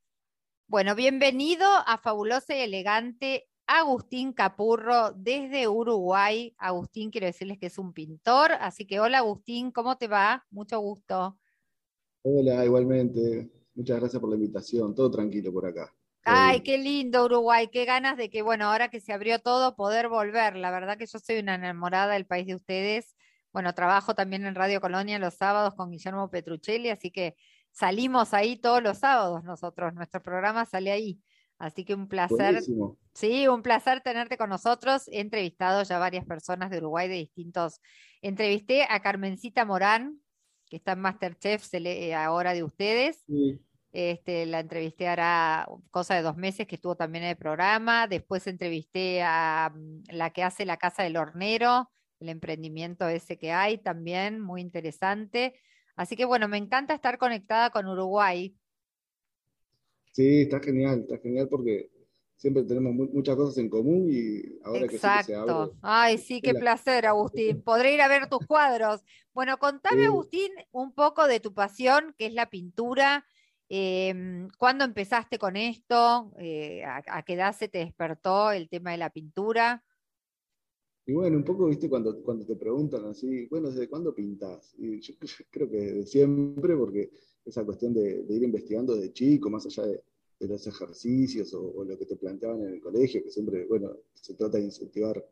Bueno, 0.68 0.96
bienvenido 0.96 1.68
a 1.68 1.98
Fabulosa 1.98 2.56
y 2.56 2.62
Elegante. 2.62 3.48
Agustín 3.66 4.34
Capurro 4.34 5.12
desde 5.14 5.68
Uruguay. 5.68 6.54
Agustín, 6.58 7.12
quiero 7.12 7.28
decirles 7.28 7.58
que 7.60 7.68
es 7.68 7.78
un 7.78 7.94
pintor, 7.94 8.52
así 8.60 8.86
que 8.86 9.00
hola 9.00 9.20
Agustín, 9.20 9.72
¿cómo 9.72 9.98
te 9.98 10.08
va? 10.08 10.46
Mucho 10.52 10.80
gusto. 10.80 11.38
Hola, 12.24 12.66
igualmente. 12.66 13.50
Muchas 13.76 14.00
gracias 14.00 14.20
por 14.20 14.30
la 14.30 14.36
invitación. 14.36 14.94
Todo 14.94 15.10
tranquilo 15.10 15.52
por 15.52 15.66
acá. 15.66 15.94
Ay, 16.26 16.62
qué 16.62 16.78
lindo 16.78 17.26
Uruguay, 17.26 17.68
qué 17.70 17.84
ganas 17.84 18.16
de 18.16 18.30
que, 18.30 18.42
bueno, 18.42 18.66
ahora 18.66 18.90
que 18.90 19.02
se 19.02 19.12
abrió 19.12 19.40
todo, 19.40 19.76
poder 19.76 20.08
volver. 20.08 20.56
La 20.56 20.72
verdad 20.72 20.98
que 20.98 21.06
yo 21.06 21.20
soy 21.20 21.40
una 21.40 21.56
enamorada 21.56 22.14
del 22.14 22.26
país 22.26 22.48
de 22.48 22.56
ustedes. 22.56 23.14
Bueno, 23.54 23.74
trabajo 23.74 24.16
también 24.16 24.46
en 24.46 24.56
Radio 24.56 24.82
Colonia 24.82 25.20
los 25.20 25.36
sábados 25.36 25.76
con 25.76 25.92
Guillermo 25.92 26.30
Petruccelli, 26.30 26.90
así 26.90 27.12
que 27.12 27.36
salimos 27.72 28.34
ahí 28.34 28.58
todos 28.58 28.84
los 28.84 28.98
sábados 28.98 29.44
nosotros, 29.44 29.94
nuestro 29.94 30.22
programa 30.22 30.66
sale 30.66 30.92
ahí. 30.92 31.22
Así 31.60 31.86
que 31.86 31.94
un 31.96 32.08
placer. 32.08 32.62
Sí, 33.14 33.48
un 33.48 33.62
placer 33.62 34.02
tenerte 34.02 34.38
con 34.38 34.50
nosotros. 34.50 35.08
He 35.08 35.22
entrevistado 35.22 35.84
ya 35.84 35.98
varias 35.98 36.26
personas 36.26 36.70
de 36.72 36.80
Uruguay 36.80 37.08
de 37.08 37.16
distintos. 37.16 37.80
Entrevisté 38.22 38.86
a 38.90 39.02
Carmencita 39.02 39.64
Morán, 39.64 40.20
que 40.68 40.78
está 40.78 40.94
en 40.94 41.00
Masterchef 41.00 41.66
eh, 41.74 42.16
ahora 42.16 42.54
de 42.54 42.64
ustedes. 42.64 43.24
Este, 43.94 44.48
la 44.48 44.60
entrevisté 44.60 45.08
hará 45.08 45.68
cosa 45.92 46.16
de 46.16 46.24
dos 46.24 46.36
meses 46.36 46.66
que 46.66 46.76
estuvo 46.76 46.96
también 46.96 47.24
en 47.26 47.30
el 47.30 47.38
programa. 47.38 48.08
Después 48.08 48.48
entrevisté 48.48 49.22
a 49.22 49.72
mm, 49.74 50.04
la 50.10 50.32
que 50.32 50.44
hace 50.44 50.66
la 50.66 50.78
Casa 50.78 51.04
del 51.04 51.16
Hornero, 51.16 51.92
el 52.24 52.30
emprendimiento 52.30 53.08
ese 53.08 53.38
que 53.38 53.52
hay 53.52 53.78
también, 53.78 54.40
muy 54.40 54.62
interesante. 54.62 55.54
Así 55.96 56.16
que 56.16 56.26
bueno, 56.26 56.48
me 56.48 56.58
encanta 56.58 56.94
estar 56.94 57.18
conectada 57.18 57.70
con 57.70 57.88
Uruguay. 57.88 58.56
Sí, 60.12 60.42
está 60.42 60.60
genial, 60.60 61.02
está 61.02 61.18
genial 61.20 61.48
porque 61.50 61.90
siempre 62.36 62.64
tenemos 62.64 62.94
muchas 62.94 63.36
cosas 63.36 63.58
en 63.58 63.70
común 63.70 64.08
y 64.10 64.60
ahora 64.64 64.82
que, 64.82 64.98
sí 64.98 65.08
que 65.18 65.24
se 65.24 65.36
abre, 65.36 65.72
Ay, 65.82 66.18
sí, 66.18 66.42
qué 66.42 66.54
placer, 66.54 67.06
Agustín. 67.06 67.62
Podré 67.62 67.94
ir 67.94 68.02
a 68.02 68.08
ver 68.08 68.28
tus 68.28 68.46
cuadros. 68.46 69.04
Bueno, 69.34 69.58
contame, 69.58 70.06
Agustín, 70.06 70.52
un 70.72 70.94
poco 70.94 71.28
de 71.28 71.40
tu 71.40 71.54
pasión, 71.54 72.14
que 72.18 72.26
es 72.26 72.34
la 72.34 72.50
pintura. 72.50 73.26
Em, 73.70 74.50
¿Cuándo 74.58 74.84
empezaste 74.84 75.40
con 75.40 75.56
esto? 75.56 76.34
Eh, 76.38 76.84
a, 76.86 77.24
qué 77.24 77.34
edad 77.34 77.56
se 77.56 77.70
te 77.70 77.80
despertó 77.80 78.52
el 78.52 78.70
tema 78.70 78.92
de 78.92 78.98
la 78.98 79.10
pintura? 79.10 79.84
Y 81.06 81.14
bueno, 81.14 81.38
un 81.38 81.44
poco, 81.44 81.68
viste, 81.68 81.90
cuando, 81.90 82.22
cuando 82.24 82.46
te 82.46 82.56
preguntan 82.56 83.06
así, 83.06 83.46
bueno, 83.48 83.70
¿desde 83.70 83.90
cuándo 83.90 84.14
pintas? 84.14 84.74
Y 84.78 85.02
yo, 85.02 85.14
creo 85.50 85.70
que 85.70 85.78
de 85.78 86.06
siempre, 86.06 86.78
porque 86.78 87.12
esa 87.44 87.66
cuestión 87.66 87.94
de, 87.94 88.26
ir 88.30 88.44
investigando 88.44 88.96
de 88.96 89.12
chico, 89.12 89.50
más 89.50 89.66
allá 89.66 89.86
de, 89.88 90.02
los 90.40 90.68
ejercicios 90.68 91.54
o, 91.54 91.86
lo 91.86 91.98
que 91.98 92.06
te 92.06 92.18
planteaban 92.18 92.62
en 92.64 92.74
el 92.74 92.82
colegio, 92.82 93.24
que 93.24 93.32
siempre, 93.32 93.66
bueno, 93.66 93.96
se 94.14 94.34
trata 94.34 94.58
de 94.58 94.66
incentivar 94.66 95.26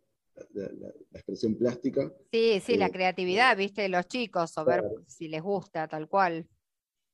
la, 0.53 0.93
expresión 1.13 1.55
plástica. 1.55 2.13
Sí, 2.31 2.61
sí, 2.61 2.77
la 2.77 2.87
eh, 2.87 2.91
creatividad, 2.91 3.57
viste, 3.57 3.81
de 3.81 3.89
los 3.89 4.07
chicos, 4.07 4.57
o 4.57 4.63
ver 4.63 4.83
si 5.07 5.27
les 5.27 5.41
gusta, 5.41 5.87
tal 5.87 6.07
cual. 6.07 6.47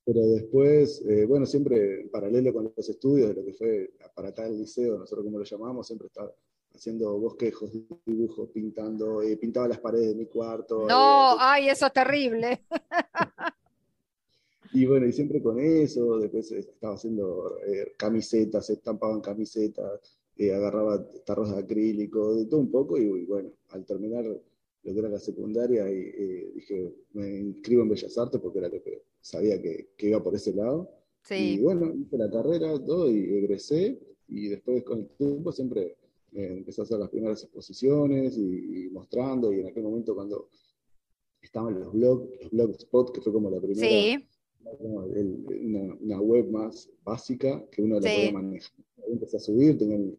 Pero 0.05 0.21
después, 0.27 1.03
eh, 1.07 1.25
bueno, 1.25 1.45
siempre 1.45 2.01
en 2.01 2.09
paralelo 2.09 2.53
con 2.53 2.71
los 2.75 2.89
estudios 2.89 3.29
de 3.29 3.35
lo 3.35 3.45
que 3.45 3.53
fue 3.53 3.91
para 4.15 4.29
acá 4.29 4.45
el 4.45 4.59
liceo, 4.59 4.99
nosotros 4.99 5.25
como 5.25 5.39
lo 5.39 5.43
llamamos, 5.43 5.87
siempre 5.87 6.07
estaba 6.07 6.31
haciendo 6.77 7.17
bosquejos, 7.17 7.71
dibujos, 8.05 8.49
pintando, 8.49 9.21
eh, 9.21 9.35
pintaba 9.37 9.67
las 9.67 9.79
paredes 9.79 10.09
de 10.09 10.15
mi 10.15 10.25
cuarto. 10.27 10.85
No, 10.87 11.33
eh, 11.33 11.37
ay, 11.39 11.69
eso 11.69 11.87
es 11.87 11.93
terrible. 11.93 12.61
y 14.73 14.85
bueno, 14.85 15.07
y 15.07 15.11
siempre 15.11 15.41
con 15.41 15.59
eso, 15.59 16.19
después 16.19 16.51
estaba 16.51 16.95
haciendo 16.95 17.57
camisetas, 17.97 18.67
se 18.67 18.73
estampaban 18.73 19.21
camisetas, 19.21 20.17
eh, 20.37 20.53
agarraba 20.53 21.03
tarros 21.25 21.51
de 21.51 21.57
acrílico, 21.57 22.35
de 22.35 22.45
todo 22.45 22.59
un 22.59 22.69
poco, 22.69 22.97
y, 22.97 23.25
bueno, 23.25 23.49
al 23.69 23.83
terminar 23.85 24.23
lo 24.23 24.39
que 24.83 24.99
era 24.99 25.09
la 25.09 25.19
secundaria, 25.19 25.91
y, 25.91 25.97
eh, 25.97 26.51
dije, 26.53 26.93
me 27.13 27.39
inscribo 27.39 27.81
en 27.81 27.89
Bellas 27.89 28.17
Artes 28.19 28.39
porque 28.39 28.59
era 28.59 28.69
lo 28.69 28.81
que 28.83 29.01
sabía 29.19 29.59
que, 29.59 29.89
iba 29.97 30.21
por 30.21 30.35
ese 30.35 30.53
lado. 30.53 30.91
Y 31.29 31.59
bueno, 31.59 31.91
hice 31.93 32.17
la 32.17 32.29
carrera, 32.29 32.71
todo, 32.85 33.09
y 33.09 33.17
egresé, 33.17 33.99
y 34.27 34.47
después 34.47 34.83
con 34.83 34.99
el 34.99 35.07
tiempo 35.17 35.51
siempre 35.51 35.97
eh, 36.37 36.57
empecé 36.57 36.81
a 36.81 36.83
hacer 36.83 36.99
las 36.99 37.09
primeras 37.09 37.41
exposiciones 37.43 38.37
y, 38.37 38.89
mostrando, 38.91 39.51
y 39.51 39.61
en 39.61 39.67
aquel 39.67 39.83
momento 39.83 40.13
cuando 40.13 40.49
estaban 41.41 41.79
los 41.79 41.91
blogs, 41.91 42.29
los 42.41 42.51
blogspot, 42.51 43.11
que 43.11 43.21
fue 43.21 43.33
como 43.33 43.49
la 43.49 43.59
primera, 43.59 44.21
una, 44.79 46.21
web 46.21 46.51
más 46.51 46.89
básica 47.03 47.63
que 47.71 47.81
uno 47.81 47.95
la 47.95 48.01
podía 48.01 48.31
manejar. 48.31 48.71
Empecé 49.07 49.37
a 49.37 49.39
subir, 49.39 49.79
tenía 49.79 49.97
mi, 49.97 50.15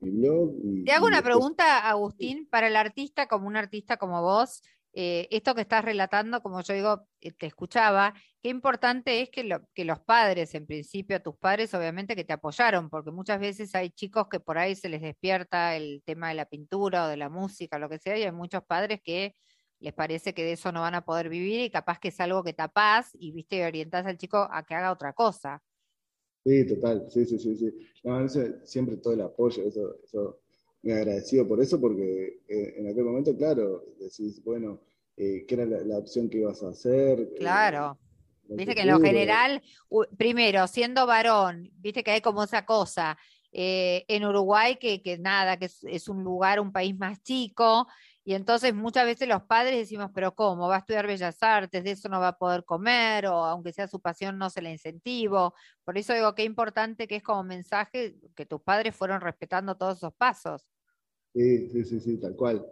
blog. 0.00 0.54
Te 0.86 0.92
hago 0.92 1.06
una 1.06 1.22
pregunta, 1.22 1.88
Agustín, 1.90 2.46
para 2.46 2.68
el 2.68 2.76
artista, 2.76 3.26
como 3.26 3.46
un 3.46 3.56
artista 3.56 3.98
como 3.98 4.22
vos, 4.22 4.62
eh, 4.96 5.26
esto 5.30 5.56
que 5.56 5.62
estás 5.62 5.84
relatando, 5.84 6.40
como 6.40 6.62
yo 6.62 6.72
digo, 6.72 7.08
eh, 7.20 7.32
te 7.32 7.46
escuchaba, 7.46 8.14
qué 8.40 8.48
importante 8.48 9.22
es 9.22 9.30
que, 9.30 9.42
los 9.42 10.00
padres, 10.00 10.54
en 10.54 10.66
principio, 10.66 11.20
tus 11.20 11.36
padres, 11.36 11.74
obviamente, 11.74 12.14
que 12.14 12.22
te 12.22 12.32
apoyaron, 12.32 12.88
porque 12.88 13.10
muchas 13.10 13.40
veces 13.40 13.74
hay 13.74 13.90
chicos 13.90 14.28
que 14.28 14.38
por 14.38 14.56
ahí 14.56 14.76
se 14.76 14.88
les 14.88 15.02
despierta 15.02 15.74
el 15.74 16.02
tema 16.04 16.28
de 16.28 16.34
la 16.34 16.46
pintura 16.46 17.06
o 17.06 17.08
de 17.08 17.16
la 17.16 17.28
música, 17.28 17.80
lo 17.80 17.88
que 17.88 17.98
sea, 17.98 18.16
y 18.16 18.22
hay 18.22 18.32
muchos 18.32 18.62
padres 18.62 19.00
que 19.02 19.34
les 19.80 19.92
parece 19.92 20.32
que 20.32 20.44
de 20.44 20.52
eso 20.52 20.70
no 20.70 20.82
van 20.82 20.94
a 20.94 21.04
poder 21.04 21.28
vivir 21.28 21.60
y 21.60 21.70
capaz 21.70 21.98
que 21.98 22.08
es 22.08 22.20
algo 22.20 22.44
que 22.44 22.52
tapás 22.52 23.10
y 23.14 23.32
viste 23.32 23.66
orientás 23.66 24.06
al 24.06 24.16
chico 24.16 24.48
a 24.50 24.64
que 24.64 24.74
haga 24.74 24.92
otra 24.92 25.12
cosa. 25.12 25.60
Sí, 26.44 26.66
total, 26.66 27.10
sí, 27.10 27.24
sí, 27.24 27.38
sí, 27.38 27.56
sí. 27.56 27.72
siempre 28.64 28.98
todo 28.98 29.14
el 29.14 29.22
apoyo, 29.22 29.66
eso, 29.66 29.96
eso 30.04 30.43
agradecido 30.92 31.46
por 31.46 31.60
eso, 31.60 31.80
porque 31.80 32.40
eh, 32.48 32.74
en 32.76 32.88
aquel 32.88 33.04
momento, 33.04 33.36
claro, 33.36 33.84
decís, 33.98 34.42
bueno, 34.44 34.80
eh, 35.16 35.44
¿qué 35.46 35.54
era 35.54 35.66
la, 35.66 35.98
opción 35.98 36.28
que 36.28 36.38
ibas 36.38 36.62
a 36.62 36.68
hacer? 36.68 37.20
Eh, 37.20 37.34
claro. 37.38 37.98
viste 38.48 38.74
que 38.74 38.82
en 38.82 38.88
lo 38.88 39.00
general, 39.00 39.62
primero, 40.16 40.66
siendo 40.66 41.06
varón, 41.06 41.70
viste 41.76 42.02
que 42.02 42.10
hay 42.12 42.20
como 42.20 42.44
esa 42.44 42.64
cosa. 42.66 43.16
en 43.52 44.24
Uruguay, 44.24 44.76
que, 44.76 45.00
que 45.00 45.16
nada, 45.18 45.56
que 45.56 45.66
es, 45.66 46.08
un 46.08 46.24
lugar, 46.24 46.58
un 46.58 46.72
país 46.72 46.96
más 46.98 47.22
chico, 47.22 47.86
y 48.26 48.34
entonces 48.34 48.74
muchas 48.74 49.04
veces 49.04 49.28
los 49.28 49.42
padres 49.42 49.76
decimos, 49.76 50.10
pero 50.14 50.34
¿cómo? 50.34 50.66
¿Va 50.66 50.76
a 50.76 50.78
estudiar 50.78 51.06
bellas 51.06 51.42
artes? 51.42 51.84
¿De 51.84 51.90
eso 51.90 52.08
no 52.08 52.20
va 52.20 52.28
a 52.28 52.38
poder 52.38 52.64
comer? 52.64 53.26
O 53.26 53.44
aunque 53.44 53.72
sea 53.72 53.86
su 53.86 54.00
pasión, 54.00 54.38
no 54.38 54.48
se 54.48 54.62
le 54.62 54.72
incentivo. 54.72 55.54
Por 55.84 55.98
eso 55.98 56.14
digo 56.14 56.34
que 56.34 56.42
importante 56.42 57.06
que 57.06 57.16
es 57.16 57.22
como 57.22 57.44
mensaje 57.44 58.16
que 58.34 58.46
tus 58.46 58.62
padres 58.62 58.96
fueron 58.96 59.20
respetando 59.20 59.76
todos 59.76 59.98
esos 59.98 60.14
pasos. 60.14 60.66
Sí, 61.34 61.68
sí, 61.68 61.84
sí, 61.84 62.00
sí, 62.00 62.16
tal 62.18 62.36
cual. 62.36 62.64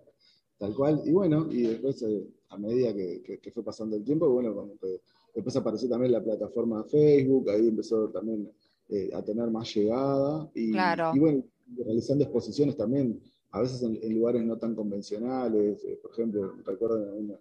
Tal 0.57 0.75
cual. 0.75 1.03
Y 1.05 1.11
bueno, 1.11 1.49
y 1.51 1.63
después, 1.63 2.01
eh, 2.03 2.25
a 2.51 2.57
medida 2.57 2.95
que, 2.95 3.51
fue 3.53 3.65
pasando 3.65 3.97
el 3.97 4.05
tiempo, 4.05 4.29
bueno, 4.29 4.55
como 4.55 4.79
que 4.79 5.01
después 5.35 5.57
apareció 5.57 5.89
también 5.89 6.13
la 6.13 6.23
plataforma 6.23 6.85
Facebook, 6.85 7.51
ahí 7.51 7.67
empezó 7.67 8.09
también 8.11 8.49
eh, 8.89 9.11
a 9.13 9.23
tener 9.23 9.51
más 9.51 9.75
llegada. 9.75 10.49
Y, 10.55 10.71
claro. 10.71 11.11
y 11.13 11.19
bueno, 11.19 11.45
realizando 11.85 12.23
exposiciones 12.23 12.77
también, 12.77 13.21
a 13.51 13.61
veces 13.61 13.83
en, 13.83 14.15
lugares 14.15 14.45
no 14.45 14.57
tan 14.57 14.77
convencionales. 14.77 15.85
Eh, 15.85 15.99
por 16.01 16.13
ejemplo, 16.13 16.55
recuerdo 16.65 17.17
en, 17.17 17.37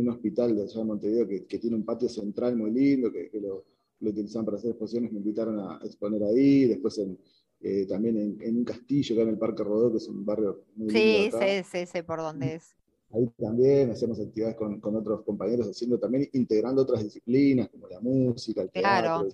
un 0.00 0.08
hospital 0.08 0.56
de 0.56 0.62
allá 0.62 0.78
de 0.78 0.84
Montevideo 0.84 1.28
que, 1.28 1.58
tiene 1.58 1.76
un 1.76 1.84
patio 1.84 2.08
central 2.08 2.56
muy 2.56 2.70
lindo, 2.70 3.12
que, 3.12 3.28
lo, 3.34 3.66
lo 4.00 4.10
utilizaban 4.10 4.46
para 4.46 4.56
hacer 4.56 4.70
exposiciones, 4.70 5.12
me 5.12 5.18
invitaron 5.18 5.60
a 5.60 5.78
exponer 5.84 6.22
ahí, 6.24 6.64
después 6.64 6.96
en 6.96 7.18
eh, 7.62 7.86
también 7.86 8.38
en, 8.40 8.56
un 8.56 8.64
castillo, 8.64 9.14
acá 9.14 9.22
en 9.22 9.28
el 9.28 9.38
Parque 9.38 9.62
Rodó, 9.62 9.90
que 9.92 9.98
es 9.98 10.08
un 10.08 10.24
barrio 10.24 10.64
muy 10.74 10.90
Sí, 10.90 11.30
sé, 11.30 11.62
sé, 11.62 11.86
sé 11.86 12.02
por 12.02 12.18
dónde 12.18 12.56
es. 12.56 12.74
Ahí 13.10 13.28
también 13.38 13.90
hacemos 13.90 14.18
actividades 14.18 14.56
con, 14.56 14.80
con, 14.80 14.96
otros 14.96 15.22
compañeros, 15.22 15.68
haciendo 15.68 15.98
también, 15.98 16.28
integrando 16.32 16.82
otras 16.82 17.04
disciplinas, 17.04 17.68
como 17.68 17.88
la 17.88 18.00
música, 18.00 18.62
el 18.62 18.70
teatro. 18.70 19.28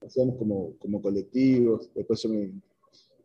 Hacíamos 0.00 0.36
como, 0.36 0.74
como 0.78 1.00
colectivos. 1.00 1.88
Después 1.94 2.20
yo 2.22 2.30
me 2.30 2.50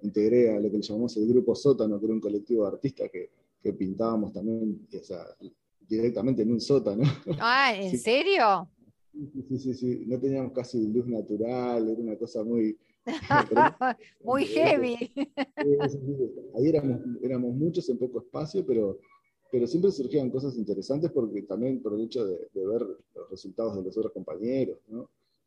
integré 0.04 0.56
a 0.56 0.60
lo 0.60 0.70
que 0.70 0.78
le 0.78 0.84
llamamos 0.84 1.18
el 1.18 1.28
Grupo 1.28 1.56
Sótano, 1.56 2.00
que 2.00 2.06
era 2.06 2.14
un 2.14 2.22
colectivo 2.22 2.64
de 2.64 2.70
artistas 2.70 3.10
que, 3.12 3.30
que 3.62 3.74
pintábamos 3.74 4.32
también, 4.32 4.88
o 4.94 5.04
sea, 5.04 5.26
directamente 5.88 6.44
en 6.44 6.52
un 6.52 6.62
sótano. 6.62 7.04
Ah, 7.40 7.74
¿en 7.76 7.98
serio? 8.00 8.70
Sí, 9.50 9.58
sí, 9.58 9.74
sí, 9.74 10.04
no 10.06 10.20
teníamos 10.20 10.52
casi 10.52 10.86
luz 10.88 11.08
natural, 11.08 11.90
era 11.90 12.00
una 12.00 12.16
cosa 12.18 12.44
muy, 12.44 12.78
Muy 14.24 14.46
heavy. 14.46 15.12
Ahí 16.56 16.68
éramos, 16.68 17.54
muchos 17.54 17.90
en 17.90 17.98
poco 17.98 18.20
espacio, 18.20 18.66
pero, 18.66 19.00
pero 19.52 19.68
siempre 19.68 19.92
surgían 19.92 20.30
cosas 20.30 20.58
interesantes 20.58 21.12
porque 21.12 21.44
también 21.44 21.82
por 21.82 21.94
el 21.94 22.02
hecho 22.02 22.26
de, 22.26 22.50
ver 22.54 22.82
los 22.82 23.30
resultados 23.30 23.76
de 23.78 23.84
los 23.84 23.98
otros 23.98 24.14
compañeros, 24.14 24.80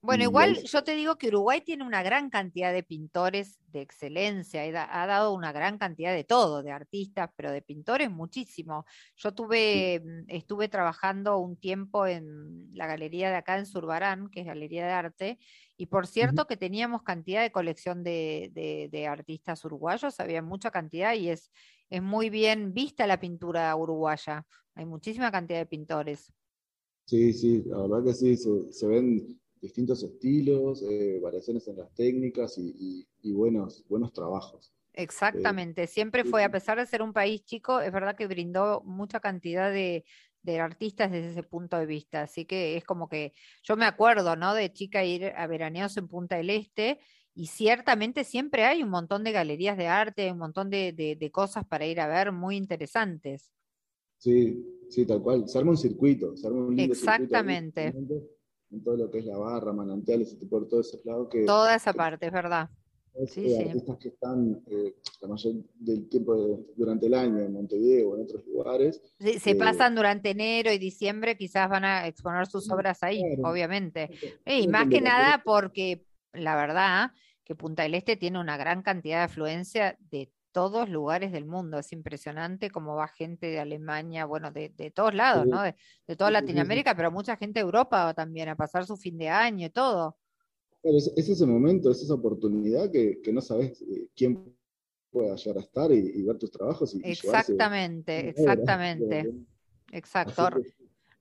Bueno, 0.03 0.25
igual 0.25 0.57
yo 0.65 0.83
te 0.83 0.95
digo 0.95 1.19
que 1.19 1.29
Uruguay 1.29 1.61
tiene 1.61 1.85
una 1.85 2.03
gran 2.03 2.31
cantidad 2.31 2.73
de 2.73 2.83
pintores 2.83 3.59
de 3.67 3.83
excelencia, 3.83 4.63
ha 4.63 5.07
dado 5.07 5.35
una 5.35 5.53
gran 5.53 5.77
cantidad 5.77 6.15
de 6.15 6.25
todo, 6.25 6.63
de 6.63 6.73
artistas, 6.73 7.31
pero 7.37 7.53
de 7.53 7.61
pintores 7.61 8.11
muchísimo. 8.11 8.87
Yo 9.17 9.35
tuve, 9.35 10.01
mm, 10.03 10.25
estuve 10.29 10.69
trabajando 10.69 11.37
un 11.39 11.57
tiempo 11.57 12.07
en 12.07 12.71
la 12.73 12.87
galería 12.87 13.29
de 13.29 13.37
acá 13.37 13.59
en 13.59 13.67
Surbarán, 13.67 14.31
que 14.31 14.41
es 14.41 14.47
Galería 14.47 14.87
de 14.87 14.93
Arte, 14.93 15.39
y 15.77 15.87
por 15.87 16.07
cierto 16.07 16.47
que 16.47 16.57
teníamos 16.57 17.03
cantidad 17.03 17.43
de 17.43 17.53
colección 17.53 18.03
de, 18.03 19.07
artistas 19.07 19.65
uruguayos, 19.67 20.19
había 20.19 20.41
mucha 20.41 20.71
cantidad 20.71 21.15
y 21.15 21.29
es, 21.29 21.51
es 21.91 22.03
muy 22.03 22.31
bien 22.31 22.73
vista 22.73 23.07
la 23.07 23.21
pintura 23.21 23.75
uruguaya. 23.77 24.47
Hay 24.75 24.87
muchísima 24.87 25.31
cantidad 25.31 25.59
de 25.59 25.67
pintores. 25.67 26.33
Sí, 27.07 27.33
sí, 27.33 27.63
la 27.67 27.83
verdad 27.83 28.05
que 28.05 28.15
sí, 28.15 28.37
se, 28.37 28.87
ven 28.87 29.41
distintos 29.61 30.03
estilos, 30.03 30.83
eh, 30.83 31.19
variaciones 31.23 31.67
en 31.69 31.77
las 31.77 31.95
técnicas 31.95 32.57
y, 32.59 33.07
buenos, 33.33 33.85
buenos 33.89 34.13
trabajos. 34.13 34.73
Exactamente, 34.93 35.87
siempre 35.87 36.25
fue, 36.25 36.43
a 36.43 36.51
pesar 36.51 36.79
de 36.79 36.87
ser 36.87 37.03
un 37.03 37.13
país 37.13 37.45
chico, 37.45 37.81
es 37.81 37.93
verdad 37.93 38.17
que 38.17 38.27
brindó 38.27 38.83
mucha 38.85 39.21
cantidad 39.21 39.71
de, 39.71 40.05
de 40.43 40.61
artistas 40.61 41.11
desde 41.11 41.31
ese 41.31 41.43
punto 41.43 41.79
de 41.79 41.87
vista. 41.87 42.23
Así 42.23 42.45
que 42.45 42.77
es 42.77 42.85
como 42.85 43.09
que 43.09 43.33
yo 43.63 43.77
me 43.77 43.85
acuerdo, 43.85 44.37
¿no? 44.37 44.55
De 44.55 44.73
chica 44.73 45.05
ir 45.05 45.27
a 45.37 45.47
veraneos 45.47 45.97
en 45.97 46.09
Punta 46.09 46.37
del 46.37 46.51
Este 46.51 46.99
y 47.35 47.47
ciertamente 47.47 48.25
siempre 48.25 48.65
hay 48.65 48.83
un 48.83 48.91
montón 48.91 49.25
de 49.25 49.33
galerías 49.33 49.77
de 49.77 49.87
arte, 49.87 50.33
un 50.33 50.39
montón 50.39 50.71
de, 50.71 51.31
cosas 51.33 51.65
para 51.67 51.87
ir 51.87 52.01
a 52.01 52.09
ver 52.09 52.33
muy 52.33 52.57
interesantes. 52.57 53.53
Sí, 54.19 54.63
sí, 54.89 55.07
tal 55.07 55.23
cual. 55.23 55.49
Se 55.49 55.59
arma 55.59 55.71
un 55.71 55.79
circuito, 55.79 56.37
se 56.37 56.47
arma 56.47 56.67
un 56.67 56.77
lindo 56.77 56.93
Exactamente. 56.93 57.95
En 58.71 58.83
todo 58.83 58.97
lo 58.97 59.11
que 59.11 59.19
es 59.19 59.27
la 59.27 59.37
barra, 59.37 59.73
manantiales, 59.73 60.35
por 60.49 60.69
todo 60.69 60.81
ese 60.81 61.01
lado 61.05 61.29
que... 61.29 61.45
Toda 61.45 61.75
esa 61.75 61.93
parte, 61.93 62.27
es 62.27 62.33
verdad. 62.33 62.71
Sí, 63.27 63.49
sí. 63.49 63.57
artistas 63.57 63.99
que 63.99 64.09
están 64.09 64.63
eh, 64.69 64.95
la 65.21 65.29
mayor 65.29 65.55
del 65.75 66.09
tiempo 66.09 66.65
durante 66.77 67.07
el 67.07 67.15
año 67.15 67.41
en 67.41 67.53
Montevideo 67.53 68.11
o 68.11 68.17
en 68.17 68.23
otros 68.23 68.47
lugares. 68.47 69.03
se 69.19 69.51
eh, 69.51 69.55
pasan 69.57 69.95
durante 69.95 70.31
enero 70.31 70.73
y 70.73 70.79
diciembre, 70.79 71.37
quizás 71.37 71.69
van 71.69 71.85
a 71.85 72.07
exponer 72.07 72.47
sus 72.47 72.71
obras 72.71 73.03
ahí, 73.03 73.23
obviamente. 73.43 74.11
Y 74.47 74.69
más 74.69 74.89
que 74.89 75.01
nada 75.01 75.43
porque 75.45 76.07
la 76.33 76.55
verdad 76.55 77.11
que 77.45 77.57
Punta 77.57 77.83
del 77.83 77.95
Este 77.95 78.17
tiene 78.17 78.39
una 78.39 78.57
gran 78.57 78.83
cantidad 78.83 79.19
de 79.19 79.25
afluencia 79.25 79.99
de 80.11 80.33
todos 80.53 80.89
lugares 80.89 81.33
del 81.33 81.47
mundo. 81.47 81.79
Es 81.79 81.93
impresionante 81.93 82.71
cómo 82.71 82.97
va 82.97 83.09
gente 83.09 83.47
de 83.47 83.61
Alemania, 83.61 84.25
bueno, 84.27 84.51
de, 84.51 84.93
todos 84.95 85.15
lados, 85.15 85.47
¿no? 85.47 85.63
De, 85.63 85.75
de 86.07 86.17
toda 86.17 86.31
Latinoamérica, 86.31 86.95
pero 86.95 87.11
mucha 87.11 87.37
gente 87.37 87.61
de 87.61 87.65
Europa 87.65 88.13
también 88.15 88.49
a 88.49 88.57
pasar 88.57 88.87
su 88.87 88.97
fin 88.97 89.19
de 89.19 89.29
año 89.29 89.67
y 89.67 89.71
todo 89.71 90.17
es, 90.83 91.13
ese 91.17 91.47
momento, 91.47 91.91
es 91.91 92.03
esa 92.03 92.15
oportunidad 92.15 92.91
que, 92.91 93.21
no 93.33 93.41
sabes 93.41 93.83
eh, 93.83 94.09
quién 94.17 94.57
pueda 95.11 95.35
llegar 95.37 95.59
a 95.59 95.61
estar 95.61 95.93
y, 95.93 96.23
ver 96.23 96.39
tus 96.39 96.51
trabajos. 96.51 96.97
exactamente, 97.03 98.29
exactamente. 98.31 99.31
Exacto. 99.93 100.51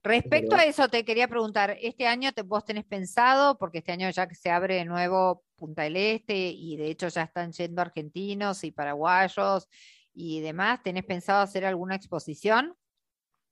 Respecto 0.02 0.56
a 0.56 0.64
eso, 0.64 0.88
te 0.88 1.04
quería 1.04 1.28
preguntar, 1.28 1.78
¿este 1.82 2.08
año 2.08 2.32
te, 2.32 2.42
vos 2.42 2.64
tenés 2.64 2.86
pensado, 2.86 3.58
porque 3.58 3.80
este 3.80 3.92
año 3.92 4.10
ya 4.10 4.28
que 4.28 4.36
se 4.36 4.50
abre 4.50 4.76
de 4.76 4.86
nuevo 4.86 5.44
Punta 5.56 5.84
del 5.84 5.98
Este 5.98 6.52
y 6.52 6.78
de 6.78 6.90
hecho 6.90 7.10
ya 7.10 7.24
están 7.24 7.52
yendo 7.52 7.82
argentinos 7.82 8.64
y 8.64 8.72
paraguayos 8.72 9.68
y 10.14 10.40
demás, 10.40 10.82
¿tenés 10.84 11.04
pensado 11.04 11.42
hacer 11.42 11.66
alguna 11.66 11.96
exposición? 11.96 12.74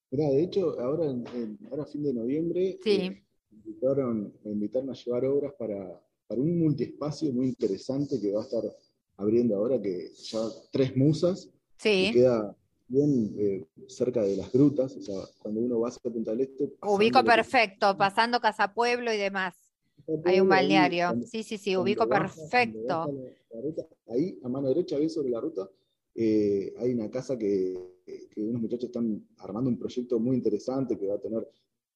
Mira, 0.10 0.30
de 0.30 0.44
hecho, 0.44 0.80
ahora, 0.80 1.06
en, 1.06 1.60
ahora 1.70 1.86
fin 1.86 2.04
de 2.04 2.14
noviembre, 2.14 2.80
sí. 2.82 2.92
Eh, 2.92 3.24
invitaron, 3.52 4.34
me 4.44 4.52
invitaron 4.52 4.90
a 4.90 4.94
llevar 4.94 5.26
obras 5.26 5.54
para, 5.60 6.02
para 6.28 6.42
un 6.42 6.60
multiespacio 6.60 7.32
muy 7.34 7.48
interesante 7.48 8.20
que 8.22 8.32
va 8.32 8.42
a 8.42 8.44
estar 8.44 8.64
abriendo 9.18 9.58
ahora, 9.58 9.82
que 9.82 10.12
ya 10.14 10.40
tres 10.72 10.96
musas, 10.96 11.50
sí. 11.78 12.08
que 12.08 12.20
queda 12.20 12.56
bien 12.88 13.36
eh, 13.38 13.66
cerca 13.88 14.22
de 14.22 14.38
las 14.38 14.52
grutas, 14.52 14.96
o 14.96 15.02
sea, 15.02 15.16
cuando 15.40 15.62
uno 15.62 15.80
va 15.80 15.90
hacia 15.90 16.12
Punta 16.12 16.32
del 16.32 16.42
Este... 16.42 16.74
Ubico 16.82 17.24
perfecto, 17.24 17.98
pasando 17.98 18.40
Casa 18.40 18.74
Pueblo 18.74 19.14
y 19.14 19.18
demás. 19.18 19.56
Hay 20.24 20.40
un 20.40 20.48
balneario. 20.48 21.22
sí, 21.26 21.44
sí, 21.44 21.58
sí, 21.58 21.76
ubico 21.76 22.08
perfecto. 22.08 23.12
ahí, 24.08 24.40
a 24.42 24.48
mano 24.48 24.70
derecha, 24.70 24.96
ahí 24.96 25.10
sobre 25.10 25.32
la 25.32 25.42
ruta, 25.42 25.70
eh, 26.16 26.74
hay 26.80 26.94
una 26.94 27.10
casa 27.12 27.38
que, 27.38 27.78
unos 28.38 28.62
muchachos 28.62 28.86
están 28.86 29.28
armando 29.40 29.70
un 29.70 29.78
proyecto 29.78 30.20
muy 30.20 30.38
interesante 30.38 30.98
que 30.98 31.08
va 31.08 31.16
a 31.16 31.20
tener 31.20 31.48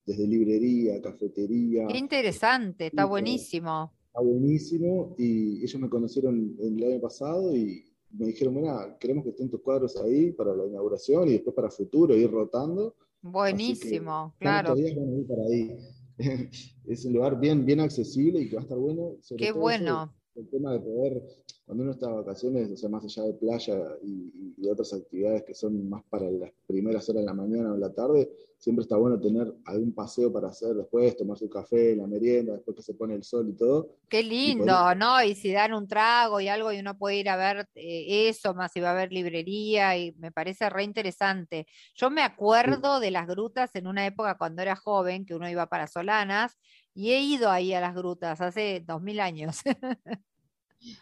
desde 0.06 0.28
librería, 0.28 1.02
cafetería. 1.02 1.88
Qué 1.88 1.98
interesante, 1.98 2.88
está 2.88 3.06
buenísimo. 3.06 3.94
Está 4.08 4.20
buenísimo 4.20 5.16
y 5.18 5.64
ellos 5.64 5.80
me 5.80 5.90
conocieron 5.90 6.58
el 6.60 6.84
año 6.84 7.00
pasado 7.00 7.56
y 7.56 7.91
me 8.14 8.28
dijeron, 8.28 8.56
mira, 8.56 8.98
queremos 9.00 9.24
que 9.24 9.32
estén 9.32 9.50
tus 9.50 9.62
cuadros 9.62 9.96
ahí 9.98 10.32
para 10.32 10.56
la 10.56 10.66
inauguración 10.66 11.30
y 11.30 11.34
después 11.34 11.56
para 11.56 11.70
futuro, 11.70 12.16
ir 12.16 12.32
rotando. 12.32 12.96
Buenísimo, 13.22 14.36
claro. 14.40 14.76
Días 14.76 14.96
van 14.96 15.10
a 15.10 15.18
ir 15.18 15.28
para 15.28 15.44
ahí. 15.44 15.78
es 16.86 17.06
un 17.06 17.14
lugar 17.14 17.40
bien, 17.40 17.66
bien 17.66 17.80
accesible 17.80 18.42
y 18.42 18.50
que 18.50 18.56
va 18.56 18.62
a 18.62 18.64
estar 18.64 18.78
bueno. 18.78 19.18
Qué 19.38 19.52
bueno 19.52 20.14
el 20.36 20.50
tema 20.50 20.74
de 20.74 20.80
poder, 20.80 21.22
cuando 21.66 21.84
uno 21.84 21.94
está 21.94 22.08
de 22.08 22.16
vacaciones, 22.16 22.72
o 22.72 22.78
sea, 22.78 22.90
más 22.90 23.04
allá 23.04 23.24
de 23.24 23.34
playa 23.34 23.78
y, 24.04 24.32
otras 24.70 24.94
actividades 24.94 25.44
que 25.44 25.54
son 25.54 25.90
más 25.90 26.02
para 26.10 26.32
las 26.32 26.52
primeras 26.66 27.10
horas 27.10 27.24
de 27.24 27.26
la 27.26 27.34
mañana 27.34 27.74
o 27.74 27.78
la 27.78 27.92
tarde, 27.92 28.32
siempre 28.58 28.84
está 28.84 28.96
bueno 28.96 29.20
tener 29.20 29.54
algún 29.66 29.92
paseo 29.94 30.32
para 30.32 30.48
hacer 30.48 30.76
después, 30.76 31.18
tomar 31.18 31.38
su 31.38 31.50
café, 31.50 31.94
la 31.96 32.08
merienda, 32.08 32.54
después 32.54 32.78
que 32.78 32.84
se 32.84 32.94
pone 32.94 33.16
el 33.16 33.24
sol 33.24 33.50
y 33.50 33.54
todo. 33.54 33.98
Qué 34.08 34.24
lindo, 34.24 34.96
¿no? 34.96 35.22
Y 35.24 35.36
si 35.36 35.52
dan 35.52 35.74
un 35.74 35.88
trago 35.88 36.40
y 36.40 36.48
algo 36.48 36.72
y 36.72 36.80
uno 36.80 36.98
puede 36.98 37.18
ir 37.18 37.28
a 37.28 37.36
ver 37.36 37.68
eh, 37.76 38.30
eso, 38.30 38.54
más 38.54 38.72
si 38.72 38.80
va 38.80 38.90
a 38.90 38.94
haber 38.94 39.12
librería 39.12 39.98
y 39.98 40.14
me 40.14 40.32
parece 40.32 40.70
re 40.70 40.84
interesante. 40.84 41.66
Yo 41.96 42.10
me 42.10 42.22
acuerdo 42.22 43.00
de 43.00 43.12
las 43.12 43.28
grutas 43.28 43.72
en 43.74 43.88
una 43.88 44.06
época 44.06 44.38
cuando 44.38 44.62
era 44.62 44.76
joven, 44.76 45.26
que 45.26 45.36
uno 45.36 45.50
iba 45.50 45.66
para 45.66 45.88
Solanas 45.88 46.58
y 46.94 47.12
he 47.12 47.22
ido 47.22 47.50
ahí 47.50 47.74
a 47.74 47.82
las 47.82 47.96
grutas 47.96 48.42
hace 48.42 48.84
dos 48.86 49.02
mil 49.02 49.20
años. 49.20 49.62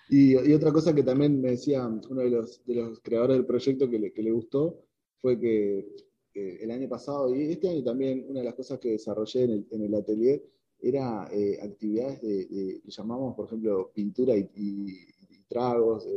y, 0.10 0.36
otra 0.54 0.72
cosa 0.72 0.94
que 0.94 1.04
también 1.04 1.40
me 1.42 1.52
decía 1.52 1.86
uno 1.88 2.22
de 2.22 2.30
los, 2.30 2.66
de 2.66 2.76
los 2.76 3.00
creadores 3.00 3.38
del 3.38 3.46
proyecto 3.46 3.90
que 3.90 4.00
le, 4.00 4.14
que 4.14 4.24
le 4.24 4.32
gustó 4.32 4.84
fue 5.22 5.40
que 5.40 5.86
el 6.34 6.72
año 6.72 6.88
pasado 6.88 7.34
y 7.36 7.52
este 7.52 7.70
año 7.70 7.84
también 7.84 8.26
una 8.30 8.40
de 8.40 8.46
las 8.46 8.56
cosas 8.56 8.80
que 8.80 8.92
desarrollé 8.92 9.44
en 9.44 9.52
el, 9.52 9.68
en 9.72 9.84
el 9.84 9.96
atelier 9.96 10.44
era 10.82 11.28
eh, 11.32 11.60
actividades 11.62 12.22
de, 12.22 12.82
que 12.82 12.92
llamamos, 12.92 13.36
por 13.36 13.48
ejemplo, 13.48 13.92
pintura 13.94 14.36
y, 14.38 14.48
tragos, 15.50 16.08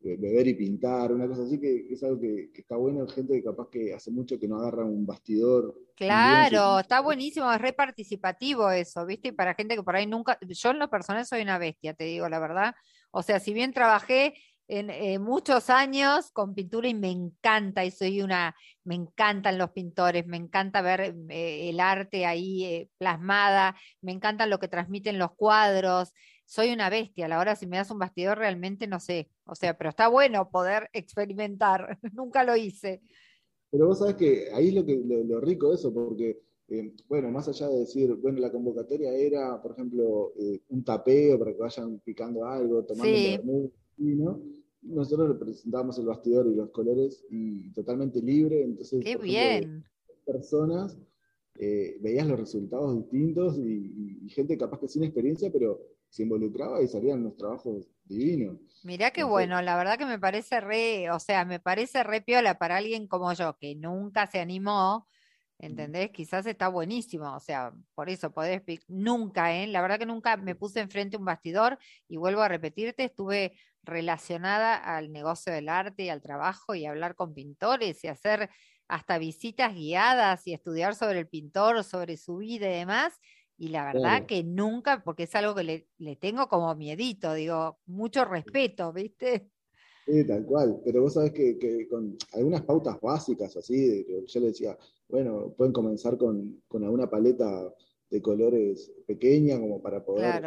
beber 0.00 0.46
y 0.46 0.54
pintar, 0.54 1.12
una 1.12 1.26
cosa 1.26 1.42
así 1.42 1.58
que, 1.58 1.86
es 1.90 2.02
algo 2.02 2.20
que, 2.20 2.50
está 2.54 2.76
bueno, 2.76 3.06
gente 3.08 3.34
que 3.34 3.42
capaz 3.42 3.68
que 3.70 3.92
hace 3.92 4.10
mucho 4.10 4.38
que 4.38 4.48
no 4.48 4.56
agarra 4.56 4.84
un 4.84 5.04
bastidor. 5.04 5.74
Claro, 5.96 6.78
está 6.78 7.00
buenísimo, 7.00 7.52
es 7.52 7.60
re 7.60 7.72
participativo 7.72 8.70
eso, 8.70 9.04
¿viste? 9.04 9.28
Y 9.28 9.32
para 9.32 9.54
gente 9.54 9.74
que 9.74 9.82
por 9.82 9.96
ahí 9.96 10.06
nunca, 10.06 10.38
yo 10.40 10.70
en 10.70 10.78
lo 10.78 10.88
personal 10.88 11.26
soy 11.26 11.42
una 11.42 11.58
bestia, 11.58 11.94
te 11.94 12.04
digo 12.04 12.28
la 12.28 12.38
verdad. 12.38 12.74
O 13.10 13.22
sea, 13.22 13.40
si 13.40 13.52
bien 13.52 13.72
trabajé 13.72 14.34
en 14.68 14.90
eh, 14.90 15.18
muchos 15.18 15.70
años 15.70 16.30
con 16.30 16.54
pintura 16.54 16.88
y 16.88 16.94
me 16.94 17.10
encanta, 17.10 17.84
y 17.84 17.90
soy 17.90 18.20
una, 18.20 18.54
me 18.84 18.94
encantan 18.94 19.56
los 19.56 19.70
pintores, 19.70 20.26
me 20.26 20.36
encanta 20.36 20.82
ver 20.82 21.14
eh, 21.30 21.70
el 21.70 21.80
arte 21.80 22.26
ahí 22.26 22.64
eh, 22.64 22.88
plasmada, 22.98 23.76
me 24.02 24.12
encantan 24.12 24.50
lo 24.50 24.58
que 24.58 24.68
transmiten 24.68 25.18
los 25.18 25.34
cuadros, 25.34 26.12
soy 26.48 26.72
una 26.72 26.88
bestia, 26.88 27.26
a 27.26 27.28
la 27.28 27.38
hora 27.38 27.54
si 27.54 27.66
me 27.66 27.76
das 27.76 27.90
un 27.90 27.98
bastidor 27.98 28.38
realmente 28.38 28.86
no 28.86 29.00
sé, 29.00 29.28
o 29.44 29.54
sea, 29.54 29.76
pero 29.76 29.90
está 29.90 30.08
bueno 30.08 30.50
poder 30.50 30.88
experimentar, 30.94 31.98
nunca 32.14 32.42
lo 32.42 32.56
hice. 32.56 33.02
Pero 33.70 33.86
vos 33.86 33.98
sabés 33.98 34.14
que 34.14 34.48
ahí 34.54 34.68
es 34.68 34.74
lo, 34.74 34.86
que, 34.86 34.96
lo, 34.96 35.40
rico 35.42 35.68
de 35.68 35.74
eso, 35.74 35.92
porque, 35.92 36.40
eh, 36.68 36.94
bueno, 37.06 37.30
más 37.30 37.48
allá 37.48 37.68
de 37.68 37.80
decir, 37.80 38.14
bueno, 38.14 38.38
la 38.38 38.50
convocatoria 38.50 39.12
era, 39.12 39.60
por 39.60 39.72
ejemplo, 39.72 40.32
eh, 40.38 40.62
un 40.70 40.82
tapeo 40.82 41.38
para 41.38 41.52
que 41.52 41.58
vayan 41.58 41.98
picando 41.98 42.46
algo, 42.46 42.82
tomando 42.82 43.14
sí. 43.14 43.38
¿no? 43.98 44.40
nosotros 44.80 45.28
representábamos 45.28 45.98
el 45.98 46.06
bastidor 46.06 46.46
y 46.46 46.54
los 46.54 46.70
colores 46.70 47.26
y 47.28 47.70
totalmente 47.72 48.22
libre, 48.22 48.62
entonces... 48.62 49.04
¡Qué 49.04 49.18
bien! 49.18 49.84
personas, 50.24 50.98
eh, 51.58 51.98
veías 52.00 52.26
los 52.26 52.38
resultados 52.38 52.94
distintos 52.96 53.58
y, 53.58 54.20
y, 54.24 54.28
gente 54.28 54.58
capaz 54.58 54.78
que 54.78 54.88
sin 54.88 55.04
experiencia, 55.04 55.50
pero 55.50 55.80
se 56.10 56.22
involucraba 56.22 56.82
y 56.82 56.88
salían 56.88 57.22
los 57.22 57.36
trabajos 57.36 57.86
divinos. 58.04 58.58
Mirá 58.82 59.10
qué 59.10 59.24
bueno, 59.24 59.60
la 59.60 59.76
verdad 59.76 59.98
que 59.98 60.06
me 60.06 60.18
parece 60.18 60.60
re, 60.60 61.10
o 61.10 61.18
sea, 61.18 61.44
me 61.44 61.60
parece 61.60 62.04
re 62.04 62.20
piola 62.20 62.58
para 62.58 62.76
alguien 62.76 63.06
como 63.08 63.32
yo, 63.32 63.56
que 63.58 63.74
nunca 63.74 64.26
se 64.26 64.38
animó, 64.38 65.06
¿entendés? 65.58 66.10
Quizás 66.10 66.46
está 66.46 66.68
buenísimo, 66.68 67.34
o 67.34 67.40
sea, 67.40 67.72
por 67.94 68.08
eso 68.08 68.30
podés, 68.30 68.62
nunca, 68.86 69.54
¿eh? 69.54 69.66
La 69.66 69.82
verdad 69.82 69.98
que 69.98 70.06
nunca 70.06 70.36
me 70.36 70.54
puse 70.54 70.80
enfrente 70.80 71.16
a 71.16 71.18
un 71.18 71.24
bastidor 71.24 71.78
y 72.08 72.16
vuelvo 72.16 72.42
a 72.42 72.48
repetirte, 72.48 73.04
estuve 73.04 73.58
relacionada 73.82 74.76
al 74.76 75.12
negocio 75.12 75.52
del 75.52 75.68
arte 75.68 76.04
y 76.04 76.08
al 76.08 76.22
trabajo 76.22 76.74
y 76.74 76.86
hablar 76.86 77.14
con 77.16 77.34
pintores 77.34 78.04
y 78.04 78.08
hacer 78.08 78.48
hasta 78.86 79.18
visitas 79.18 79.74
guiadas 79.74 80.46
y 80.46 80.54
estudiar 80.54 80.94
sobre 80.94 81.18
el 81.20 81.28
pintor, 81.28 81.84
sobre 81.84 82.16
su 82.16 82.36
vida 82.38 82.68
y 82.68 82.72
demás 82.72 83.18
y 83.58 83.68
la 83.68 83.92
verdad 83.92 84.24
que 84.24 84.44
nunca, 84.44 85.02
porque 85.04 85.24
es 85.24 85.34
algo 85.34 85.54
que 85.54 85.86
le, 85.98 86.16
tengo 86.16 86.48
como 86.48 86.72
miedito, 86.76 87.34
digo, 87.34 87.78
mucho 87.86 88.24
respeto, 88.24 88.92
¿viste? 88.92 89.50
Sí, 90.06 90.24
tal 90.24 90.46
cual. 90.46 90.80
Pero 90.84 91.02
vos 91.02 91.14
sabés 91.14 91.32
que, 91.32 91.88
con 91.90 92.16
algunas 92.32 92.62
pautas 92.62 93.00
básicas, 93.00 93.56
así, 93.56 94.06
yo 94.26 94.40
le 94.40 94.46
decía, 94.46 94.78
bueno, 95.08 95.52
pueden 95.56 95.72
comenzar 95.72 96.16
con, 96.16 96.62
alguna 96.72 97.10
paleta 97.10 97.74
de 98.08 98.22
colores 98.22 98.92
pequeña, 99.06 99.58
como 99.58 99.82
para 99.82 100.04
poder 100.04 100.42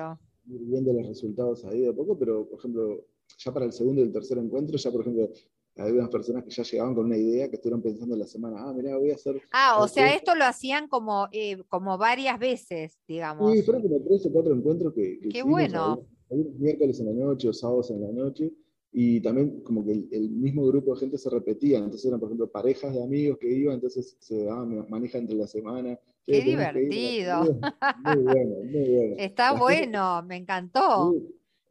ir 0.48 0.62
viendo 0.62 0.94
los 0.94 1.06
resultados 1.06 1.66
ahí 1.66 1.82
de 1.82 1.90
a 1.90 1.94
poco, 1.94 2.18
pero, 2.18 2.48
por 2.48 2.60
ejemplo, 2.60 3.06
ya 3.38 3.54
para 3.54 3.66
el 3.66 3.74
segundo 3.74 4.02
y 4.02 4.06
el 4.06 4.14
tercer 4.14 4.38
encuentro, 4.38 4.78
ya, 4.78 4.90
por 4.90 5.02
ejemplo, 5.02 5.30
hay 5.78 5.92
unas 5.92 6.10
personas 6.10 6.44
que 6.44 6.52
ya 6.52 6.64
llegaban 6.64 6.94
con 6.94 7.06
una 7.06 7.18
idea 7.18 7.50
que 7.50 7.56
estuvieron 7.56 7.82
pensando 7.82 8.16
la 8.16 8.26
semana, 8.26 8.58
ah, 8.60 8.74
mira, 8.74 8.98
voy 8.98 9.12
a 9.12 9.16
hacer... 9.16 9.42
Ah, 9.52 9.78
o 9.80 9.88
sea, 9.88 10.14
esto 10.14 10.36
lo 10.36 10.46
hacían 10.46 10.88
como, 10.88 11.28
eh, 11.32 11.64
como 11.70 11.98
varias 11.98 12.38
veces, 12.40 13.00
digamos. 13.08 13.54
Sí, 13.54 13.62
fueron 13.64 13.84
como 13.84 14.02
tres 14.02 14.26
o 14.26 14.32
cuatro 14.32 14.54
encuentros 14.54 14.94
que... 14.94 15.20
Qué 15.32 15.44
bueno. 15.44 16.06
Algunos 16.30 16.60
miércoles 16.60 17.00
en 17.00 17.06
la 17.08 17.26
noche 17.26 17.50
o 17.50 17.54
sábados 17.54 17.92
en 17.92 18.02
la 18.02 18.12
noche, 18.12 18.52
y 18.94 19.22
también 19.22 19.62
como 19.62 19.86
que 19.86 19.92
el, 19.92 20.30
mismo 20.30 20.66
grupo 20.66 20.94
de 20.94 21.00
gente 21.00 21.18
se 21.18 21.30
repetía, 21.30 21.78
entonces 21.78 22.06
eran, 22.06 22.20
por 22.20 22.28
ejemplo, 22.28 22.52
parejas 22.52 22.94
de 22.94 23.02
amigos 23.02 23.38
que 23.40 23.52
iban, 23.52 23.76
entonces 23.76 24.18
se 24.20 24.44
daban 24.44 24.86
maneja 24.90 25.18
entre 25.18 25.36
la 25.36 25.48
semana. 25.48 25.98
Qué 26.26 26.42
divertido. 26.42 27.44
Muy 27.44 28.24
bueno, 28.24 28.56
muy 28.64 28.90
bueno. 28.90 29.16
Está 29.18 29.54
bueno, 29.54 30.24
me 30.24 30.36
encantó. 30.36 31.16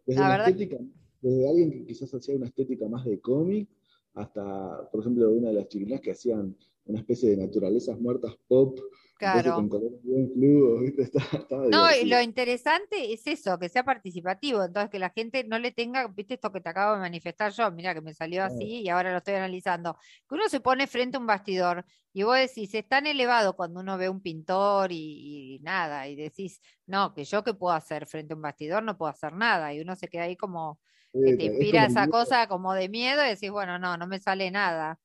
desde, 0.07 0.21
la 0.21 0.49
estética, 0.49 0.79
desde 1.21 1.49
alguien 1.49 1.71
que 1.71 1.85
quizás 1.85 2.13
hacía 2.15 2.37
una 2.37 2.47
estética 2.47 2.89
más 2.89 3.05
de 3.05 3.21
cómic, 3.21 3.69
hasta, 4.15 4.89
por 4.91 5.01
ejemplo, 5.01 5.31
una 5.31 5.49
de 5.49 5.55
las 5.55 5.69
chiquilas 5.69 6.01
que 6.01 6.13
hacían 6.13 6.57
una 6.87 6.99
especie 6.99 7.31
de 7.31 7.37
naturalezas 7.37 7.99
muertas 8.01 8.37
pop. 8.49 8.79
Claro. 9.19 9.55
Con 9.55 9.69
colores 9.69 10.03
bien 10.03 10.33
fluidos, 10.33 10.81
no, 11.71 11.95
y 11.95 12.07
lo 12.07 12.23
interesante 12.23 13.13
es 13.13 13.27
eso, 13.27 13.59
que 13.59 13.69
sea 13.69 13.85
participativo, 13.85 14.65
entonces 14.65 14.89
que 14.89 14.99
la 14.99 15.11
gente 15.11 15.45
no 15.45 15.59
le 15.59 15.73
tenga, 15.73 16.07
viste 16.07 16.33
esto 16.35 16.51
que 16.51 16.63
te 16.63 16.71
acabo 16.71 16.95
de 16.95 17.01
manifestar 17.01 17.53
yo, 17.53 17.71
mira 17.71 17.93
que 17.93 18.01
me 18.01 18.15
salió 18.15 18.43
así 18.43 18.81
y 18.81 18.89
ahora 18.89 19.13
lo 19.13 19.19
estoy 19.19 19.35
analizando, 19.35 19.99
que 20.27 20.37
uno 20.37 20.49
se 20.49 20.61
pone 20.61 20.87
frente 20.87 21.19
a 21.19 21.21
un 21.21 21.27
bastidor 21.27 21.85
y 22.15 22.23
vos 22.23 22.39
decís, 22.39 22.73
es 22.73 22.89
tan 22.89 23.07
elevado 23.07 23.55
cuando 23.57 23.81
uno 23.81 23.99
ve 23.99 24.09
un 24.09 24.23
pintor 24.23 24.91
y, 24.91 25.57
y 25.57 25.59
nada, 25.61 26.09
y 26.09 26.17
decís, 26.17 26.59
no, 26.87 27.13
que 27.13 27.25
yo 27.25 27.45
qué 27.45 27.53
puedo 27.53 27.75
hacer 27.75 28.07
frente 28.07 28.33
a 28.33 28.37
un 28.37 28.43
bastidor, 28.43 28.83
no 28.83 28.97
puedo 28.97 29.11
hacer 29.11 29.35
nada, 29.35 29.75
y 29.75 29.81
uno 29.81 29.97
se 29.97 30.09
queda 30.09 30.23
ahí 30.23 30.37
como 30.37 30.81
que 31.13 31.37
te 31.37 31.45
inspira 31.45 31.87
esa 31.87 32.09
cosa 32.09 32.47
como 32.47 32.75
de 32.75 32.89
miedo 32.89 33.25
y 33.25 33.31
decís, 33.31 33.51
bueno, 33.51 33.79
no, 33.79 33.97
no 33.97 34.07
me 34.07 34.19
sale 34.19 34.51
nada. 34.51 34.99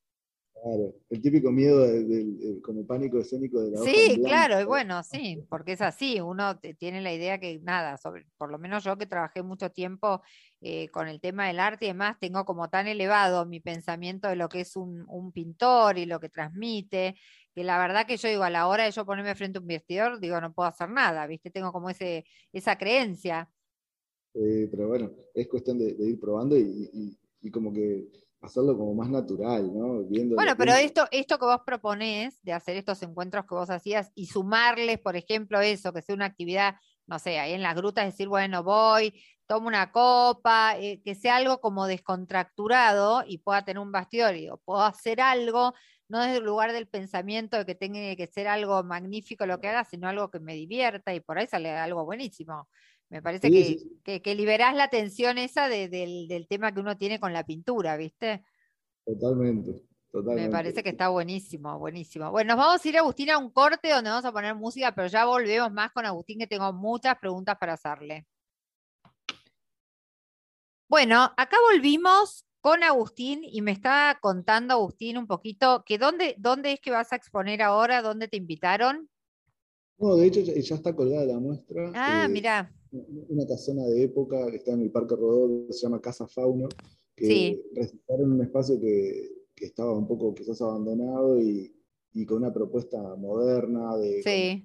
Claro, 0.66 0.96
el 1.10 1.22
típico 1.22 1.52
miedo 1.52 1.82
del, 1.82 2.60
como 2.64 2.88
pánico 2.88 3.20
escénico 3.20 3.62
de 3.62 3.72
la 3.72 3.78
Sí, 3.84 4.20
claro, 4.24 4.60
y 4.60 4.64
bueno, 4.64 5.04
sí, 5.04 5.46
porque 5.48 5.74
es 5.74 5.82
así, 5.82 6.20
uno 6.22 6.58
tiene 6.80 7.02
la 7.02 7.14
idea 7.14 7.40
que 7.40 7.60
nada, 7.62 7.98
sobre, 7.98 8.26
por 8.38 8.50
lo 8.50 8.58
menos 8.58 8.84
yo 8.84 8.98
que 8.98 9.06
trabajé 9.06 9.44
mucho 9.44 9.70
tiempo 9.70 10.24
eh, 10.62 10.88
con 10.90 11.08
el 11.08 11.20
tema 11.22 11.46
del 11.48 11.60
arte 11.60 11.86
y 11.86 11.88
demás, 11.90 12.18
tengo 12.20 12.46
como 12.46 12.70
tan 12.70 12.88
elevado 12.88 13.46
mi 13.46 13.60
pensamiento 13.60 14.28
de 14.28 14.38
lo 14.38 14.50
que 14.50 14.62
es 14.62 14.76
un, 14.76 15.06
un, 15.08 15.32
pintor 15.32 16.00
y 16.00 16.08
lo 16.08 16.20
que 16.20 16.30
transmite, 16.30 17.16
que 17.54 17.64
la 17.64 17.78
verdad 17.78 18.08
que 18.08 18.18
yo 18.18 18.28
digo, 18.28 18.44
a 18.44 18.50
la 18.50 18.68
hora 18.68 18.86
de 18.86 18.92
yo 18.92 19.06
ponerme 19.06 19.36
frente 19.36 19.60
a 19.60 19.62
un 19.62 19.68
vestidor, 19.68 20.20
digo, 20.20 20.42
no 20.42 20.54
puedo 20.54 20.68
hacer 20.68 20.90
nada, 20.90 21.28
¿viste? 21.28 21.52
Tengo 21.52 21.72
como 21.72 21.90
ese, 21.90 22.26
esa 22.52 22.78
creencia. 22.78 23.50
Eh, 24.36 24.68
pero 24.70 24.88
bueno, 24.90 25.12
es 25.34 25.48
cuestión 25.48 25.80
de, 25.80 25.96
ir 25.98 26.20
probando 26.20 26.58
y, 26.58 27.18
como 27.52 27.72
que 27.72 28.08
hacerlo 28.42 28.78
como 28.78 28.94
más 28.94 29.10
natural, 29.10 29.72
¿no? 29.74 30.04
bueno, 30.36 30.56
pero 30.58 30.74
esto, 30.74 31.06
esto 31.12 31.38
que 31.38 31.46
vos 31.46 31.62
proponés 31.66 32.40
de 32.44 32.54
hacer 32.54 32.76
estos 32.76 33.02
encuentros 33.04 33.46
que 33.46 33.56
vos 33.56 33.70
hacías 33.70 34.12
y 34.14 34.26
sumarles, 34.26 35.00
por 35.00 35.16
ejemplo, 35.16 35.62
eso, 35.62 35.94
que 35.94 36.02
sea 36.02 36.16
una 36.16 36.26
actividad, 36.26 36.76
no 37.08 37.18
sé, 37.20 37.40
ahí 37.40 37.54
en 37.54 37.62
las 37.62 37.76
grutas, 37.76 38.06
decir, 38.06 38.28
bueno, 38.28 38.64
voy, 38.64 39.14
tomo 39.48 39.68
una 39.68 39.92
copa, 39.92 40.76
eh, 40.80 41.02
que 41.04 41.16
sea 41.16 41.38
algo 41.38 41.62
como 41.62 41.86
descontracturado 41.88 43.24
y 43.26 43.38
pueda 43.38 43.64
tener 43.64 43.80
un 43.80 43.92
bastidor, 43.92 44.36
y 44.36 44.50
puedo 44.66 44.82
hacer 44.82 45.22
algo 45.22 45.74
no 46.08 46.22
desde 46.22 46.38
el 46.38 46.44
lugar 46.44 46.72
del 46.72 46.88
pensamiento 46.88 47.58
de 47.58 47.66
que 47.66 47.76
tenga 47.76 48.16
que 48.16 48.28
ser 48.28 48.48
algo 48.48 48.84
magnífico 48.84 49.46
lo 49.46 49.60
que 49.60 49.70
haga, 49.70 49.86
sino 49.86 50.08
algo 50.08 50.30
que 50.30 50.40
me 50.40 50.54
divierta 50.54 51.14
y 51.14 51.20
por 51.20 51.38
ahí 51.38 51.48
sale 51.48 51.72
algo 51.72 52.06
buenísimo. 52.06 52.68
Me 53.10 53.22
parece 53.22 53.50
que, 54.04 54.22
que, 54.22 54.36
liberás 54.36 54.76
la 54.76 54.90
tensión 54.90 55.38
esa 55.38 55.70
del, 55.70 56.28
del 56.28 56.48
tema 56.48 56.74
que 56.74 56.80
uno 56.80 56.98
tiene 56.98 57.20
con 57.20 57.34
la 57.34 57.46
pintura, 57.46 57.98
¿viste? 57.98 58.44
Totalmente. 59.06 59.86
Me 60.24 60.50
parece 60.50 60.82
que 60.82 60.90
está 60.90 61.10
buenísimo, 61.10 61.78
buenísimo. 61.78 62.32
Bueno, 62.32 62.56
nos 62.56 62.66
vamos 62.66 62.84
a 62.84 62.88
ir, 62.88 62.98
Agustín, 62.98 63.30
a 63.32 63.38
un 63.38 63.52
corte 63.52 63.90
donde 63.90 64.10
vamos 64.10 64.26
a 64.26 64.32
poner 64.32 64.56
música, 64.56 64.96
pero 64.96 65.08
ya 65.08 65.26
volvemos 65.26 65.72
más 65.74 65.92
con 65.92 66.06
Agustín, 66.06 66.40
que 66.40 66.48
tengo 66.48 66.72
muchas 66.72 67.18
preguntas 67.20 67.58
para 67.60 67.74
hacerle. 67.74 68.26
Bueno, 70.88 71.34
acá 71.36 71.58
volvimos 71.70 72.46
con 72.62 72.84
Agustín 72.84 73.42
y 73.44 73.62
me 73.62 73.72
está 73.72 74.18
contando 74.22 74.76
Agustín 74.76 75.18
un 75.18 75.28
poquito 75.28 75.84
que 75.86 75.98
dónde, 75.98 76.36
dónde 76.38 76.72
es 76.74 76.80
que 76.80 76.92
vas 76.92 77.12
a 77.12 77.18
exponer 77.18 77.62
ahora, 77.62 78.02
dónde 78.02 78.28
te 78.28 78.38
invitaron. 78.38 79.10
No, 79.98 80.16
de 80.16 80.28
hecho 80.28 80.42
ya 80.42 80.76
está 80.76 80.96
colgada 80.96 81.26
la 81.26 81.40
muestra. 81.40 81.92
Ah, 81.94 82.28
mira. 82.30 82.72
Una 83.30 83.46
casona 83.46 83.84
de 83.86 84.04
época 84.04 84.50
que 84.50 84.58
está 84.58 84.74
en 84.74 84.82
el 84.82 84.92
Parque 84.92 85.16
Rodó, 85.16 85.72
se 85.72 85.82
llama 85.82 86.02
Casa 86.02 86.28
Fauno, 86.28 86.70
que 87.16 87.26
sí. 87.26 87.64
un 88.08 88.42
espacio 88.42 88.80
que 88.80 89.36
que 89.56 89.66
estaba 89.66 89.94
un 89.94 90.08
poco 90.08 90.36
quizás 90.36 90.62
abandonado 90.62 91.40
y, 91.42 91.72
con 92.28 92.38
una 92.38 92.54
propuesta 92.54 93.16
moderna 93.16 93.98
de 93.98 94.64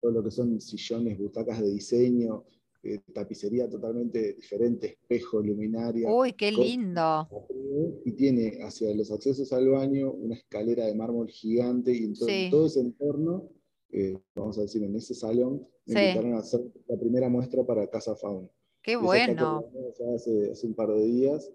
todo 0.00 0.12
lo 0.12 0.24
que 0.24 0.30
son 0.30 0.60
sillones, 0.60 1.18
butacas 1.18 1.60
de 1.60 1.70
diseño, 1.70 2.44
eh, 2.82 3.00
tapicería 3.12 3.68
totalmente 3.68 4.32
diferente, 4.32 4.98
espejo, 5.02 5.42
luminaria. 5.42 6.10
Uy, 6.10 6.32
qué 6.32 6.50
lindo. 6.50 7.28
Y 8.06 8.12
tiene 8.12 8.60
hacia 8.62 8.94
los 8.94 9.10
accesos 9.10 9.52
al 9.52 9.68
baño 9.68 10.10
una 10.10 10.36
escalera 10.36 10.86
de 10.86 10.94
mármol 10.94 11.28
gigante 11.28 11.92
y 11.92 12.04
en 12.04 12.14
todo 12.50 12.64
ese 12.64 12.80
entorno, 12.80 13.50
eh, 13.92 14.16
vamos 14.34 14.56
a 14.56 14.62
decir, 14.62 14.82
en 14.82 14.96
ese 14.96 15.14
salón, 15.14 15.68
me 15.94 16.08
invitaron 16.08 16.34
a 16.34 16.38
hacer 16.38 16.60
la 16.86 16.96
primera 16.96 17.28
muestra 17.28 17.64
para 17.64 17.86
Casa 17.88 18.14
Fauna. 18.16 18.48
Qué 18.82 18.96
bueno. 18.96 19.64
Hace, 20.14 20.52
hace 20.52 20.66
un 20.66 20.74
par 20.74 20.88
de 20.88 21.04
días 21.04 21.50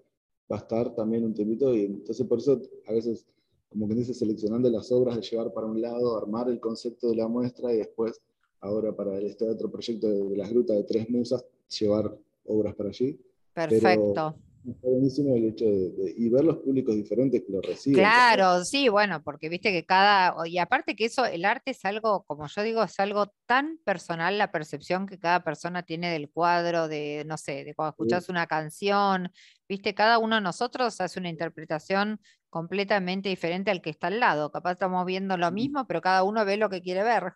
va 0.52 0.58
a 0.58 0.60
estar 0.60 0.94
también 0.96 1.24
un 1.24 1.34
tiempito 1.34 1.74
y 1.74 1.86
entonces 1.86 2.26
por 2.28 2.40
eso 2.40 2.62
a 2.88 2.94
veces 2.94 3.26
como 3.70 3.88
que 3.88 3.96
dice 3.96 4.14
seleccionando 4.14 4.70
las 4.70 4.92
obras 4.92 5.16
de 5.16 5.22
llevar 5.22 5.52
para 5.52 5.68
un 5.68 5.82
lado, 5.82 6.18
armar 6.18 6.50
el 6.50 6.60
concepto 6.60 7.10
de 7.10 7.18
la 7.18 7.28
muestra 7.28 7.74
y 7.74 7.78
después 7.78 8.22
ahora 8.62 8.96
para 8.96 9.20
este 9.20 9.50
otro 9.50 9.70
proyecto 9.70 10.08
de, 10.08 10.38
las 10.38 10.50
grutas 10.50 10.78
de 10.78 10.84
tres 10.84 11.10
musas 11.10 11.44
llevar 11.80 12.16
obras 12.46 12.76
para 12.76 12.90
allí. 12.90 13.20
Perfecto. 13.54 14.36
Está 14.68 14.88
buenísimo 14.88 15.36
el 15.36 15.46
hecho 15.46 15.66
de, 15.66 16.14
y 16.18 16.28
ver 16.30 16.44
los 16.44 16.58
públicos 16.58 16.96
diferentes 16.96 17.44
que 17.44 17.52
lo 17.52 17.62
reciben. 17.62 18.00
Claro, 18.00 18.64
sí, 18.64 18.90
bueno, 18.90 19.22
porque 19.24 19.48
viste 19.48 19.72
que 19.72 19.86
cada, 19.86 20.36
y 20.48 20.58
aparte 20.58 20.96
que 20.96 21.06
eso, 21.06 21.24
el 21.26 21.46
arte 21.46 21.72
es 21.72 21.86
algo, 21.86 22.24
como 22.24 22.48
yo 22.48 22.64
digo, 22.64 22.84
es 22.84 23.00
algo 23.00 23.32
tan 23.46 23.78
personal, 23.84 24.40
la 24.40 24.52
percepción 24.52 25.06
que 25.06 25.20
cada 25.20 25.44
persona 25.44 25.84
tiene 25.84 26.12
del 26.12 26.32
cuadro, 26.32 26.88
de, 26.88 27.24
no 27.28 27.38
sé, 27.38 27.64
de 27.64 27.76
cuando 27.76 27.92
escuchas 27.92 28.28
una 28.30 28.48
canción, 28.48 29.30
viste, 29.70 29.94
cada 29.94 30.18
uno 30.18 30.36
de 30.36 30.42
nosotros 30.42 31.00
hace 31.00 31.20
una 31.20 31.30
interpretación 31.30 32.20
completamente 32.50 33.30
diferente 33.30 33.70
al 33.70 33.82
que 33.82 33.92
está 33.92 34.08
al 34.08 34.20
lado. 34.20 34.52
Capaz 34.52 34.74
estamos 34.74 35.06
viendo 35.06 35.38
lo 35.38 35.52
mismo, 35.52 35.86
pero 35.86 36.02
cada 36.02 36.24
uno 36.24 36.44
ve 36.44 36.58
lo 36.58 36.70
que 36.70 36.82
quiere 36.82 37.04
ver. 37.04 37.34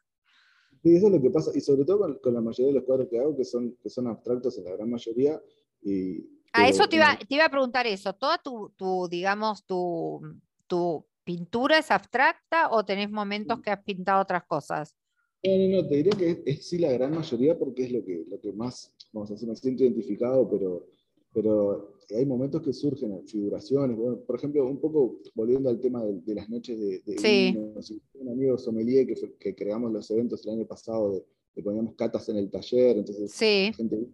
Sí, 0.82 0.96
eso 0.96 1.08
es 1.08 1.14
lo 1.14 1.22
que 1.22 1.30
pasa, 1.30 1.52
y 1.54 1.62
sobre 1.62 1.84
todo 1.86 2.20
con, 2.22 2.34
la 2.34 2.42
mayoría 2.42 2.68
de 2.68 2.80
los 2.80 2.86
cuadros 2.86 3.08
que 3.10 3.20
hago, 3.20 3.36
que 3.36 3.44
son, 3.44 3.76
que 3.84 3.90
son 3.90 4.08
abstractos 4.08 4.58
en 4.58 4.64
la 4.64 4.72
gran 4.72 4.90
mayoría, 4.90 5.40
y 5.82 6.39
a 6.54 6.68
eso 6.68 6.88
te 6.88 6.96
iba, 6.96 7.18
te 7.18 7.36
iba 7.36 7.46
a 7.46 7.50
preguntar 7.50 7.88
eso. 7.88 8.14
¿Toda 8.14 8.38
tu, 8.38 8.72
tu 8.76 9.08
digamos, 9.10 9.66
tu, 9.66 10.22
tu, 10.68 11.06
pintura 11.24 11.78
es 11.78 11.92
abstracta 11.92 12.72
o 12.72 12.84
tenés 12.84 13.12
momentos 13.12 13.62
que 13.62 13.70
has 13.70 13.84
pintado 13.84 14.24
otras 14.24 14.46
cosas? 14.46 14.96
No, 15.44 15.56
no, 15.56 15.76
no, 15.76 15.88
te 15.88 15.98
diría 15.98 16.14
que 16.18 16.42
es, 16.44 16.68
sí 16.68 16.80
la 16.80 16.92
gran 16.92 17.12
mayoría 17.12 17.56
porque 17.56 17.84
es 17.84 17.92
lo 17.92 18.04
que, 18.04 18.26
lo 18.28 18.40
que 18.40 18.52
más, 18.52 18.96
vamos 19.14 19.30
a 19.30 19.34
decir, 19.34 19.48
me 19.48 19.56
siento 19.56 19.84
identificado, 19.84 20.50
pero, 20.50 20.88
pero 21.32 22.00
hay 22.18 22.26
momentos 22.26 22.64
que 22.64 22.74
surgen 22.74 23.28
figuraciones. 23.28 23.96
por 24.26 24.36
ejemplo, 24.38 24.66
un 24.66 24.82
poco 24.82 25.20
volviendo 25.36 25.70
al 25.70 25.80
tema 25.80 26.04
de, 26.04 26.34
las 26.34 26.50
noches 26.50 26.80
de, 26.80 27.00
de 27.06 27.18
sí. 27.20 28.02
un 28.16 28.30
amigo 28.30 28.58
sommelier 28.58 29.06
que, 29.06 29.14
que, 29.40 29.54
creamos 29.54 29.92
los 29.92 30.10
eventos 30.10 30.44
el 30.48 30.54
año 30.54 30.66
pasado, 30.66 31.12
de, 31.12 31.62
poníamos 31.62 31.94
catas 31.94 32.28
en 32.30 32.38
el 32.38 32.50
taller, 32.50 32.98
entonces 32.98 33.40
la 33.40 33.74
gente 33.74 34.08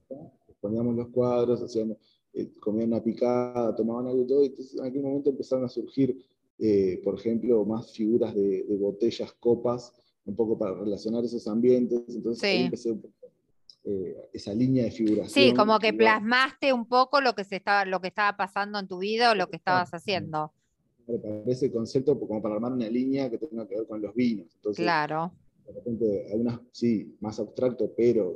poníamos 0.59 0.95
los 0.95 1.07
cuadros, 1.09 1.61
hacíamos 1.61 1.97
eh, 2.35 2.51
comían 2.59 2.89
una 2.89 3.01
picada, 3.01 3.73
tomaban 3.73 4.07
algo 4.07 4.23
y 4.23 4.27
todo, 4.27 4.43
entonces 4.43 4.77
en 4.77 4.85
aquel 4.85 5.01
momento 5.01 5.29
empezaron 5.29 5.63
a 5.63 5.69
surgir, 5.69 6.21
eh, 6.59 6.99
por 7.01 7.17
ejemplo, 7.17 7.63
más 7.63 7.93
figuras 7.93 8.35
de, 8.35 8.65
botellas, 8.77 9.31
copas, 9.39 9.93
un 10.25 10.35
poco 10.35 10.57
para 10.57 10.75
relacionar 10.75 11.23
esos 11.23 11.47
ambientes, 11.47 12.03
entonces 12.09 12.43
ahí 12.43 12.63
empecé 12.63 12.93
eh, 13.85 14.29
esa 14.33 14.53
línea 14.53 14.83
de 14.83 14.91
figuración. 14.91 15.29
Sí, 15.29 15.53
como 15.53 15.79
que 15.79 15.93
plasmaste 15.93 16.73
un 16.73 16.85
poco 16.87 17.21
lo 17.21 17.35
que, 17.35 17.45
se 17.45 17.55
estaba, 17.55 17.85
lo 17.85 18.01
que 18.01 18.09
estaba 18.09 18.35
pasando 18.35 18.79
en 18.79 18.87
tu 18.87 18.97
vida 18.97 19.31
o 19.31 19.35
lo 19.35 19.47
que 19.47 19.55
estabas 19.55 19.93
haciendo. 19.93 20.51
Para 21.05 21.43
ese 21.45 21.71
concepto, 21.71 22.19
como 22.19 22.41
para 22.41 22.55
armar 22.55 22.73
una 22.73 22.89
línea 22.89 23.29
que 23.29 23.37
tenga 23.37 23.65
que 23.65 23.75
ver 23.75 23.87
con 23.87 24.01
los 24.01 24.13
vinos. 24.13 24.47
Entonces, 24.55 24.83
claro. 24.83 25.31
De 25.65 25.71
repente, 25.71 26.27
algunas, 26.31 26.59
sí, 26.71 27.15
más 27.21 27.39
abstracto, 27.39 27.93
pero 27.95 28.35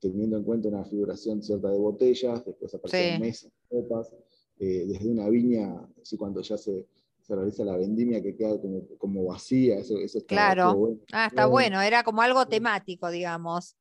teniendo 0.00 0.36
en 0.36 0.44
cuenta 0.44 0.68
una 0.68 0.84
figuración 0.84 1.42
cierta 1.42 1.70
de 1.70 1.78
botellas, 1.78 2.44
después 2.44 2.74
aparecen 2.74 3.20
mesas, 3.20 3.52
copas, 3.68 4.12
eh, 4.58 4.86
desde 4.86 5.08
una 5.08 5.28
viña, 5.28 5.88
así 6.00 6.16
cuando 6.16 6.40
ya 6.40 6.56
se, 6.56 6.86
realiza 7.28 7.64
la 7.64 7.76
vendimia 7.76 8.20
que 8.20 8.34
queda 8.34 8.58
como, 8.98 9.24
vacía, 9.26 9.78
eso, 9.78 9.96
está 10.00 10.20
Claro, 10.26 10.74
bueno. 10.74 10.98
ah, 11.12 11.26
está 11.26 11.46
bueno, 11.46 11.80
era 11.80 12.02
como 12.02 12.22
algo 12.22 12.44
temático, 12.46 13.08
digamos. 13.08 13.76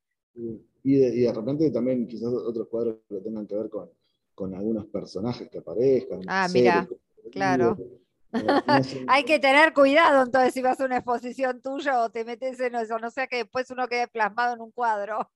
Y 0.84 0.96
de, 0.96 1.34
repente 1.34 1.72
también 1.72 2.08
quizás 2.08 2.32
otros 2.32 2.68
cuadros 2.68 2.98
que 3.10 3.20
tengan 3.22 3.48
que 3.48 3.56
ver 3.56 3.70
con, 3.70 3.90
con 4.36 4.54
algunos 4.54 4.86
personajes 4.86 5.50
que 5.50 5.58
aparezcan. 5.58 6.22
Ah, 6.28 6.48
mira, 6.54 6.88
claro. 7.32 7.76
Hay 9.08 9.24
que 9.24 9.40
tener 9.40 9.74
cuidado 9.74 10.24
entonces 10.24 10.54
si 10.54 10.62
vas 10.62 10.80
a 10.80 10.86
una 10.86 10.98
exposición 10.98 11.62
tuya 11.62 12.04
o 12.04 12.12
te 12.12 12.24
metes 12.24 12.60
en 12.60 12.76
eso, 12.76 13.00
no 13.00 13.10
sea 13.10 13.26
que 13.26 13.38
después 13.38 13.72
uno 13.72 13.88
quede 13.88 14.08
plasmado 14.08 14.54
en 14.54 14.62
un 14.62 14.72
cuadro. 14.72 15.30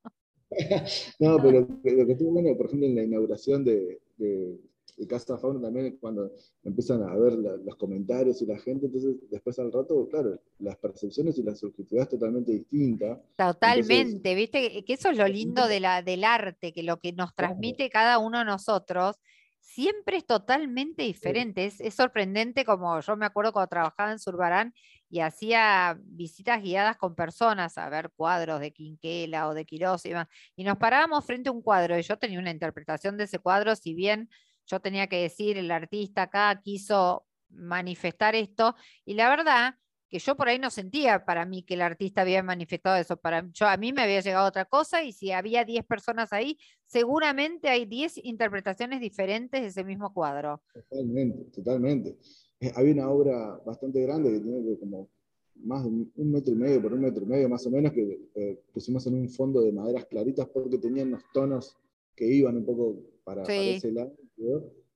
no, 1.19 1.37
pero 1.41 1.67
lo 1.83 2.05
que 2.05 2.11
estuvo 2.11 2.31
bueno, 2.31 2.55
por 2.55 2.67
ejemplo, 2.67 2.87
en 2.87 2.95
la 2.95 3.03
inauguración 3.03 3.63
de, 3.63 4.01
de, 4.17 4.59
Casa 5.07 5.37
Fauna 5.37 5.59
también, 5.59 5.97
cuando 5.99 6.31
empiezan 6.63 7.01
a 7.01 7.15
ver 7.15 7.33
los 7.33 7.75
comentarios 7.77 8.41
y 8.41 8.45
la 8.45 8.59
gente, 8.59 8.85
entonces 8.85 9.15
después 9.29 9.57
al 9.57 9.71
rato, 9.71 10.07
claro, 10.07 10.39
las 10.59 10.77
percepciones 10.77 11.37
y 11.39 11.43
la 11.43 11.55
subjetividad 11.55 12.03
es 12.03 12.09
totalmente 12.09 12.51
distinta. 12.51 13.19
Totalmente, 13.35 14.35
viste, 14.35 14.85
que 14.85 14.93
eso 14.93 15.09
es 15.09 15.17
lo 15.17 15.27
lindo 15.27 15.67
de 15.67 15.79
la, 15.79 16.03
del 16.03 16.23
arte, 16.23 16.71
que 16.73 16.83
lo 16.83 16.99
que 16.99 17.11
nos 17.11 17.33
transmite 17.33 17.89
cada 17.89 18.19
uno 18.19 18.39
de 18.39 18.45
nosotros 18.45 19.17
siempre 19.63 20.17
es 20.17 20.25
totalmente 20.25 21.03
diferente. 21.03 21.65
Es, 21.65 21.95
sorprendente 21.95 22.65
como 22.65 22.99
yo 22.99 23.17
me 23.17 23.25
acuerdo 23.25 23.53
cuando 23.53 23.69
trabajaba 23.69 24.11
en 24.11 24.19
Surbarán 24.19 24.73
y 25.13 25.19
hacía 25.19 25.95
visitas 26.01 26.63
guiadas 26.63 26.97
con 26.97 27.13
personas 27.13 27.77
a 27.77 27.87
ver 27.87 28.09
cuadros 28.15 28.59
de 28.59 28.73
Quinquela 28.73 29.47
o 29.47 29.53
de 29.53 29.63
Quirós 29.63 30.03
y 30.07 30.09
demás. 30.09 30.27
Y 30.55 30.63
nos 30.63 30.79
parábamos 30.79 31.23
frente 31.23 31.49
a 31.49 31.51
un 31.51 31.61
cuadro 31.61 31.99
y 31.99 32.01
yo 32.01 32.17
tenía 32.17 32.39
una 32.39 32.49
interpretación 32.49 33.15
de 33.15 33.25
ese 33.25 33.37
cuadro, 33.37 33.75
si 33.75 33.93
bien 33.93 34.27
yo 34.65 34.79
tenía 34.79 35.05
que 35.05 35.21
decir, 35.21 35.59
el 35.59 35.69
artista 35.69 36.23
acá 36.23 36.59
quiso 36.63 37.27
manifestar 37.49 38.33
esto, 38.33 38.75
y 39.05 39.13
la 39.13 39.29
verdad 39.29 39.75
que 40.09 40.17
yo 40.17 40.35
por 40.35 40.47
ahí 40.47 40.57
no 40.57 40.71
sentía 40.71 41.25
para 41.25 41.45
mí 41.45 41.61
que 41.61 41.75
el 41.75 41.83
artista 41.83 42.21
había 42.21 42.41
manifestado 42.41 42.95
eso. 42.97 43.15
Para 43.15 43.47
yo, 43.51 43.67
a 43.67 43.77
mí 43.77 43.93
me 43.93 44.01
había 44.01 44.21
llegado 44.21 44.47
otra 44.47 44.65
cosa 44.65 45.03
y 45.03 45.13
si 45.13 45.31
había 45.31 45.63
10 45.63 45.85
personas 45.85 46.33
ahí, 46.33 46.57
seguramente 46.87 47.69
hay 47.69 47.85
10 47.85 48.17
interpretaciones 48.23 48.99
diferentes 48.99 49.61
de 49.61 49.67
ese 49.67 49.83
mismo 49.83 50.11
cuadro. 50.11 50.63
Totalmente, 50.73 51.51
totalmente. 51.51 52.17
Eh, 52.59 52.71
había 52.75 52.93
una 52.93 53.09
obra 53.09 53.61
bastante 53.65 54.01
grande 54.01 54.31
que 54.31 54.39
tiene 54.39 54.77
como 54.77 55.09
más 55.55 55.83
de 55.83 55.89
un 55.89 56.31
metro 56.31 56.53
y 56.53 56.57
medio 56.57 56.81
por 56.81 56.93
un 56.93 57.01
metro 57.01 57.23
y 57.23 57.27
medio 57.27 57.49
más 57.49 57.65
o 57.65 57.71
menos 57.71 57.91
que 57.93 58.19
eh, 58.35 58.59
pusimos 58.73 59.05
en 59.07 59.15
un 59.15 59.29
fondo 59.29 59.61
de 59.61 59.71
maderas 59.71 60.05
claritas 60.05 60.47
porque 60.49 60.77
tenían 60.77 61.11
los 61.11 61.21
tonos 61.31 61.77
que 62.15 62.25
iban 62.25 62.57
un 62.57 62.65
poco 62.65 62.97
para, 63.23 63.43
para 63.43 63.61
ese 63.61 63.91
lado 63.91 64.13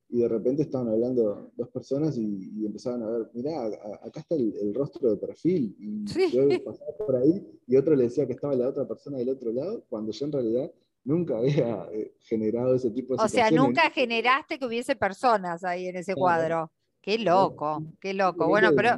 y 0.09 0.19
de 0.19 0.27
repente 0.27 0.63
estaban 0.63 0.87
hablando 0.87 1.51
dos 1.55 1.69
personas 1.69 2.17
y, 2.17 2.65
empezaban 2.65 3.03
a 3.03 3.09
ver, 3.09 3.29
mirá, 3.33 3.65
acá 3.65 4.21
está 4.21 4.35
el, 4.35 4.73
rostro 4.73 5.09
de 5.09 5.17
perfil, 5.17 5.75
y 5.79 6.05
yo 6.31 6.47
pasaba 6.63 6.91
por 6.97 7.15
ahí 7.17 7.45
y 7.67 7.75
otro 7.75 7.95
le 7.95 8.05
decía 8.05 8.25
que 8.25 8.33
estaba 8.33 8.55
la 8.55 8.69
otra 8.69 8.87
persona 8.87 9.17
del 9.17 9.29
otro 9.29 9.51
lado, 9.51 9.83
cuando 9.89 10.11
yo 10.11 10.25
en 10.25 10.31
realidad 10.31 10.71
nunca 11.03 11.37
había 11.37 11.87
eh, 11.91 12.13
generado 12.19 12.75
ese 12.75 12.91
tipo 12.91 13.15
de 13.15 13.23
O 13.23 13.27
sea, 13.27 13.51
nunca 13.51 13.89
generaste 13.89 14.57
que 14.57 14.65
hubiese 14.65 14.95
personas 14.95 15.63
ahí 15.63 15.87
en 15.87 15.97
ese 15.97 16.15
cuadro. 16.15 16.71
Qué 17.07 17.19
loco, 17.19 17.81
qué 18.01 18.13
loco. 18.13 18.49
Bueno, 18.49 18.71
pero, 18.75 18.97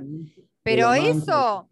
pero 0.64 0.96
eso, 0.96 1.70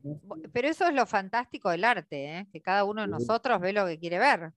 pero 0.53 0.67
eso 0.67 0.87
es 0.87 0.93
lo 0.93 1.07
fantástico 1.07 1.71
del 1.71 1.83
arte, 1.83 2.37
¿eh? 2.37 2.47
que 2.51 2.61
cada 2.61 2.83
uno 2.83 3.01
de 3.01 3.07
nosotros 3.07 3.59
ve 3.59 3.73
lo 3.73 3.87
que 3.87 3.97
quiere 3.97 4.19
ver. 4.19 4.53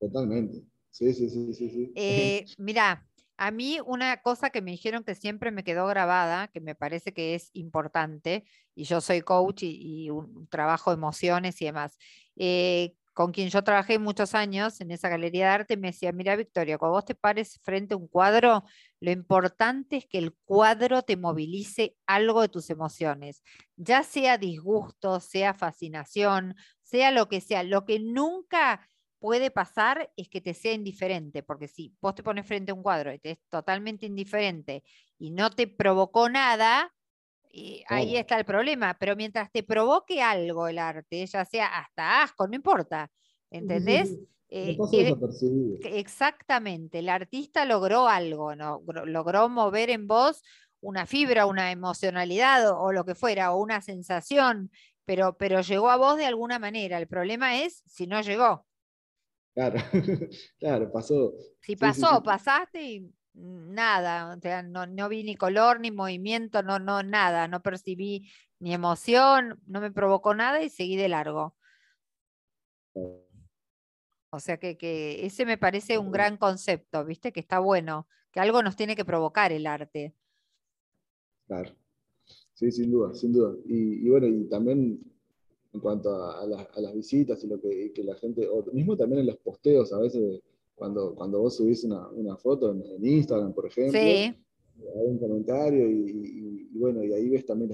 Totalmente. 0.00 0.64
Sí, 0.90 1.14
sí, 1.14 1.30
sí, 1.30 1.54
sí. 1.54 1.70
sí. 1.70 1.92
Eh, 1.94 2.46
mirá, 2.56 3.06
A 3.36 3.52
mí 3.52 3.78
una 3.86 4.22
cosa 4.22 4.50
que 4.50 4.60
me 4.60 4.72
dijeron 4.72 5.04
que 5.04 5.14
siempre 5.14 5.52
me 5.52 5.62
quedó 5.62 5.86
grabada, 5.86 6.48
que 6.48 6.60
me 6.60 6.74
parece 6.74 7.14
que 7.14 7.36
es 7.36 7.50
importante, 7.52 8.44
y 8.74 8.82
yo 8.82 9.00
soy 9.00 9.20
coach 9.20 9.62
y, 9.62 10.10
un, 10.10 10.48
trabajo 10.48 10.90
emociones 10.90 11.62
y 11.62 11.66
demás, 11.66 11.96
eh, 12.34 12.96
con 13.18 13.32
quien 13.32 13.48
yo 13.48 13.64
trabajé 13.64 13.98
muchos 13.98 14.36
años 14.36 14.80
en 14.80 14.92
esa 14.92 15.08
galería 15.08 15.46
de 15.46 15.50
arte, 15.50 15.76
me 15.76 15.88
decía, 15.88 16.12
mira 16.12 16.36
Victoria, 16.36 16.78
cuando 16.78 16.92
vos 16.92 17.04
te 17.04 17.16
pares 17.16 17.58
frente 17.64 17.94
a 17.94 17.96
un 17.96 18.06
cuadro, 18.06 18.62
lo 19.00 19.10
importante 19.10 19.96
es 19.96 20.06
que 20.06 20.18
el 20.18 20.36
cuadro 20.44 21.02
te 21.02 21.16
movilice 21.16 21.96
algo 22.06 22.42
de 22.42 22.48
tus 22.48 22.70
emociones, 22.70 23.42
ya 23.74 24.04
sea 24.04 24.38
disgusto, 24.38 25.18
sea 25.18 25.52
fascinación, 25.52 26.54
sea 26.80 27.10
lo 27.10 27.28
que 27.28 27.40
sea. 27.40 27.64
Lo 27.64 27.84
que 27.84 27.98
nunca 27.98 28.88
puede 29.18 29.50
pasar 29.50 30.12
es 30.16 30.28
que 30.28 30.40
te 30.40 30.54
sea 30.54 30.74
indiferente, 30.74 31.42
porque 31.42 31.66
si 31.66 31.96
vos 32.00 32.14
te 32.14 32.22
pones 32.22 32.46
frente 32.46 32.70
a 32.70 32.76
un 32.76 32.84
cuadro 32.84 33.12
y 33.12 33.18
te 33.18 33.32
es 33.32 33.38
totalmente 33.48 34.06
indiferente 34.06 34.84
y 35.18 35.32
no 35.32 35.50
te 35.50 35.66
provocó 35.66 36.28
nada, 36.28 36.94
y 37.50 37.82
ahí 37.88 38.16
está 38.16 38.38
el 38.38 38.44
problema. 38.44 38.96
Pero 38.98 39.16
mientras 39.16 39.50
te 39.50 39.62
provoque 39.62 40.22
algo 40.22 40.68
el 40.68 40.78
arte, 40.78 41.24
ya 41.26 41.44
sea 41.44 41.78
hasta 41.78 42.22
asco, 42.22 42.46
no 42.46 42.54
importa, 42.54 43.10
¿entendés? 43.50 44.16
Eh, 44.50 44.78
exactamente, 45.84 47.00
el 47.00 47.10
artista 47.10 47.66
logró 47.66 48.08
algo, 48.08 48.56
¿no? 48.56 48.82
logró 49.04 49.50
mover 49.50 49.90
en 49.90 50.06
vos 50.08 50.42
una 50.80 51.04
fibra, 51.04 51.44
una 51.44 51.70
emocionalidad 51.70 52.70
o, 52.70 52.80
o, 52.80 52.92
lo 52.92 53.04
que 53.04 53.14
fuera, 53.14 53.52
o 53.52 53.60
una 53.60 53.82
sensación, 53.82 54.70
pero, 55.04 55.36
pero 55.36 55.60
llegó 55.60 55.90
a 55.90 55.96
vos 55.96 56.16
de 56.16 56.24
alguna 56.24 56.58
manera. 56.58 56.96
El 56.96 57.08
problema 57.08 57.62
es 57.62 57.82
si 57.86 58.06
no 58.06 58.22
llegó. 58.22 58.66
Claro, 59.54 59.80
claro, 60.58 60.92
pasó. 60.92 61.34
Si 61.60 61.74
pasó, 61.74 62.22
pasaste 62.22 62.82
y 62.82 63.12
nada, 63.38 64.34
o 64.36 64.40
sea, 64.40 64.62
no, 64.62 65.08
vi 65.08 65.24
ni 65.24 65.36
color, 65.36 65.80
ni 65.80 65.90
movimiento, 65.90 66.62
no, 66.62 66.78
no, 66.78 67.02
nada, 67.02 67.48
no 67.48 67.62
percibí 67.62 68.30
ni 68.58 68.74
emoción, 68.74 69.60
no 69.66 69.80
me 69.80 69.90
provocó 69.90 70.34
nada 70.34 70.62
y 70.62 70.70
seguí 70.70 70.96
de 70.96 71.08
largo. 71.08 71.56
O 74.30 74.40
sea 74.40 74.58
que, 74.58 74.76
que 74.76 75.24
ese 75.24 75.46
me 75.46 75.56
parece 75.56 75.98
un 75.98 76.10
gran 76.10 76.36
concepto, 76.36 77.04
¿viste? 77.04 77.32
Que 77.32 77.40
está 77.40 77.60
bueno, 77.60 78.08
que 78.32 78.40
algo 78.40 78.62
nos 78.62 78.76
tiene 78.76 78.96
que 78.96 79.04
provocar 79.04 79.52
el 79.52 79.66
arte. 79.66 80.14
Claro. 81.46 81.74
Sí, 82.58 82.72
sin 82.72 82.90
duda, 82.90 83.14
sin 83.14 83.32
duda. 83.32 83.56
Y, 83.66 84.08
bueno, 84.08 84.26
y 84.26 84.48
también 84.48 85.00
en 85.72 85.80
cuanto 85.80 86.12
a, 86.12 86.44
las 86.46 86.94
visitas 86.94 87.42
y 87.44 87.46
lo 87.46 87.60
que, 87.60 87.92
la 88.02 88.16
gente, 88.16 88.48
o 88.48 88.64
mismo 88.72 88.96
también 88.96 89.20
en 89.20 89.26
los 89.26 89.36
posteos, 89.36 89.92
a 89.92 89.98
veces 89.98 90.42
cuando, 90.78 91.14
cuando 91.14 91.40
vos 91.40 91.56
subís 91.56 91.84
una, 91.84 92.36
foto 92.36 92.70
en, 92.70 93.04
Instagram, 93.04 93.52
por 93.52 93.66
ejemplo, 93.66 93.98
hay 93.98 94.34
un 95.06 95.18
comentario 95.18 95.90
y, 95.90 96.68
bueno, 96.72 97.02
y 97.02 97.12
ahí 97.12 97.28
ves 97.28 97.44
también 97.44 97.70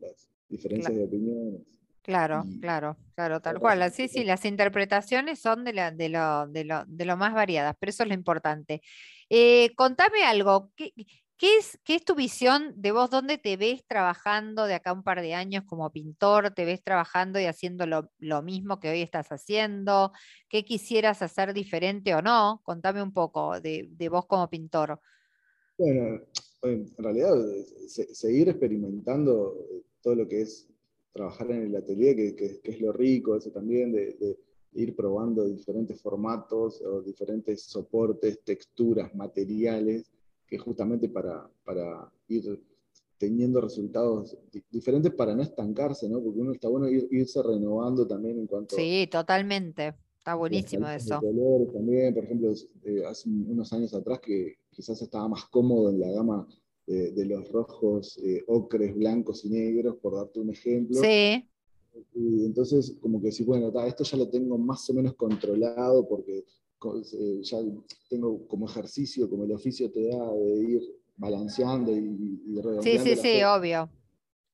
las, 0.00 0.30
diferencias 0.48 0.94
de 0.94 1.04
opiniones. 1.04 1.60
Claro, 2.02 2.44
claro, 2.60 2.96
claro, 3.16 3.40
tal 3.40 3.58
cual. 3.58 3.90
Sí, 3.90 4.06
sí, 4.06 4.22
las 4.22 4.44
interpretaciones 4.44 5.40
son 5.40 5.64
de, 5.64 5.72
la, 5.72 5.90
de, 5.90 6.08
lo, 6.08 6.46
de, 6.46 6.64
lo, 6.64 6.84
de 6.86 7.04
lo 7.04 7.16
más 7.16 7.34
variadas, 7.34 7.74
pero 7.80 7.90
eso 7.90 8.04
es 8.04 8.08
lo 8.08 8.14
importante. 8.14 8.80
Eh, 9.28 9.74
contame 9.74 10.22
algo, 10.22 10.70
¿qué, 10.76 10.92
¿Qué 11.38 11.58
es, 11.58 11.78
¿Qué 11.84 11.96
es 11.96 12.04
tu 12.04 12.14
visión 12.14 12.72
de 12.80 12.92
vos? 12.92 13.10
¿Dónde 13.10 13.36
te 13.36 13.58
ves 13.58 13.84
trabajando 13.86 14.64
de 14.64 14.72
acá 14.72 14.94
un 14.94 15.02
par 15.02 15.20
de 15.20 15.34
años 15.34 15.64
como 15.66 15.92
pintor? 15.92 16.54
¿Te 16.54 16.64
ves 16.64 16.82
trabajando 16.82 17.38
y 17.38 17.44
haciendo 17.44 17.84
lo, 17.86 18.42
mismo 18.42 18.80
que 18.80 18.88
hoy 18.88 19.02
estás 19.02 19.28
haciendo? 19.28 20.12
¿Qué 20.48 20.64
quisieras 20.64 21.20
hacer 21.20 21.52
diferente 21.52 22.14
o 22.14 22.22
no? 22.22 22.62
Contame 22.64 23.02
un 23.02 23.12
poco 23.12 23.60
de, 23.60 24.08
vos 24.10 24.24
como 24.24 24.48
pintor. 24.48 24.98
Bueno, 25.76 26.22
en 26.62 26.96
realidad 26.96 27.34
seguir 27.86 28.48
experimentando 28.48 29.58
eh, 29.70 29.82
todo 30.00 30.14
lo 30.14 30.26
que 30.26 30.40
es 30.40 30.66
trabajar 31.12 31.50
en 31.50 31.66
el 31.66 31.76
atelier, 31.76 32.16
que, 32.34 32.60
es 32.64 32.80
lo 32.80 32.92
rico, 32.92 33.36
eso 33.36 33.50
también, 33.50 33.92
de, 33.92 34.14
de, 34.14 34.38
ir 34.72 34.96
probando 34.96 35.46
diferentes 35.46 36.00
formatos 36.00 36.80
o 36.82 37.02
diferentes 37.02 37.62
soportes, 37.64 38.42
texturas, 38.42 39.14
materiales 39.14 40.15
que 40.46 40.58
justamente 40.58 41.08
para, 41.08 41.48
para 41.64 42.10
ir 42.28 42.62
teniendo 43.18 43.60
resultados 43.60 44.36
diferentes 44.70 45.12
para 45.12 45.34
no 45.34 45.42
estancarse, 45.42 46.08
¿no? 46.08 46.22
Porque 46.22 46.40
uno 46.40 46.52
está 46.52 46.68
bueno 46.68 46.88
irse 46.88 47.42
renovando 47.42 48.06
también 48.06 48.38
en 48.38 48.46
cuanto 48.46 48.76
Sí, 48.76 49.08
totalmente. 49.10 49.94
Está 50.18 50.34
buenísimo 50.34 50.88
eso. 50.88 51.20
colores 51.20 51.72
también, 51.72 52.12
por 52.12 52.24
ejemplo, 52.24 52.52
eh, 52.82 53.04
hace 53.06 53.28
unos 53.28 53.72
años 53.72 53.94
atrás 53.94 54.20
que 54.20 54.56
quizás 54.70 55.00
estaba 55.00 55.28
más 55.28 55.44
cómodo 55.46 55.90
en 55.90 56.00
la 56.00 56.10
gama 56.10 56.46
de 56.86 57.26
los 57.26 57.50
rojos, 57.50 58.16
eh, 58.18 58.44
ocres, 58.46 58.94
blancos 58.94 59.44
y 59.44 59.50
negros, 59.50 59.96
por 59.96 60.14
darte 60.14 60.38
un 60.38 60.50
ejemplo. 60.50 61.00
Sí. 61.00 61.44
Y 62.14 62.44
entonces, 62.44 62.94
como 63.00 63.20
que 63.20 63.32
sí, 63.32 63.42
bueno, 63.44 63.72
esto 63.84 64.04
ya 64.04 64.16
lo 64.16 64.28
tengo 64.28 64.56
más 64.56 64.88
o 64.90 64.94
menos 64.94 65.14
controlado 65.14 66.06
porque 66.06 66.44
ya 67.42 67.58
tengo 68.08 68.46
como 68.46 68.66
ejercicio, 68.66 69.28
como 69.28 69.44
el 69.44 69.52
oficio 69.52 69.90
te 69.90 70.08
da 70.08 70.32
de 70.32 70.54
ir 70.62 70.82
balanceando 71.16 71.92
y, 71.92 72.40
y 72.46 72.82
Sí, 72.82 72.98
sí, 72.98 73.16
sí, 73.16 73.42
obvio. 73.42 73.90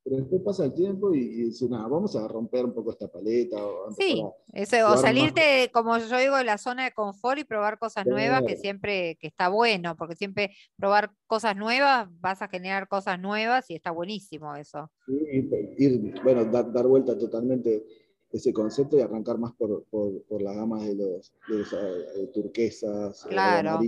Pero 0.04 0.16
después 0.16 0.42
pasa 0.42 0.64
el 0.64 0.74
tiempo 0.74 1.14
y, 1.14 1.48
y 1.48 1.68
nada, 1.68 1.86
vamos 1.86 2.16
a 2.16 2.26
romper 2.26 2.64
un 2.64 2.74
poco 2.74 2.90
esta 2.90 3.06
paleta. 3.06 3.64
O 3.64 3.92
sí, 3.92 4.20
o 4.84 4.96
salirte, 4.96 5.70
como 5.72 5.96
yo 5.96 6.18
digo, 6.18 6.36
de 6.36 6.44
la 6.44 6.58
zona 6.58 6.84
de 6.84 6.92
confort 6.92 7.38
y 7.38 7.44
probar 7.44 7.78
cosas 7.78 8.04
nuevas, 8.06 8.42
que 8.44 8.56
siempre 8.56 9.16
que 9.20 9.28
está 9.28 9.48
bueno, 9.48 9.96
porque 9.96 10.16
siempre 10.16 10.56
probar 10.76 11.12
cosas 11.28 11.56
nuevas, 11.56 12.08
vas 12.20 12.42
a 12.42 12.48
generar 12.48 12.88
cosas 12.88 13.20
nuevas 13.20 13.70
y 13.70 13.76
está 13.76 13.92
buenísimo 13.92 14.56
eso. 14.56 14.90
Sí, 15.06 15.48
ir, 15.78 16.20
bueno, 16.24 16.46
dar, 16.46 16.72
dar 16.72 16.88
vuelta 16.88 17.16
totalmente 17.16 17.84
ese 18.32 18.52
concepto 18.52 18.96
y 18.96 19.00
arrancar 19.02 19.38
más 19.38 19.52
por, 19.52 19.84
por, 19.84 20.22
por 20.22 20.42
la 20.42 20.54
gama 20.54 20.82
de 20.84 20.94
los, 20.94 21.32
de 21.48 22.26
turquesas, 22.28 23.24
claro. 23.28 23.80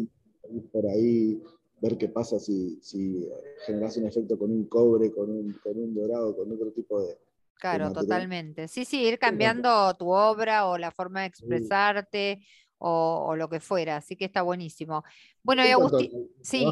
por 0.71 0.87
ahí, 0.87 1.43
ver 1.81 1.97
qué 1.97 2.09
pasa 2.09 2.39
si, 2.39 2.79
si 2.83 3.27
generas 3.67 3.97
un 3.97 4.07
efecto 4.07 4.39
con 4.39 4.51
un 4.51 4.67
cobre, 4.67 5.11
con 5.13 5.31
un, 5.31 5.53
con 5.63 5.79
un 5.79 5.95
dorado, 5.95 6.37
con 6.37 6.53
otro 6.53 6.71
tipo 6.73 7.01
de... 7.01 7.19
Claro, 7.59 7.93
totalmente. 7.93 8.69
Sí, 8.69 8.85
sí, 8.85 9.03
ir 9.03 9.19
cambiando 9.19 9.95
tu 9.95 10.11
obra 10.11 10.67
o 10.67 10.77
la 10.77 10.91
forma 10.91 11.23
de 11.23 11.27
expresarte. 11.27 12.45
O, 12.87 13.29
o, 13.29 13.37
lo 13.37 13.49
que 13.49 13.61
fuera, 13.61 13.97
así 13.97 14.15
que 14.15 14.27
está 14.27 14.43
buenísimo. 14.43 15.05
Bueno, 15.43 15.65
y 15.65 15.69
Agustín, 15.69 16.29
sí. 16.43 16.67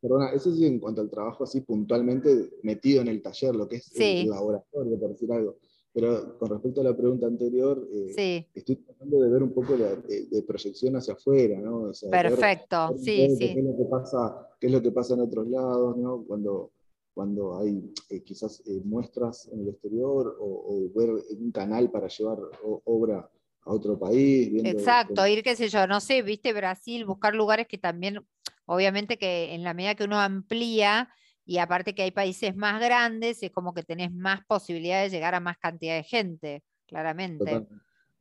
perdona, 0.00 0.30
eso 0.32 0.54
sí 0.54 0.64
en 0.64 0.78
cuanto 0.78 1.02
al 1.02 1.10
trabajo 1.10 1.44
así 1.44 1.60
puntualmente 1.60 2.50
metido 2.62 3.02
en 3.02 3.08
el 3.08 3.20
taller, 3.20 3.54
lo 3.54 3.68
que 3.68 3.76
es 3.76 3.92
el 4.00 4.30
laboratorio, 4.30 4.98
por 4.98 5.10
decir 5.10 5.30
algo. 5.30 5.58
Pero 5.92 6.38
con 6.38 6.50
respecto 6.50 6.80
a 6.80 6.84
la 6.84 6.96
pregunta 6.96 7.26
anterior, 7.26 7.88
eh, 7.92 8.46
estoy 8.54 8.76
tratando 8.76 9.20
de 9.20 9.28
ver 9.28 9.42
un 9.42 9.52
poco 9.52 9.76
de, 9.76 10.42
proyección 10.46 10.96
hacia 10.96 11.14
afuera, 11.14 11.58
¿no? 11.58 11.90
Perfecto, 12.10 12.94
sí, 12.96 13.28
sí. 13.36 13.54
Qué 13.54 13.58
es, 13.58 13.64
lo 13.64 13.76
que 13.76 13.84
pasa, 13.90 14.48
qué 14.60 14.66
es 14.68 14.72
lo 14.72 14.82
que 14.82 14.92
pasa 14.92 15.14
en 15.14 15.20
otros 15.20 15.48
lados, 15.48 15.96
¿no? 15.96 16.24
Cuando, 16.26 16.70
cuando 17.12 17.58
hay 17.58 17.92
eh, 18.08 18.22
quizás 18.22 18.62
eh, 18.66 18.80
muestras 18.84 19.48
en 19.52 19.62
el 19.62 19.68
exterior 19.70 20.36
o, 20.38 20.90
ver 20.94 21.10
un 21.10 21.50
canal 21.50 21.90
para 21.90 22.06
llevar 22.06 22.38
obra 22.84 23.28
a 23.62 23.72
otro 23.72 23.98
país. 23.98 24.48
Exacto, 24.64 25.26
ir, 25.26 25.42
qué 25.42 25.56
sé 25.56 25.68
yo, 25.68 25.88
no 25.88 26.00
sé, 26.00 26.22
viste 26.22 26.52
Brasil, 26.52 27.04
buscar 27.04 27.34
lugares 27.34 27.66
que 27.66 27.78
también, 27.78 28.24
obviamente 28.64 29.18
que 29.18 29.54
en 29.54 29.64
la 29.64 29.74
medida 29.74 29.96
que 29.96 30.04
uno 30.04 30.20
amplía, 30.20 31.08
y 31.50 31.58
aparte 31.58 31.96
que 31.96 32.02
hay 32.02 32.12
países 32.12 32.54
más 32.54 32.80
grandes, 32.80 33.42
es 33.42 33.50
como 33.50 33.74
que 33.74 33.82
tenés 33.82 34.12
más 34.12 34.46
posibilidades 34.46 35.10
de 35.10 35.16
llegar 35.18 35.34
a 35.34 35.40
más 35.40 35.58
cantidad 35.58 35.96
de 35.96 36.04
gente, 36.04 36.62
claramente. 36.86 37.66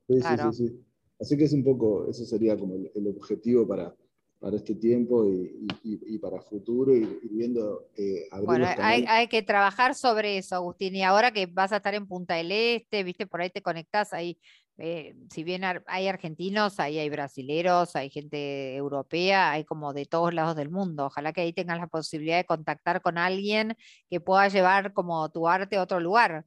Sí, 0.07 0.19
sí, 0.19 0.53
sí, 0.53 0.85
Así 1.19 1.37
que 1.37 1.43
es 1.43 1.53
un 1.53 1.63
poco, 1.63 2.09
eso 2.09 2.25
sería 2.25 2.57
como 2.57 2.73
el, 2.73 3.07
objetivo 3.07 3.67
para, 3.67 3.95
para 4.39 4.55
este 4.55 4.73
tiempo 4.73 5.27
y, 5.27 5.67
y, 5.83 6.17
para 6.17 6.41
futuro, 6.41 6.95
y, 6.95 7.19
viendo... 7.29 7.91
Eh, 7.95 8.27
bueno, 8.43 8.65
hay, 8.79 9.05
hay, 9.07 9.27
que 9.27 9.43
trabajar 9.43 9.93
sobre 9.93 10.39
eso, 10.39 10.55
Agustín, 10.55 10.95
y 10.95 11.03
ahora 11.03 11.29
que 11.29 11.45
vas 11.45 11.71
a 11.71 11.77
estar 11.77 11.93
en 11.93 12.07
Punta 12.07 12.33
del 12.33 12.51
Este, 12.51 13.03
viste, 13.03 13.27
por 13.27 13.41
ahí 13.41 13.51
te 13.51 13.61
conectás, 13.61 14.11
ahí 14.11 14.39
eh, 14.81 15.13
si 15.29 15.43
bien 15.43 15.63
hay 15.87 16.07
argentinos, 16.07 16.79
ahí 16.79 16.99
hay 16.99 17.09
brasileros, 17.09 17.97
hay 17.97 18.09
gente 18.09 18.77
europea, 18.77 19.51
hay 19.51 19.65
como 19.65 19.91
de 19.93 20.05
todos 20.05 20.33
lados 20.33 20.55
del 20.55 20.69
mundo. 20.69 21.07
Ojalá 21.07 21.33
que 21.33 21.41
ahí 21.41 21.51
tengas 21.51 21.79
la 21.79 21.87
posibilidad 21.87 22.37
de 22.37 22.45
contactar 22.45 23.01
con 23.01 23.17
alguien 23.17 23.75
que 24.09 24.21
pueda 24.21 24.47
llevar 24.47 24.93
como 24.93 25.29
tu 25.31 25.49
arte 25.49 25.75
a 25.75 25.83
otro 25.83 25.99
lugar. 25.99 26.45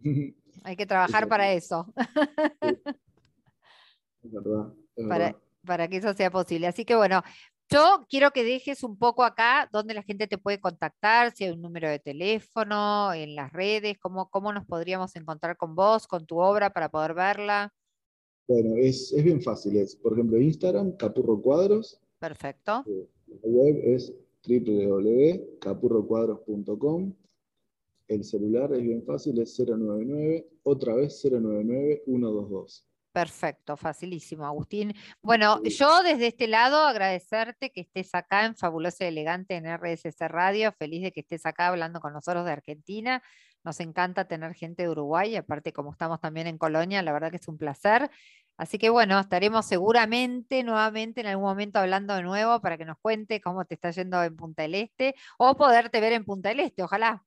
Hay 0.64 0.76
que 0.76 0.86
trabajar 0.86 1.28
para 1.28 1.52
eso. 1.52 1.92
Para, 5.08 5.36
para 5.64 5.88
que 5.88 5.96
eso 5.96 6.14
sea 6.14 6.30
posible. 6.30 6.68
Así 6.68 6.84
que 6.84 6.94
bueno, 6.94 7.22
yo 7.72 8.06
quiero 8.08 8.30
que 8.30 8.44
dejes 8.44 8.84
un 8.84 8.96
poco 8.96 9.24
acá 9.24 9.68
donde 9.72 9.94
la 9.94 10.02
gente 10.02 10.26
te 10.26 10.38
puede 10.38 10.60
contactar, 10.60 11.34
si 11.34 11.44
hay 11.44 11.52
un 11.52 11.62
número 11.62 11.88
de 11.88 11.98
teléfono, 11.98 13.14
en 13.14 13.34
las 13.34 13.50
redes, 13.52 13.98
cómo, 13.98 14.28
cómo 14.30 14.52
nos 14.52 14.66
podríamos 14.66 15.16
encontrar 15.16 15.56
con 15.56 15.74
vos, 15.74 16.06
con 16.06 16.26
tu 16.26 16.38
obra 16.38 16.70
para 16.72 16.90
poder 16.90 17.14
verla. 17.14 17.72
Bueno, 18.46 18.76
es, 18.76 19.14
bien 19.22 19.40
fácil. 19.40 19.76
Es, 19.76 19.96
por 19.96 20.12
ejemplo, 20.12 20.38
Instagram, 20.40 20.96
Capurro 20.96 21.40
Cuadros. 21.40 21.98
Perfecto. 22.18 22.84
Eh, 22.86 23.08
la 23.42 23.48
web 23.48 23.80
es 23.84 24.12
www.capurrocuadros.com. 24.46 27.14
El 28.08 28.24
celular 28.24 28.74
es 28.74 28.82
bien 28.82 29.04
fácil, 29.04 29.40
es 29.40 29.58
099, 29.58 30.46
otra 30.64 30.94
vez 30.94 31.24
099 31.24 32.02
122. 32.04 32.86
Perfecto, 33.12 33.76
facilísimo, 33.76 34.46
Agustín. 34.46 34.94
Bueno, 35.20 35.62
yo 35.64 36.02
desde 36.02 36.28
este 36.28 36.48
lado 36.48 36.78
agradecerte 36.78 37.70
que 37.70 37.82
estés 37.82 38.14
acá 38.14 38.46
en 38.46 38.56
Fabuloso 38.56 39.04
y 39.04 39.08
Elegante 39.08 39.54
en 39.54 39.66
RSC 39.66 40.28
Radio, 40.28 40.72
feliz 40.72 41.02
de 41.02 41.12
que 41.12 41.20
estés 41.20 41.44
acá 41.44 41.68
hablando 41.68 42.00
con 42.00 42.14
nosotros 42.14 42.46
de 42.46 42.52
Argentina. 42.52 43.22
Nos 43.64 43.80
encanta 43.80 44.26
tener 44.26 44.54
gente 44.54 44.84
de 44.84 44.88
Uruguay, 44.88 45.36
aparte 45.36 45.74
como 45.74 45.92
estamos 45.92 46.20
también 46.20 46.46
en 46.46 46.56
Colonia, 46.56 47.02
la 47.02 47.12
verdad 47.12 47.30
que 47.30 47.36
es 47.36 47.46
un 47.48 47.58
placer. 47.58 48.10
Así 48.56 48.78
que 48.78 48.88
bueno, 48.88 49.20
estaremos 49.20 49.66
seguramente 49.66 50.64
nuevamente 50.64 51.20
en 51.20 51.26
algún 51.26 51.44
momento 51.44 51.80
hablando 51.80 52.14
de 52.14 52.22
nuevo 52.22 52.62
para 52.62 52.78
que 52.78 52.86
nos 52.86 52.96
cuente 52.98 53.42
cómo 53.42 53.66
te 53.66 53.74
está 53.74 53.90
yendo 53.90 54.22
en 54.22 54.36
Punta 54.36 54.62
del 54.62 54.74
Este 54.74 55.14
o 55.38 55.54
poderte 55.54 56.00
ver 56.00 56.14
en 56.14 56.24
Punta 56.24 56.48
del 56.48 56.60
Este, 56.60 56.82
ojalá. 56.82 57.22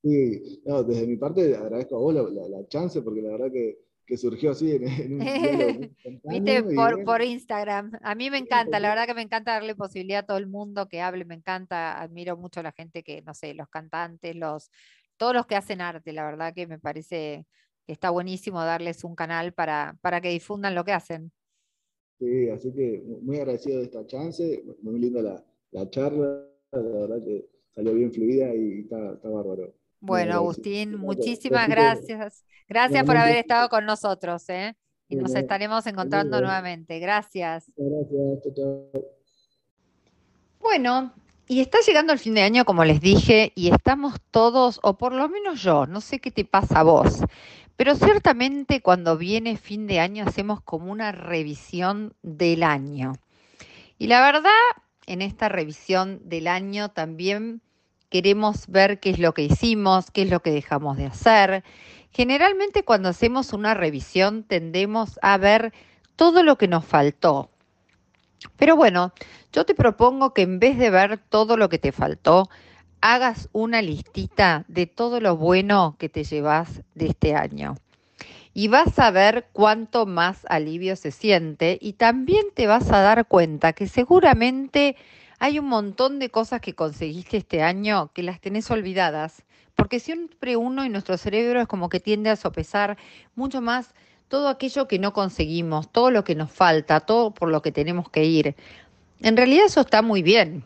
Sí, 0.00 0.62
desde 0.86 1.06
mi 1.08 1.16
parte 1.16 1.56
agradezco 1.56 1.96
a 1.96 1.98
vos 1.98 2.32
la 2.32 2.68
chance 2.68 3.02
porque 3.02 3.20
la 3.20 3.30
verdad 3.30 3.50
que 3.52 3.78
que 4.06 4.16
surgió 4.16 4.50
así 4.50 4.72
en, 4.72 5.14
un 5.14 5.18
Viste, 6.24 6.62
por, 6.62 7.04
por, 7.04 7.22
Instagram. 7.22 7.92
A 8.02 8.14
mí 8.14 8.30
me 8.30 8.38
encanta, 8.38 8.80
la 8.80 8.88
verdad 8.88 9.06
que 9.06 9.14
me 9.14 9.22
encanta 9.22 9.52
darle 9.52 9.74
posibilidad 9.74 10.20
a 10.20 10.26
todo 10.26 10.38
el 10.38 10.46
mundo 10.46 10.88
que 10.88 11.00
hable, 11.00 11.24
me 11.24 11.34
encanta, 11.34 12.00
admiro 12.00 12.36
mucho 12.36 12.60
a 12.60 12.64
la 12.64 12.72
gente 12.72 13.02
que, 13.02 13.22
no 13.22 13.34
sé, 13.34 13.54
los 13.54 13.68
cantantes, 13.68 14.36
los, 14.36 14.70
todos 15.16 15.34
los 15.34 15.46
que 15.46 15.56
hacen 15.56 15.80
arte, 15.80 16.12
la 16.12 16.24
verdad 16.24 16.54
que 16.54 16.66
me 16.66 16.78
parece 16.78 17.46
que 17.86 17.92
está 17.92 18.10
buenísimo 18.10 18.62
darles 18.62 19.04
un 19.04 19.14
canal 19.14 19.52
para, 19.52 19.96
para 20.00 20.20
que 20.20 20.30
difundan 20.30 20.74
lo 20.74 20.84
que 20.84 20.92
hacen. 20.92 21.32
Sí, 22.18 22.48
así 22.48 22.72
que 22.72 23.02
muy 23.22 23.38
agradecido 23.38 23.78
de 23.78 23.84
esta 23.84 24.06
chance, 24.06 24.64
muy 24.82 25.00
linda 25.00 25.20
la, 25.20 25.44
la 25.72 25.90
charla, 25.90 26.46
la 26.72 26.80
verdad 26.80 27.22
que 27.22 27.48
salió 27.74 27.94
bien 27.94 28.12
fluida 28.12 28.54
y 28.54 28.80
está, 28.80 29.14
está 29.14 29.28
bárbaro. 29.28 29.74
Bueno, 30.04 30.34
Agustín, 30.34 30.96
muchísimas 30.98 31.66
gracias. 31.66 32.44
Gracias 32.68 33.04
por 33.04 33.16
haber 33.16 33.38
estado 33.38 33.70
con 33.70 33.86
nosotros, 33.86 34.46
¿eh? 34.50 34.76
Y 35.08 35.16
nos 35.16 35.34
estaremos 35.34 35.86
encontrando 35.86 36.40
nuevamente. 36.40 36.98
Gracias. 36.98 37.70
Gracias. 37.74 38.54
Bueno, 40.60 41.14
y 41.48 41.60
está 41.60 41.78
llegando 41.80 42.12
el 42.12 42.18
fin 42.18 42.34
de 42.34 42.42
año, 42.42 42.66
como 42.66 42.84
les 42.84 43.00
dije, 43.00 43.52
y 43.54 43.70
estamos 43.70 44.14
todos, 44.30 44.78
o 44.82 44.98
por 44.98 45.14
lo 45.14 45.28
menos 45.30 45.62
yo, 45.62 45.86
no 45.86 46.02
sé 46.02 46.18
qué 46.18 46.30
te 46.30 46.44
pasa 46.44 46.80
a 46.80 46.82
vos, 46.82 47.20
pero 47.76 47.94
ciertamente 47.94 48.82
cuando 48.82 49.16
viene 49.16 49.56
fin 49.56 49.86
de 49.86 50.00
año 50.00 50.24
hacemos 50.26 50.60
como 50.62 50.92
una 50.92 51.12
revisión 51.12 52.14
del 52.22 52.62
año. 52.62 53.14
Y 53.98 54.08
la 54.08 54.20
verdad, 54.20 54.50
en 55.06 55.22
esta 55.22 55.48
revisión 55.48 56.20
del 56.24 56.46
año 56.46 56.90
también 56.90 57.62
queremos 58.14 58.68
ver 58.68 59.00
qué 59.00 59.10
es 59.10 59.18
lo 59.18 59.34
que 59.34 59.42
hicimos, 59.42 60.12
qué 60.12 60.22
es 60.22 60.30
lo 60.30 60.38
que 60.38 60.52
dejamos 60.52 60.96
de 60.96 61.06
hacer, 61.06 61.64
Generalmente 62.14 62.84
cuando 62.84 63.08
hacemos 63.08 63.52
una 63.52 63.74
revisión 63.74 64.44
tendemos 64.44 65.18
a 65.20 65.36
ver 65.36 65.72
todo 66.14 66.44
lo 66.44 66.56
que 66.56 66.68
nos 66.68 66.84
faltó. 66.84 67.50
Pero 68.56 68.76
bueno, 68.76 69.12
yo 69.52 69.66
te 69.66 69.74
propongo 69.74 70.32
que 70.32 70.42
en 70.42 70.60
vez 70.60 70.78
de 70.78 70.90
ver 70.90 71.18
todo 71.18 71.56
lo 71.56 71.68
que 71.68 71.80
te 71.80 71.90
faltó, 71.90 72.48
hagas 73.00 73.48
una 73.50 73.82
listita 73.82 74.64
de 74.68 74.86
todo 74.86 75.18
lo 75.18 75.36
bueno 75.36 75.96
que 75.98 76.08
te 76.08 76.22
llevas 76.22 76.82
de 76.94 77.06
este 77.06 77.34
año. 77.34 77.74
Y 78.52 78.68
vas 78.68 78.96
a 79.00 79.10
ver 79.10 79.48
cuánto 79.52 80.06
más 80.06 80.46
alivio 80.48 80.94
se 80.94 81.10
siente 81.10 81.78
y 81.80 81.94
también 81.94 82.46
te 82.54 82.68
vas 82.68 82.92
a 82.92 83.00
dar 83.00 83.26
cuenta 83.26 83.72
que 83.72 83.88
seguramente 83.88 84.94
hay 85.44 85.58
un 85.58 85.66
montón 85.66 86.20
de 86.20 86.30
cosas 86.30 86.62
que 86.62 86.74
conseguiste 86.74 87.36
este 87.36 87.62
año 87.62 88.10
que 88.14 88.22
las 88.22 88.40
tenés 88.40 88.70
olvidadas 88.70 89.42
porque 89.74 90.00
siempre 90.00 90.56
uno 90.56 90.86
y 90.86 90.88
nuestro 90.88 91.18
cerebro 91.18 91.60
es 91.60 91.68
como 91.68 91.90
que 91.90 92.00
tiende 92.00 92.30
a 92.30 92.36
sopesar 92.36 92.96
mucho 93.34 93.60
más 93.60 93.92
todo 94.28 94.48
aquello 94.48 94.88
que 94.88 94.98
no 94.98 95.12
conseguimos, 95.12 95.92
todo 95.92 96.10
lo 96.10 96.24
que 96.24 96.34
nos 96.34 96.50
falta, 96.50 97.00
todo 97.00 97.32
por 97.32 97.50
lo 97.50 97.60
que 97.60 97.72
tenemos 97.72 98.08
que 98.08 98.24
ir. 98.24 98.56
En 99.20 99.36
realidad 99.36 99.66
eso 99.66 99.82
está 99.82 100.00
muy 100.00 100.22
bien. 100.22 100.64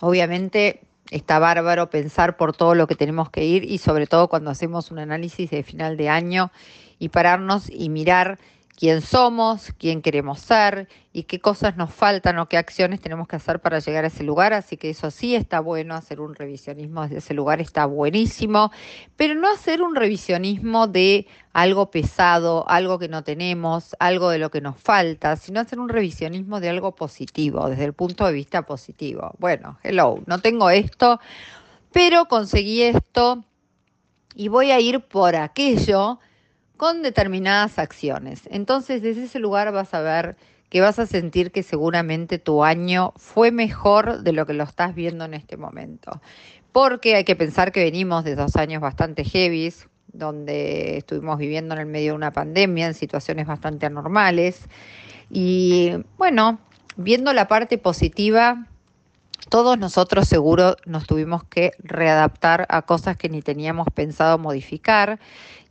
Obviamente 0.00 0.80
está 1.10 1.38
bárbaro 1.38 1.90
pensar 1.90 2.38
por 2.38 2.56
todo 2.56 2.74
lo 2.74 2.86
que 2.86 2.94
tenemos 2.94 3.28
que 3.28 3.44
ir 3.44 3.62
y 3.62 3.76
sobre 3.76 4.06
todo 4.06 4.28
cuando 4.28 4.48
hacemos 4.48 4.90
un 4.90 5.00
análisis 5.00 5.50
de 5.50 5.62
final 5.64 5.98
de 5.98 6.08
año 6.08 6.50
y 6.98 7.10
pararnos 7.10 7.68
y 7.68 7.90
mirar 7.90 8.38
quién 8.82 9.00
somos, 9.00 9.72
quién 9.78 10.02
queremos 10.02 10.40
ser 10.40 10.88
y 11.12 11.22
qué 11.22 11.38
cosas 11.38 11.76
nos 11.76 11.94
faltan 11.94 12.36
o 12.40 12.48
qué 12.48 12.56
acciones 12.56 13.00
tenemos 13.00 13.28
que 13.28 13.36
hacer 13.36 13.60
para 13.60 13.78
llegar 13.78 14.02
a 14.02 14.08
ese 14.08 14.24
lugar. 14.24 14.52
Así 14.52 14.76
que 14.76 14.90
eso 14.90 15.12
sí 15.12 15.36
está 15.36 15.60
bueno, 15.60 15.94
hacer 15.94 16.20
un 16.20 16.34
revisionismo 16.34 17.02
desde 17.02 17.18
ese 17.18 17.32
lugar 17.32 17.60
está 17.60 17.86
buenísimo, 17.86 18.72
pero 19.14 19.36
no 19.36 19.48
hacer 19.48 19.82
un 19.82 19.94
revisionismo 19.94 20.88
de 20.88 21.28
algo 21.52 21.92
pesado, 21.92 22.68
algo 22.68 22.98
que 22.98 23.06
no 23.06 23.22
tenemos, 23.22 23.94
algo 24.00 24.30
de 24.30 24.38
lo 24.38 24.50
que 24.50 24.60
nos 24.60 24.80
falta, 24.80 25.36
sino 25.36 25.60
hacer 25.60 25.78
un 25.78 25.88
revisionismo 25.88 26.58
de 26.58 26.70
algo 26.70 26.96
positivo, 26.96 27.68
desde 27.68 27.84
el 27.84 27.92
punto 27.92 28.26
de 28.26 28.32
vista 28.32 28.62
positivo. 28.62 29.30
Bueno, 29.38 29.78
hello, 29.84 30.18
no 30.26 30.40
tengo 30.40 30.70
esto, 30.70 31.20
pero 31.92 32.24
conseguí 32.24 32.82
esto 32.82 33.44
y 34.34 34.48
voy 34.48 34.72
a 34.72 34.80
ir 34.80 35.02
por 35.02 35.36
aquello 35.36 36.18
con 36.82 37.04
determinadas 37.04 37.78
acciones. 37.78 38.42
Entonces, 38.50 39.02
desde 39.02 39.22
ese 39.22 39.38
lugar 39.38 39.70
vas 39.70 39.94
a 39.94 40.00
ver 40.00 40.34
que 40.68 40.80
vas 40.80 40.98
a 40.98 41.06
sentir 41.06 41.52
que 41.52 41.62
seguramente 41.62 42.40
tu 42.40 42.64
año 42.64 43.12
fue 43.14 43.52
mejor 43.52 44.24
de 44.24 44.32
lo 44.32 44.46
que 44.46 44.52
lo 44.52 44.64
estás 44.64 44.92
viendo 44.92 45.24
en 45.24 45.34
este 45.34 45.56
momento. 45.56 46.20
Porque 46.72 47.14
hay 47.14 47.22
que 47.22 47.36
pensar 47.36 47.70
que 47.70 47.84
venimos 47.84 48.24
de 48.24 48.34
dos 48.34 48.56
años 48.56 48.82
bastante 48.82 49.22
heavies, 49.22 49.86
donde 50.08 50.96
estuvimos 50.96 51.38
viviendo 51.38 51.72
en 51.76 51.82
el 51.82 51.86
medio 51.86 52.10
de 52.10 52.16
una 52.16 52.32
pandemia, 52.32 52.88
en 52.88 52.94
situaciones 52.94 53.46
bastante 53.46 53.86
anormales. 53.86 54.68
Y 55.30 55.92
bueno, 56.18 56.58
viendo 56.96 57.32
la 57.32 57.46
parte 57.46 57.78
positiva, 57.78 58.66
todos 59.52 59.76
nosotros 59.76 60.26
seguro 60.28 60.76
nos 60.86 61.06
tuvimos 61.06 61.44
que 61.44 61.72
readaptar 61.78 62.64
a 62.70 62.80
cosas 62.80 63.18
que 63.18 63.28
ni 63.28 63.42
teníamos 63.42 63.86
pensado 63.94 64.38
modificar 64.38 65.20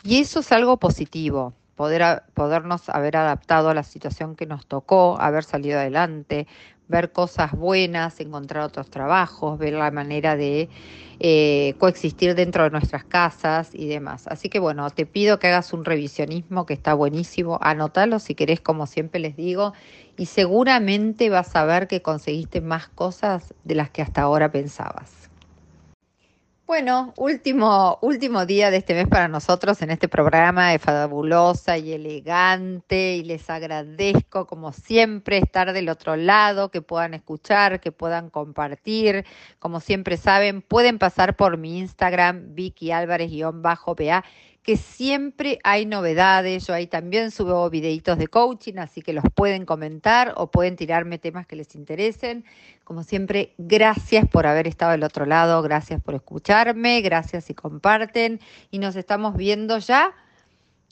y 0.03 0.21
eso 0.21 0.41
es 0.41 0.51
algo 0.51 0.77
positivo, 0.77 1.53
poder, 1.75 2.21
podernos 2.35 2.89
haber 2.89 3.17
adaptado 3.17 3.69
a 3.69 3.73
la 3.73 3.81
situación 3.81 4.35
que 4.35 4.45
nos 4.45 4.67
tocó, 4.67 5.19
haber 5.19 5.43
salido 5.43 5.79
adelante, 5.79 6.45
ver 6.89 7.11
cosas 7.11 7.53
buenas, 7.53 8.19
encontrar 8.19 8.65
otros 8.65 8.91
trabajos, 8.91 9.57
ver 9.57 9.73
la 9.73 9.89
manera 9.89 10.35
de 10.35 10.69
eh, 11.19 11.73
coexistir 11.79 12.35
dentro 12.35 12.63
de 12.63 12.69
nuestras 12.69 13.03
casas 13.03 13.71
y 13.73 13.87
demás. 13.87 14.27
Así 14.27 14.49
que 14.49 14.59
bueno, 14.59 14.87
te 14.91 15.07
pido 15.07 15.39
que 15.39 15.47
hagas 15.47 15.73
un 15.73 15.85
revisionismo 15.85 16.67
que 16.67 16.75
está 16.75 16.93
buenísimo, 16.93 17.57
anótalo 17.61 18.19
si 18.19 18.35
querés, 18.35 18.61
como 18.61 18.85
siempre 18.85 19.19
les 19.19 19.35
digo, 19.35 19.73
y 20.17 20.25
seguramente 20.25 21.29
vas 21.29 21.55
a 21.55 21.65
ver 21.65 21.87
que 21.87 22.01
conseguiste 22.01 22.61
más 22.61 22.87
cosas 22.87 23.53
de 23.63 23.75
las 23.75 23.89
que 23.89 24.01
hasta 24.01 24.21
ahora 24.21 24.51
pensabas. 24.51 25.21
Bueno, 26.71 27.13
último, 27.17 27.99
último 28.01 28.45
día 28.45 28.71
de 28.71 28.77
este 28.77 28.93
mes 28.93 29.05
para 29.05 29.27
nosotros 29.27 29.81
en 29.81 29.91
este 29.91 30.07
programa 30.07 30.71
de 30.71 30.79
Fabulosa 30.79 31.77
y 31.77 31.91
Elegante 31.91 33.17
y 33.17 33.25
les 33.25 33.49
agradezco 33.49 34.47
como 34.47 34.71
siempre 34.71 35.37
estar 35.37 35.73
del 35.73 35.89
otro 35.89 36.15
lado, 36.15 36.71
que 36.71 36.81
puedan 36.81 37.13
escuchar, 37.13 37.81
que 37.81 37.91
puedan 37.91 38.29
compartir. 38.29 39.25
Como 39.59 39.81
siempre 39.81 40.15
saben, 40.15 40.61
pueden 40.61 40.97
pasar 40.97 41.35
por 41.35 41.57
mi 41.57 41.77
Instagram, 41.77 42.55
Vicky 42.55 42.93
Álvarez-PA 42.93 44.23
que 44.63 44.77
siempre 44.77 45.59
hay 45.63 45.85
novedades. 45.85 46.67
Yo 46.67 46.73
ahí 46.73 46.87
también 46.87 47.31
subo 47.31 47.69
videitos 47.69 48.17
de 48.17 48.27
coaching, 48.27 48.77
así 48.77 49.01
que 49.01 49.13
los 49.13 49.23
pueden 49.33 49.65
comentar 49.65 50.33
o 50.37 50.51
pueden 50.51 50.75
tirarme 50.75 51.17
temas 51.17 51.47
que 51.47 51.55
les 51.55 51.75
interesen. 51.75 52.45
Como 52.83 53.03
siempre, 53.03 53.53
gracias 53.57 54.27
por 54.27 54.45
haber 54.45 54.67
estado 54.67 54.91
del 54.91 55.03
otro 55.03 55.25
lado, 55.25 55.61
gracias 55.61 56.01
por 56.01 56.13
escucharme, 56.13 57.01
gracias 57.01 57.49
y 57.49 57.53
comparten. 57.53 58.39
Y 58.69 58.79
nos 58.79 58.95
estamos 58.95 59.35
viendo 59.35 59.79
ya 59.79 60.13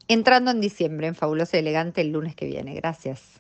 entrando 0.08 0.52
en 0.52 0.62
diciembre 0.62 1.08
en 1.08 1.16
Fabuloso 1.16 1.56
y 1.56 1.60
Elegante 1.60 2.02
el 2.02 2.12
lunes 2.12 2.36
que 2.36 2.48
viene. 2.48 2.74
Gracias. 2.74 3.38